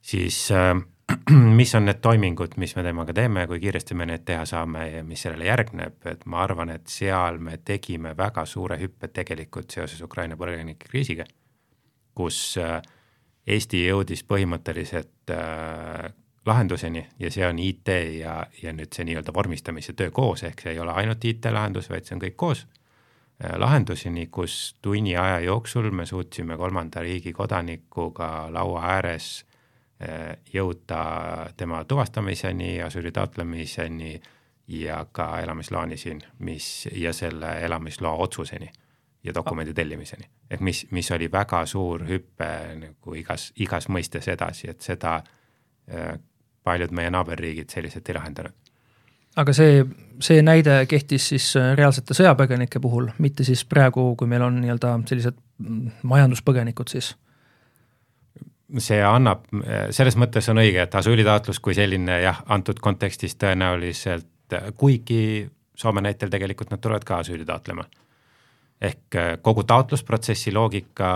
siis 0.00 0.42
äh, 0.52 0.74
mis 1.60 1.74
on 1.74 1.88
need 1.88 2.00
toimingud, 2.04 2.56
mis 2.60 2.76
me 2.76 2.84
temaga 2.84 3.14
teeme, 3.16 3.46
kui 3.48 3.60
kiiresti 3.62 3.96
me 3.96 4.06
need 4.10 4.24
teha 4.28 4.44
saame 4.48 4.86
ja 4.90 5.02
mis 5.06 5.24
sellele 5.24 5.48
järgneb, 5.48 5.98
et 6.12 6.24
ma 6.30 6.44
arvan, 6.44 6.72
et 6.74 6.86
seal 6.90 7.40
me 7.42 7.58
tegime 7.64 8.14
väga 8.16 8.44
suure 8.46 8.78
hüppe 8.80 9.08
tegelikult 9.14 9.70
seoses 9.72 10.00
Ukraina 10.04 10.36
põgenike 10.40 10.88
kriisiga, 10.90 11.26
kus 12.14 12.40
äh, 12.60 12.80
Eesti 13.50 13.80
jõudis 13.86 14.20
põhimõtteliselt 14.28 15.32
äh, 15.32 16.10
lahenduseni 16.46 17.06
ja 17.18 17.30
see 17.30 17.46
on 17.46 17.58
IT 17.58 17.88
ja, 18.18 18.46
ja 18.62 18.72
nüüd 18.72 18.92
see 18.94 19.04
nii-öelda 19.04 19.34
vormistamise 19.34 19.92
töö 19.92 20.10
koos, 20.10 20.44
ehk 20.48 20.64
see 20.64 20.74
ei 20.74 20.80
ole 20.80 20.94
ainult 20.96 21.24
IT-lahendus, 21.24 21.90
vaid 21.92 22.08
see 22.08 22.16
on 22.16 22.22
kõik 22.24 22.36
koos 22.40 22.64
äh, 22.64 23.56
lahenduseni, 23.60 24.26
kus 24.32 24.76
tunni 24.82 25.16
aja 25.16 25.40
jooksul 25.44 25.90
me 25.92 26.06
suutsime 26.06 26.56
kolmanda 26.56 27.04
riigi 27.04 27.32
kodanikuga 27.36 28.48
laua 28.52 28.86
ääres 28.96 29.30
äh, 30.00 30.36
jõuda 30.54 31.02
tema 31.56 31.84
tuvastamiseni, 31.84 32.78
asüüli 32.82 33.12
taotlemiseni 33.12 34.14
ja 34.70 35.04
ka 35.12 35.40
elamisloani 35.40 35.96
siin, 35.96 36.22
mis 36.38 36.88
ja 36.92 37.12
selle 37.12 37.58
elamisloa 37.66 38.14
otsuseni 38.16 38.70
ja 39.24 39.34
dokumendi 39.34 39.74
tellimiseni. 39.74 40.24
ehk 40.50 40.60
mis, 40.60 40.86
mis 40.90 41.10
oli 41.10 41.32
väga 41.32 41.66
suur 41.66 42.06
hüpe 42.08 42.50
nagu 42.80 43.14
igas, 43.14 43.52
igas 43.56 43.88
mõistes 43.88 44.28
edasi, 44.32 44.70
et 44.70 44.80
seda 44.80 45.18
äh, 45.20 46.16
paljud 46.70 46.94
meie 46.96 47.10
naaberriigid 47.12 47.72
selliselt 47.72 48.08
ei 48.08 48.16
lahendanud. 48.18 48.54
aga 49.40 49.54
see, 49.56 49.84
see 50.22 50.42
näide 50.42 50.82
kehtis 50.90 51.30
siis 51.32 51.50
äh, 51.58 51.72
reaalsete 51.78 52.16
sõjapõgenike 52.18 52.82
puhul, 52.82 53.10
mitte 53.18 53.46
siis 53.46 53.64
praegu, 53.64 54.12
kui 54.18 54.30
meil 54.30 54.46
on 54.46 54.60
nii-öelda 54.62 54.96
sellised 55.10 55.38
mm, 55.58 56.00
majanduspõgenikud 56.14 56.92
siis? 56.92 57.14
see 58.78 59.00
annab, 59.02 59.48
selles 59.90 60.14
mõttes 60.14 60.46
on 60.52 60.60
õige, 60.62 60.84
et 60.84 60.92
asüülitaotlus 60.94 61.58
kui 61.58 61.74
selline 61.74 62.20
jah, 62.22 62.44
antud 62.54 62.78
kontekstis 62.78 63.34
tõenäoliselt, 63.40 64.28
kuigi 64.78 65.48
Soome 65.80 66.02
näitel 66.04 66.28
tegelikult 66.28 66.68
nad 66.68 66.80
tulevad 66.82 67.06
ka 67.08 67.22
asüüli 67.22 67.46
taotlema 67.48 67.86
ehk 68.80 69.16
äh, 69.16 69.30
kogu 69.42 69.64
taotlusprotsessi 69.68 70.52
loogika 70.56 71.10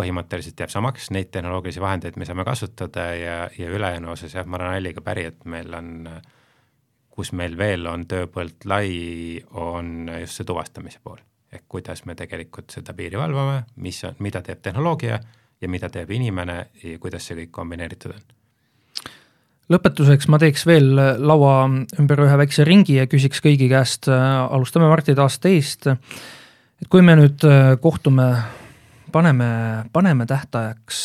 põhimõtteliselt 0.00 0.60
jääb 0.60 0.72
samaks, 0.72 1.10
neid 1.12 1.28
tehnoloogilisi 1.32 1.82
vahendeid 1.82 2.16
me 2.16 2.28
saame 2.28 2.44
kasutada 2.48 3.10
ja, 3.14 3.38
ja 3.58 3.72
ülejäänu 3.72 4.14
osas 4.14 4.34
jah, 4.34 4.48
ma 4.48 4.56
olen 4.60 4.78
Alliga 4.78 5.04
päri, 5.04 5.26
et 5.28 5.44
meil 5.44 5.74
on, 5.76 6.08
kus 7.12 7.34
meil 7.36 7.58
veel 7.60 7.84
on 7.90 8.06
tööpõld 8.08 8.64
lai, 8.70 9.42
on 9.60 10.08
just 10.22 10.40
see 10.40 10.48
tuvastamise 10.48 11.02
pool. 11.04 11.20
ehk 11.52 11.64
kuidas 11.68 12.04
me 12.06 12.14
tegelikult 12.14 12.70
seda 12.70 12.94
piiri 12.94 13.18
valvame, 13.18 13.64
mis 13.82 14.04
on, 14.06 14.14
mida 14.22 14.40
teeb 14.46 14.60
tehnoloogia 14.62 15.18
ja 15.60 15.68
mida 15.68 15.88
teeb 15.90 16.10
inimene 16.14 16.60
ja 16.82 16.98
kuidas 16.98 17.26
see 17.26 17.42
kõik 17.42 17.50
kombineeritud 17.50 18.14
on 18.14 18.28
lõpetuseks 19.70 20.28
ma 20.30 20.38
teeks 20.38 20.64
veel 20.66 20.94
laua 21.18 21.68
ümber 21.98 22.24
ühe 22.24 22.36
väikse 22.40 22.64
ringi 22.66 22.96
ja 22.96 23.06
küsiks 23.10 23.42
kõigi 23.42 23.68
käest, 23.70 24.08
alustame 24.08 24.88
Martti 24.90 25.14
taas 25.18 25.38
teist 25.42 25.86
et 26.80 26.88
kui 26.88 27.04
me 27.04 27.16
nüüd 27.18 27.44
äh, 27.46 27.74
kohtume, 27.82 28.30
paneme, 29.12 29.50
paneme 29.92 30.26
tähtajaks 30.28 30.98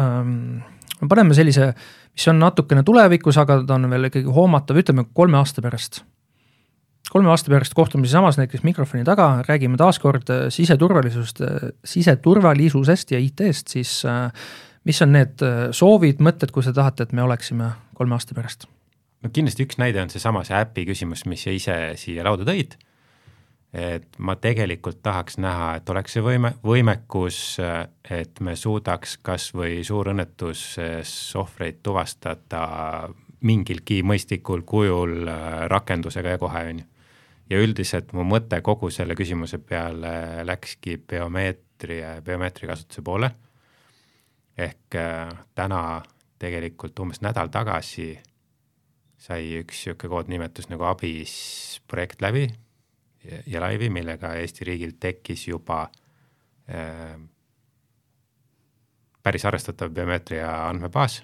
ähm,, 0.00 0.62
paneme 1.08 1.36
sellise, 1.36 1.72
mis 2.12 2.28
on 2.28 2.40
natukene 2.42 2.84
tulevikus, 2.86 3.38
aga 3.40 3.62
ta 3.66 3.78
on 3.78 3.88
veel 3.90 4.10
ikkagi 4.10 4.32
hoomatav, 4.32 4.80
ütleme 4.82 5.06
kolme 5.14 5.40
aasta 5.40 5.64
pärast. 5.64 6.02
kolme 7.12 7.32
aasta 7.32 7.50
pärast 7.52 7.74
kohtume 7.76 8.06
siinsamas 8.06 8.38
näiteks 8.40 8.62
mikrofoni 8.64 9.04
taga, 9.04 9.42
räägime 9.48 9.80
taaskord 9.80 10.30
äh, 10.30 10.44
siseturvalisust, 10.52 11.40
äh, 11.40 11.72
siseturvalisusest 11.84 13.16
ja 13.16 13.18
IT-st, 13.22 13.68
siis 13.68 14.02
mis 14.84 14.98
on 15.02 15.12
need 15.14 15.42
soovid, 15.70 16.18
mõtted, 16.18 16.50
kus 16.50 16.66
te 16.66 16.72
tahate, 16.74 17.06
et 17.06 17.12
me 17.12 17.22
oleksime 17.22 17.72
kolme 17.94 18.18
aasta 18.18 18.36
pärast? 18.36 18.68
no 19.22 19.30
kindlasti 19.30 19.64
üks 19.64 19.78
näide 19.78 20.02
on 20.02 20.10
seesama 20.10 20.42
see 20.44 20.56
äpi 20.58 20.84
küsimus, 20.88 21.22
mis 21.30 21.44
sa 21.46 21.52
ise 21.54 21.76
siia 21.96 22.24
lauda 22.26 22.44
tõid 22.48 22.74
et 23.72 24.18
ma 24.18 24.36
tegelikult 24.36 25.00
tahaks 25.02 25.38
näha, 25.40 25.76
et 25.78 25.90
oleks 25.90 26.12
see 26.16 26.22
võime, 26.24 26.52
võimekus, 26.64 27.56
et 28.04 28.40
me 28.44 28.56
suudaks 28.56 29.16
kas 29.24 29.48
või 29.56 29.80
suurõnnetuses 29.86 31.12
ohvreid 31.40 31.80
tuvastada 31.82 32.66
mingilgi 33.42 34.02
mõistlikul 34.06 34.62
kujul 34.66 35.28
äh, 35.28 35.64
rakendusega 35.72 36.36
ja 36.36 36.40
kohe, 36.40 36.64
on 36.70 36.82
ju. 36.82 36.88
ja 37.50 37.60
üldiselt 37.60 38.12
mu 38.16 38.24
mõte 38.28 38.60
kogu 38.64 38.90
selle 38.90 39.16
küsimuse 39.18 39.58
peale 39.58 40.44
läkski 40.46 40.98
biomeetria 41.08 42.16
ja 42.16 42.22
biomeetria 42.22 42.70
kasutuse 42.70 43.02
poole. 43.02 43.30
ehk 44.58 44.96
äh, 45.00 45.32
täna 45.54 46.02
tegelikult 46.38 46.98
umbes 47.00 47.22
nädal 47.22 47.48
tagasi 47.48 48.18
sai 49.18 49.62
üks 49.62 49.86
niisugune 49.86 50.10
koodnimetus 50.10 50.68
nagu 50.68 50.84
ABIS 50.84 51.80
projekt 51.88 52.22
läbi 52.22 52.50
ja 53.46 53.60
laivi, 53.60 53.90
millega 53.90 54.34
Eesti 54.34 54.64
riigil 54.64 54.96
tekkis 55.00 55.48
juba 55.48 55.82
äh, 56.70 57.14
päris 59.22 59.44
arvestatav 59.44 59.92
biomeetria 59.94 60.50
andmebaas 60.68 61.22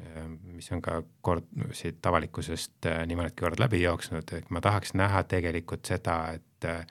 äh,, 0.00 0.28
mis 0.28 0.72
on 0.72 0.82
ka 0.82 1.02
kord 1.20 1.50
siit 1.72 2.06
avalikkusest 2.06 2.86
äh, 2.86 3.02
nii 3.06 3.18
mõnedki 3.18 3.44
kord 3.46 3.62
läbi 3.62 3.82
jooksnud, 3.82 4.32
et 4.38 4.50
ma 4.50 4.62
tahaks 4.64 4.94
näha 4.94 5.22
tegelikult 5.28 5.86
seda, 5.90 6.22
et 6.38 6.68
äh, 6.68 6.86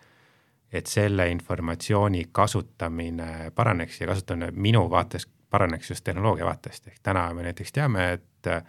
et 0.71 0.85
selle 0.85 1.25
informatsiooni 1.31 2.27
kasutamine 2.31 3.51
paraneks 3.55 4.01
ja 4.01 4.07
kasutamine 4.07 4.51
minu 4.53 4.83
vaates 4.89 5.25
paraneks 5.49 5.89
just 5.89 6.03
tehnoloogia 6.03 6.45
vaatest, 6.45 6.87
ehk 6.87 6.99
täna 7.03 7.23
me 7.33 7.43
näiteks 7.43 7.71
teame, 7.73 8.11
et 8.13 8.47
äh, 8.47 8.63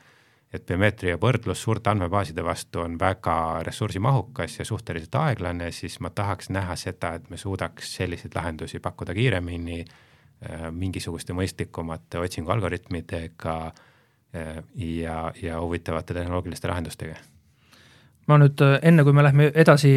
et 0.55 0.67
biomeetria 0.67 1.19
võrdlus 1.21 1.63
suurte 1.63 1.93
andmebaaside 1.93 2.43
vastu 2.45 2.83
on 2.83 2.97
väga 2.99 3.63
ressursimahukas 3.67 4.59
ja 4.59 4.67
suhteliselt 4.67 5.15
aeglane, 5.15 5.71
siis 5.73 6.01
ma 6.03 6.11
tahaks 6.11 6.51
näha 6.51 6.77
seda, 6.77 7.15
et 7.19 7.29
me 7.31 7.39
suudaks 7.39 7.95
selliseid 8.01 8.35
lahendusi 8.35 8.81
pakkuda 8.83 9.15
kiiremini 9.15 9.81
äh, 9.85 10.71
mingisuguste 10.71 11.37
mõistlikumate 11.39 12.19
otsingualgoritmidega 12.19 13.59
äh, 13.67 14.57
ja, 14.75 15.21
ja 15.43 15.61
huvitavate 15.61 16.15
tehnoloogiliste 16.15 16.69
lahendustega. 16.69 17.21
Ma 18.27 18.37
nüüd 18.39 18.63
enne, 18.83 19.03
kui 19.03 19.15
me 19.15 19.23
lähme 19.27 19.49
edasi 19.59 19.93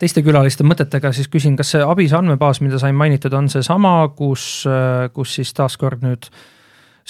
teiste 0.00 0.20
külaliste 0.24 0.64
mõtetega, 0.66 1.12
siis 1.16 1.28
küsin, 1.32 1.54
kas 1.56 1.70
see 1.72 1.84
ABIS 1.84 2.12
andmebaas, 2.16 2.60
mida 2.60 2.80
sai 2.80 2.92
mainitud, 2.92 3.32
on 3.32 3.48
seesama, 3.48 3.92
kus, 4.16 4.66
kus 5.16 5.36
siis 5.38 5.52
taaskord 5.56 6.02
nüüd 6.04 6.28
äh, 6.28 6.42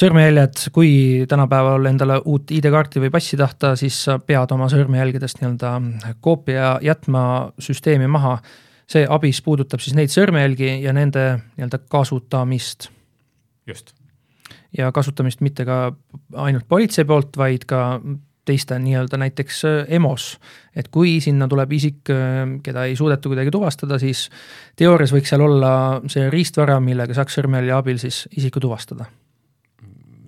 sõrmejäljed, 0.00 0.62
kui 0.72 0.90
tänapäeval 1.28 1.90
endale 1.90 2.20
uut 2.24 2.50
ID-kaarti 2.54 3.02
või 3.02 3.12
passi 3.12 3.38
tahta, 3.40 3.74
siis 3.76 3.98
sa 4.06 4.16
pead 4.22 4.52
oma 4.54 4.70
sõrmejälgedest 4.72 5.42
nii-öelda 5.42 5.74
koopia 6.24 6.78
jätma 6.84 7.24
süsteemi 7.60 8.08
maha. 8.08 8.38
see 8.90 9.06
abis 9.06 9.38
puudutab 9.42 9.80
siis 9.80 9.94
neid 9.94 10.10
sõrmejälgi 10.10 10.80
ja 10.82 10.92
nende 10.92 11.26
nii-öelda 11.56 11.78
kasutamist. 11.88 12.88
just. 13.66 13.94
ja 14.78 14.92
kasutamist 14.92 15.40
mitte 15.40 15.64
ka 15.64 15.92
ainult 16.34 16.68
politsei 16.68 17.04
poolt, 17.04 17.36
vaid 17.36 17.64
ka 17.64 18.00
teiste 18.44 18.78
nii-öelda 18.78 19.16
näiteks 19.16 19.62
EMO-s. 19.88 20.38
et 20.76 20.88
kui 20.88 21.20
sinna 21.20 21.48
tuleb 21.48 21.72
isik, 21.72 22.02
keda 22.62 22.84
ei 22.84 22.96
suudeta 22.96 23.28
kuidagi 23.28 23.50
tuvastada, 23.50 23.98
siis 23.98 24.30
teoorias 24.76 25.12
võiks 25.12 25.28
seal 25.28 25.40
olla 25.44 26.00
see 26.08 26.30
riistvara, 26.30 26.80
millega 26.80 27.14
saaks 27.14 27.36
sõrmejälje 27.36 27.72
abil 27.72 27.98
siis 27.98 28.28
isiku 28.36 28.60
tuvastada 28.60 29.06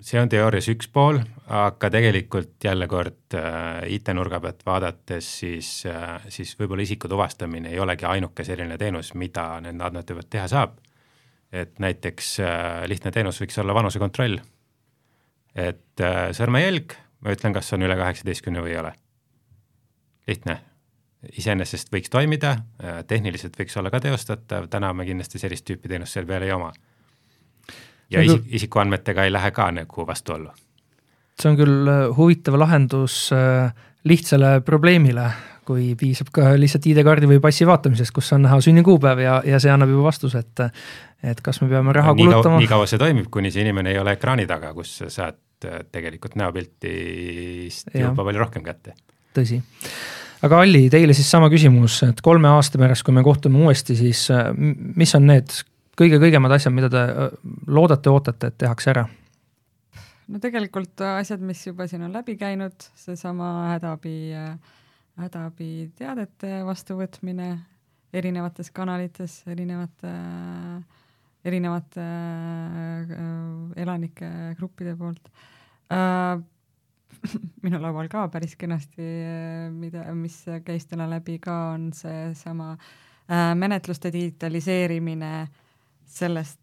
see 0.03 0.19
on 0.19 0.29
teoorias 0.31 0.67
üks 0.71 0.89
pool, 0.91 1.19
aga 1.53 1.89
tegelikult 1.91 2.63
jälle 2.63 2.87
kord 2.91 3.35
äh, 3.37 3.83
IT-nurga 3.95 4.39
pealt 4.43 4.65
vaadates, 4.67 5.29
siis 5.39 5.69
äh,, 5.89 6.17
siis 6.33 6.53
võib-olla 6.59 6.83
isiku 6.83 7.09
tuvastamine 7.11 7.71
ei 7.71 7.79
olegi 7.79 8.07
ainuke 8.09 8.45
selline 8.47 8.77
teenus, 8.79 9.13
mida 9.19 9.47
nende 9.63 9.87
andmete 9.87 10.17
pealt 10.17 10.31
teha 10.33 10.49
saab. 10.51 10.75
et 11.53 11.79
näiteks 11.79 12.39
äh, 12.41 12.83
lihtne 12.89 13.11
teenus 13.11 13.39
võiks 13.41 13.59
olla 13.61 13.73
vanusekontroll. 13.73 14.39
et 15.55 16.01
sõrmejälg, 16.33 16.95
ma 17.21 17.33
ütlen, 17.35 17.53
kas 17.53 17.73
on 17.73 17.85
üle 17.85 17.95
kaheksateistkümne 17.95 18.61
või 18.61 18.73
ei 18.73 18.79
ole. 18.81 18.93
lihtne, 20.27 20.57
iseenesest 21.37 21.93
võiks 21.93 22.09
toimida 22.09 22.57
tehniliselt 23.07 23.55
võiks 23.59 23.77
olla 23.79 23.91
ka 23.93 23.99
teostatav, 24.03 24.67
täna 24.67 24.93
me 24.93 25.05
kindlasti 25.05 25.39
sellist 25.39 25.65
tüüpi 25.69 25.87
teenust 25.87 26.17
seal 26.17 26.25
peal 26.27 26.43
ei 26.43 26.51
oma 26.51 26.73
ja 28.13 28.21
nagu... 28.21 28.37
isik, 28.37 28.51
isikuandmetega 28.59 29.25
ei 29.27 29.33
lähe 29.33 29.51
ka 29.55 29.69
nagu 29.71 30.07
vastuollu. 30.07 30.51
see 31.39 31.49
on 31.49 31.57
küll 31.57 31.89
äh, 31.89 32.05
huvitav 32.17 32.57
lahendus 32.61 33.17
äh, 33.33 33.73
lihtsale 34.07 34.59
probleemile, 34.65 35.29
kui 35.65 35.93
piisab 35.99 36.29
ka 36.35 36.53
lihtsalt 36.59 36.85
ID-kaardi 36.91 37.29
või 37.29 37.39
passi 37.43 37.65
vaatamisest, 37.67 38.13
kus 38.13 38.33
on 38.35 38.45
näha 38.45 38.59
sünnikuupäev 38.61 39.23
ja, 39.23 39.39
ja 39.47 39.61
see 39.63 39.71
annab 39.73 39.93
juba 39.93 40.09
vastuse, 40.11 40.43
et 40.43 40.67
et 41.23 41.39
kas 41.41 41.61
me 41.63 41.69
peame 41.71 41.93
raha 41.95 42.11
no, 42.11 42.19
kulutama. 42.19 42.59
nii 42.59 42.69
kaua 42.69 42.89
see 42.89 43.01
toimib, 43.01 43.29
kuni 43.31 43.51
see 43.51 43.63
inimene 43.63 43.93
ei 43.95 44.01
ole 44.01 44.17
ekraani 44.17 44.45
taga, 44.49 44.73
kus 44.75 44.97
sa 44.99 45.09
saad 45.11 45.69
äh, 45.69 45.85
tegelikult 45.91 46.35
näopiltist 46.39 47.95
juba 47.95 48.27
palju 48.27 48.43
rohkem 48.43 48.65
kätte. 48.67 48.97
tõsi 49.33 49.61
aga 50.43 50.59
Alli, 50.59 50.89
teile 50.91 51.15
siis 51.15 51.29
sama 51.31 51.47
küsimus, 51.49 52.01
et 52.05 52.19
kolme 52.21 52.51
aasta 52.51 52.77
pärast, 52.77 53.05
kui 53.07 53.15
me 53.15 53.23
kohtume 53.23 53.63
uuesti, 53.63 53.95
siis 53.95 54.27
mis 54.57 55.15
on 55.15 55.29
need 55.31 55.55
kõige-kõigemad 55.99 56.55
asjad, 56.55 56.73
mida 56.73 56.89
te 56.91 57.03
loodate, 57.67 58.09
ootate, 58.09 58.49
et 58.49 58.57
tehakse 58.65 58.93
ära? 58.93 59.05
no 60.31 60.39
tegelikult 60.41 61.01
asjad, 61.19 61.43
mis 61.43 61.61
juba 61.67 61.87
siin 61.89 62.05
on 62.07 62.13
läbi 62.15 62.37
käinud, 62.39 62.85
seesama 62.97 63.73
hädaabi, 63.73 64.15
hädaabiteadete 65.19 66.63
vastuvõtmine 66.65 67.49
erinevates 68.13 68.71
kanalites, 68.73 69.41
erinevate, 69.49 70.13
erinevate 71.45 72.07
elanike 73.83 74.29
gruppide 74.57 74.95
poolt 74.97 75.29
minu 77.65 77.81
laual 77.83 78.09
ka 78.09 78.27
päris 78.31 78.55
kenasti, 78.59 79.09
mida, 79.75 80.07
mis 80.17 80.39
käis 80.65 80.87
täna 80.89 81.05
läbi 81.11 81.37
ka, 81.43 81.57
on 81.75 81.91
seesama 81.95 82.73
menetluste 83.59 84.11
digitaliseerimine 84.11 85.33
äh, 85.41 85.51
sellest 86.13 86.59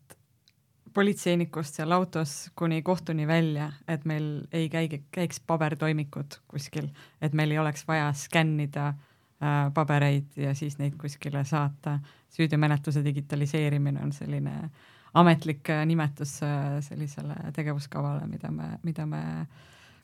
politseinikust 0.94 1.74
seal 1.74 1.92
autos 1.92 2.50
kuni 2.58 2.82
kohtuni 2.82 3.26
välja, 3.26 3.72
et 3.88 4.04
meil 4.04 4.46
ei 4.52 4.68
käi, 4.68 4.88
käiks 5.12 5.40
pabertoimikud 5.46 6.40
kuskil, 6.50 6.90
et 7.22 7.32
meil 7.32 7.50
ei 7.54 7.58
oleks 7.58 7.84
vaja 7.88 8.10
skännida 8.16 8.88
äh, 8.88 9.70
pabereid 9.74 10.36
ja 10.36 10.54
siis 10.54 10.78
neid 10.78 10.96
kuskile 11.00 11.44
saata. 11.44 11.98
süüteomenetluse 12.30 13.04
digitaliseerimine 13.04 14.02
on 14.02 14.12
selline 14.12 14.70
ametlik 15.14 15.70
äh, 15.70 15.86
nimetus 15.86 16.42
äh, 16.42 16.80
sellisele 16.80 17.34
tegevuskavale, 17.52 18.26
mida 18.26 18.50
me, 18.50 18.78
mida 18.82 19.06
me 19.06 19.46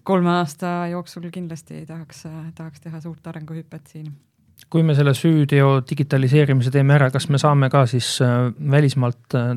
kolme 0.03 0.30
aasta 0.30 0.86
jooksul 0.90 1.30
kindlasti 1.30 1.86
tahaks, 1.86 2.24
tahaks 2.55 2.80
teha 2.80 3.01
suurt 3.01 3.26
arenguhüpet 3.26 3.86
siin 3.86 4.12
kui 4.70 4.82
me 4.82 4.96
selle 4.96 5.14
süüteo 5.14 5.80
digitaliseerimise 5.88 6.72
teeme 6.74 6.96
ära, 6.96 7.11
kas 7.14 7.28
me 7.30 7.40
saame 7.40 7.70
ka 7.72 7.84
siis 7.90 8.16
äh, 8.24 8.48
välismaalt 8.72 9.36
äh, 9.38 9.57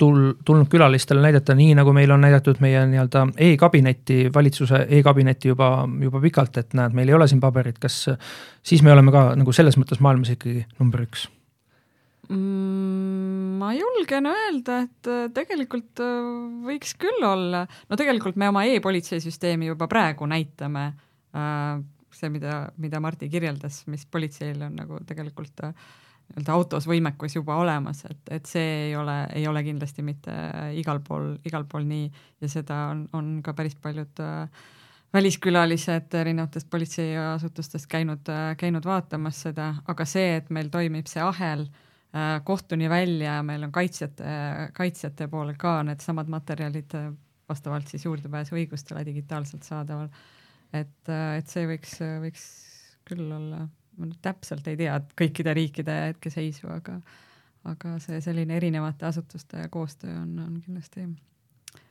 tul-, 0.00 0.34
tulnud 0.44 0.70
külalistele 0.72 1.22
näidata, 1.24 1.56
nii 1.58 1.74
nagu 1.78 1.92
meil 1.96 2.12
on 2.14 2.22
näidatud 2.24 2.60
meie 2.64 2.84
nii-öelda 2.90 3.26
e-kabinetti, 3.48 4.20
valitsuse 4.34 4.84
e-kabinetti 4.98 5.52
juba, 5.52 5.72
juba 6.04 6.22
pikalt, 6.24 6.60
et 6.62 6.78
näed, 6.78 6.96
meil 6.96 7.10
ei 7.10 7.18
ole 7.18 7.28
siin 7.30 7.42
paberit, 7.42 7.80
kas 7.82 8.06
siis 8.62 8.84
me 8.86 8.94
oleme 8.94 9.12
ka 9.14 9.32
nagu 9.38 9.54
selles 9.56 9.78
mõttes 9.80 10.00
maailmas 10.04 10.32
ikkagi 10.36 10.64
number 10.78 11.04
üks 11.04 11.26
mm,? 12.30 13.58
ma 13.58 13.74
julgen 13.74 14.30
öelda, 14.30 14.80
et 14.86 15.12
äh, 15.12 15.28
tegelikult 15.34 16.00
võiks 16.68 16.96
küll 17.00 17.26
olla, 17.26 17.66
no 17.90 18.00
tegelikult 18.00 18.38
me 18.40 18.48
oma 18.48 18.64
e-politseisüsteemi 18.70 19.72
juba 19.72 19.90
praegu 19.90 20.30
näitame 20.30 20.92
see, 22.18 22.30
mida, 22.34 22.60
mida 22.76 23.00
Martti 23.00 23.30
kirjeldas, 23.32 23.84
mis 23.90 24.04
politseil 24.06 24.60
on 24.66 24.76
nagu 24.78 25.00
tegelikult 25.06 25.64
äh, 25.66 25.88
nii-öelda 26.28 26.52
autos 26.52 26.86
võimekus 26.88 27.36
juba 27.38 27.56
olemas, 27.56 28.02
et, 28.04 28.20
et 28.30 28.46
see 28.46 28.88
ei 28.88 28.96
ole, 28.96 29.16
ei 29.36 29.46
ole 29.48 29.62
kindlasti 29.64 30.04
mitte 30.04 30.34
igal 30.76 31.00
pool, 31.04 31.36
igal 31.48 31.64
pool 31.64 31.86
nii. 31.88 32.10
Ja 32.42 32.50
seda 32.52 32.82
on, 32.92 33.06
on 33.16 33.30
ka 33.44 33.54
päris 33.56 33.78
paljud 33.80 34.20
äh, 34.20 34.66
väliskülalised 35.12 36.14
erinevatest 36.14 36.68
politseiasutustest 36.70 37.88
käinud 37.88 38.28
äh,, 38.28 38.54
käinud 38.60 38.84
vaatamas 38.84 39.42
seda, 39.48 39.72
aga 39.88 40.04
see, 40.04 40.36
et 40.42 40.50
meil 40.50 40.68
toimib 40.72 41.08
see 41.08 41.22
ahel 41.24 41.64
äh, 41.64 42.42
kohtuni 42.44 42.90
välja, 42.92 43.40
meil 43.42 43.64
on 43.64 43.72
kaitsjate, 43.72 44.34
kaitsjate 44.76 45.30
poole 45.32 45.56
ka 45.56 45.80
needsamad 45.88 46.28
materjalid 46.28 46.98
äh, 46.98 47.08
vastavalt 47.48 47.88
siis 47.88 48.04
juurdepääsuõigustele 48.04 49.06
digitaalselt 49.08 49.64
saadaval 49.64 50.12
et, 50.72 51.12
et 51.38 51.48
see 51.48 51.66
võiks, 51.70 51.98
võiks 52.24 52.44
küll 53.08 53.30
olla 53.32 53.64
ma 53.98 54.06
nüüd 54.06 54.20
täpselt 54.22 54.66
ei 54.70 54.78
tea 54.78 54.98
kõikide 55.18 55.54
riikide 55.56 55.96
hetkeseisu, 56.10 56.68
aga 56.72 57.00
aga 57.68 57.96
see 58.00 58.20
selline 58.24 58.54
erinevate 58.56 59.08
asutuste 59.08 59.66
koostöö 59.72 60.14
on, 60.20 60.30
on 60.40 60.60
kindlasti 60.62 61.02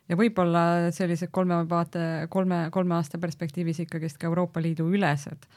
ja 0.08 0.18
võib-olla 0.18 0.64
sellised 0.96 1.32
kolme 1.36 1.60
vaate, 1.70 2.02
kolme, 2.34 2.68
kolme 2.74 2.96
aasta 2.98 3.20
perspektiivis 3.22 3.84
ikkagist 3.84 4.20
ka 4.22 4.30
Euroopa 4.30 4.64
Liidu 4.64 4.88
ülesed 4.96 5.48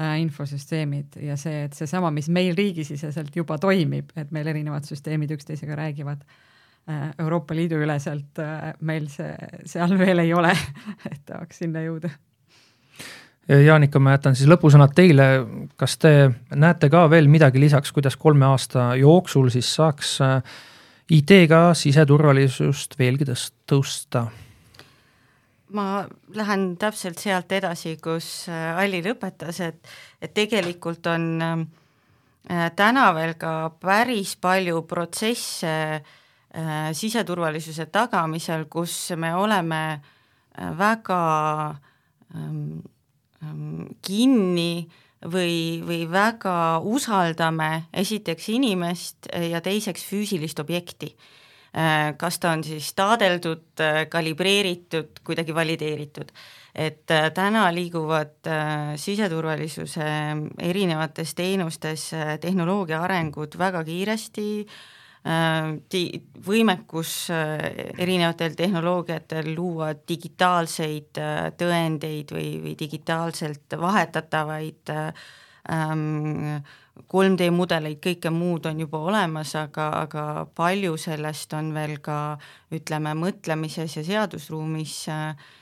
äh, 0.00 0.16
infosüsteemid 0.22 1.20
ja 1.28 1.36
see, 1.40 1.66
et 1.68 1.76
seesama, 1.76 2.10
mis 2.14 2.30
meil 2.32 2.56
riigisiseselt 2.58 3.36
juba 3.36 3.60
toimib, 3.62 4.16
et 4.16 4.32
meil 4.34 4.48
erinevad 4.52 4.88
süsteemid 4.88 5.36
üksteisega 5.36 5.76
räägivad 5.78 6.24
äh,, 6.24 7.10
Euroopa 7.18 7.54
Liidu 7.54 7.82
üleselt 7.84 8.40
äh, 8.42 8.72
meil 8.80 9.10
see 9.12 9.34
seal 9.68 9.98
veel 10.00 10.24
ei 10.24 10.32
ole 10.34 10.54
et 11.12 11.22
tahaks 11.28 11.62
sinna 11.64 11.84
jõuda 11.84 12.14
Jaanika, 13.46 14.00
ma 14.02 14.16
jätan 14.16 14.34
siis 14.34 14.48
lõpusõnad 14.50 14.90
teile, 14.96 15.26
kas 15.78 15.94
te 16.02 16.10
näete 16.58 16.88
ka 16.90 17.04
veel 17.10 17.28
midagi 17.30 17.60
lisaks, 17.62 17.92
kuidas 17.94 18.16
kolme 18.18 18.48
aasta 18.48 18.88
jooksul 18.98 19.52
siis 19.54 19.68
saaks 19.76 20.16
äh, 20.24 20.56
IT-ga 21.14 21.70
siseturvalisust 21.78 22.98
veelgi 22.98 23.28
tõst-, 23.28 23.54
tõusta? 23.70 24.24
ma 25.76 25.84
lähen 26.34 26.72
täpselt 26.78 27.22
sealt 27.22 27.52
edasi, 27.54 27.94
kus 28.02 28.48
äh, 28.50 28.80
Alli 28.82 28.98
lõpetas, 29.06 29.62
et, 29.62 29.94
et 30.18 30.34
tegelikult 30.34 31.06
on 31.12 31.30
äh, 31.46 32.66
täna 32.74 33.06
veel 33.14 33.36
ka 33.38 33.54
päris 33.78 34.34
palju 34.42 34.82
protsesse 34.90 35.76
siseturvalisuse 36.96 37.84
tagamisel, 37.92 38.62
kus 38.72 39.10
me 39.20 39.34
oleme 39.36 39.80
väga 40.78 41.18
ähm, 42.32 42.78
kinni 44.02 44.70
äh, 44.86 45.02
või, 45.24 45.82
või 45.86 46.04
väga 46.10 46.80
usaldame 46.84 47.86
esiteks 47.94 48.50
inimest 48.52 49.30
ja 49.32 49.60
teiseks 49.64 50.04
füüsilist 50.06 50.60
objekti. 50.62 51.12
Äh, 51.76 52.14
kas 52.16 52.38
ta 52.40 52.54
on 52.56 52.64
siis 52.64 52.92
taadeldud, 52.96 53.66
äh, 53.84 54.06
kalibreeritud, 54.08 55.20
kuidagi 55.24 55.54
valideeritud. 55.54 56.32
et 56.76 57.10
äh, 57.10 57.30
täna 57.32 57.70
liiguvad 57.72 58.48
siseturvalisuse 59.00 60.08
erinevates 60.60 61.34
teenustes 61.34 62.10
tehnoloogia 62.40 63.00
arengud 63.00 63.56
väga 63.58 63.84
kiiresti, 63.84 64.42
di-, 64.42 64.66
võimekus 66.46 67.12
erinevatel 67.98 68.54
tehnoloogiatel 68.54 69.48
luua 69.56 69.88
digitaalseid 70.08 71.18
tõendeid 71.58 72.30
või, 72.30 72.50
või 72.62 72.74
digitaalselt 72.78 73.74
vahetatavaid 73.80 74.92
ähm, 74.94 76.62
3D 77.12 77.50
mudeleid, 77.52 77.98
kõike 78.02 78.30
muud 78.32 78.66
on 78.70 78.80
juba 78.80 79.00
olemas, 79.10 79.52
aga, 79.58 79.90
aga 80.06 80.46
palju 80.56 80.96
sellest 81.00 81.52
on 81.56 81.74
veel 81.76 81.98
ka 82.02 82.38
ütleme, 82.74 83.12
mõtlemises 83.18 83.98
ja 83.98 84.04
seadusruumis 84.06 84.96
äh, 85.12 85.52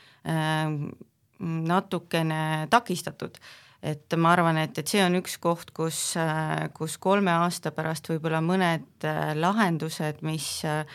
natukene 1.45 2.43
takistatud 2.71 3.39
et 3.85 4.17
ma 4.17 4.33
arvan, 4.33 4.59
et, 4.63 4.79
et 4.81 4.89
see 4.89 5.03
on 5.05 5.19
üks 5.19 5.37
koht, 5.43 5.73
kus, 5.77 6.15
kus 6.77 6.97
kolme 7.03 7.35
aasta 7.45 7.73
pärast 7.77 8.09
võib-olla 8.09 8.41
mõned 8.45 9.05
äh, 9.09 9.35
lahendused, 9.37 10.23
mis 10.25 10.49
äh, 10.69 10.87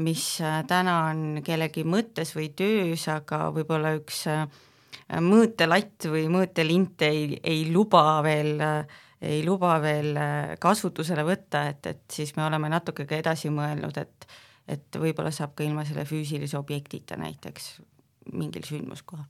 mis 0.00 0.22
täna 0.70 0.92
on 1.10 1.40
kellegi 1.44 1.82
mõttes 1.84 2.30
või 2.36 2.52
töös, 2.56 3.02
aga 3.12 3.48
võib-olla 3.52 3.90
üks 3.98 4.22
äh, 4.30 4.46
mõõtelatt 5.20 6.06
või 6.12 6.28
mõõtelint 6.32 7.02
ei, 7.04 7.40
ei 7.42 7.66
luba 7.74 8.22
veel, 8.24 8.62
ei 9.20 9.42
luba 9.44 9.74
veel 9.82 10.16
kasutusele 10.62 11.26
võtta, 11.26 11.66
et, 11.72 11.90
et 11.90 12.18
siis 12.18 12.32
me 12.38 12.46
oleme 12.46 12.70
natuke 12.72 13.06
ka 13.06 13.18
edasi 13.22 13.52
mõelnud, 13.54 14.02
et 14.02 14.28
et 14.66 14.96
võib-olla 14.98 15.30
saab 15.30 15.52
ka 15.54 15.62
ilma 15.62 15.84
selle 15.86 16.02
füüsilise 16.02 16.58
objektita 16.58 17.14
näiteks 17.20 17.76
mingil 18.34 18.66
sündmuskohal 18.66 19.28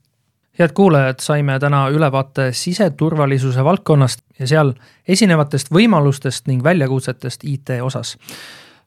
head 0.59 0.73
kuulajad, 0.73 1.19
saime 1.21 1.59
täna 1.59 1.87
ülevaate 1.93 2.51
siseturvalisuse 2.53 3.63
valdkonnast 3.63 4.23
ja 4.39 4.47
seal 4.47 4.73
esinevatest 5.07 5.69
võimalustest 5.73 6.47
ning 6.47 6.63
väljakutsetest 6.63 7.43
IT 7.43 7.77
osas. 7.81 8.17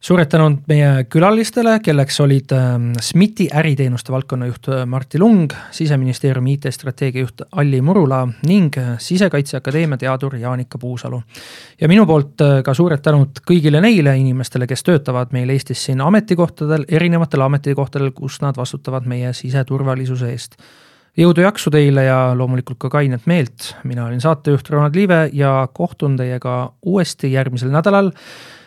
suured 0.01 0.31
tänud 0.33 0.63
meie 0.69 1.05
külalistele, 1.13 1.75
kelleks 1.85 2.21
olid 2.25 2.53
ähm, 2.57 2.87
SMIT-i 3.01 3.51
äriteenuste 3.53 4.13
valdkonna 4.13 4.47
juht 4.47 4.69
äh, 4.69 4.87
Martti 4.87 5.19
Lung, 5.19 5.53
siseministeeriumi 5.71 6.55
IT-strateegia 6.57 7.21
juht 7.21 7.43
Alli 7.53 7.81
Murula 7.81 8.23
ning 8.47 8.79
äh, 8.79 8.95
Sisekaitseakadeemia 8.99 9.99
teadur 9.99 10.37
Jaanika 10.37 10.79
Puusalu. 10.79 11.23
ja 11.81 11.89
minu 11.89 12.07
poolt 12.07 12.41
äh, 12.41 12.63
ka 12.65 12.75
suured 12.75 13.03
tänud 13.05 13.45
kõigile 13.47 13.81
neile 13.81 14.17
inimestele, 14.17 14.67
kes 14.67 14.83
töötavad 14.83 15.33
meil 15.33 15.51
Eestis 15.51 15.85
siin 15.85 16.01
ametikohtadel, 16.01 16.89
erinevatel 16.89 17.41
ametikohtadel, 17.41 18.11
kus 18.11 18.41
nad 18.41 18.57
vastutavad 18.57 19.07
meie 19.07 19.33
siseturvalisuse 19.33 20.33
eest 20.33 20.57
jõudu, 21.19 21.43
jaksu 21.45 21.71
teile 21.73 22.05
ja 22.07 22.19
loomulikult 22.37 22.79
ka 22.81 22.91
kainet 22.91 23.27
meelt. 23.27 23.75
mina 23.85 24.07
olin 24.07 24.21
saatejuht 24.21 24.71
Ronald 24.71 24.95
Liive 24.95 25.31
ja 25.33 25.69
kohtun 25.73 26.17
teiega 26.17 26.73
uuesti 26.83 27.33
järgmisel 27.33 27.71
nädalal. 27.71 28.11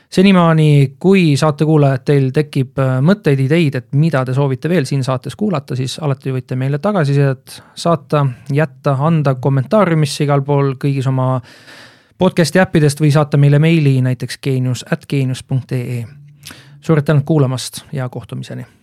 senimaani, 0.10 0.94
kui 1.00 1.38
saatekuulajad, 1.38 2.04
teil 2.06 2.30
tekib 2.32 2.80
äh, 2.80 3.00
mõtteid, 3.02 3.40
ideid, 3.40 3.76
et 3.76 3.88
mida 3.98 4.26
te 4.26 4.34
soovite 4.34 4.70
veel 4.70 4.86
siin 4.86 5.04
saates 5.04 5.36
kuulata, 5.36 5.76
siis 5.76 5.98
alati 6.00 6.32
võite 6.32 6.56
meile 6.56 6.78
tagasisidet 6.78 7.64
saata, 7.76 8.26
jätta, 8.54 8.98
anda 9.00 9.36
kommentaariumisse 9.36 10.24
igal 10.24 10.42
pool 10.46 10.76
kõigis 10.78 11.08
oma 11.10 11.40
podcast'i 12.18 12.62
äppidest 12.62 13.02
või 13.02 13.12
saata 13.12 13.38
meile 13.38 13.60
meili 13.60 14.02
näiteks 14.02 14.38
geenius 14.38 14.86
at 14.92 15.10
geenius.ee. 15.10 16.06
suured 16.82 17.04
tänud 17.04 17.26
kuulamast 17.26 17.86
ja 17.92 18.10
kohtumiseni 18.10 18.83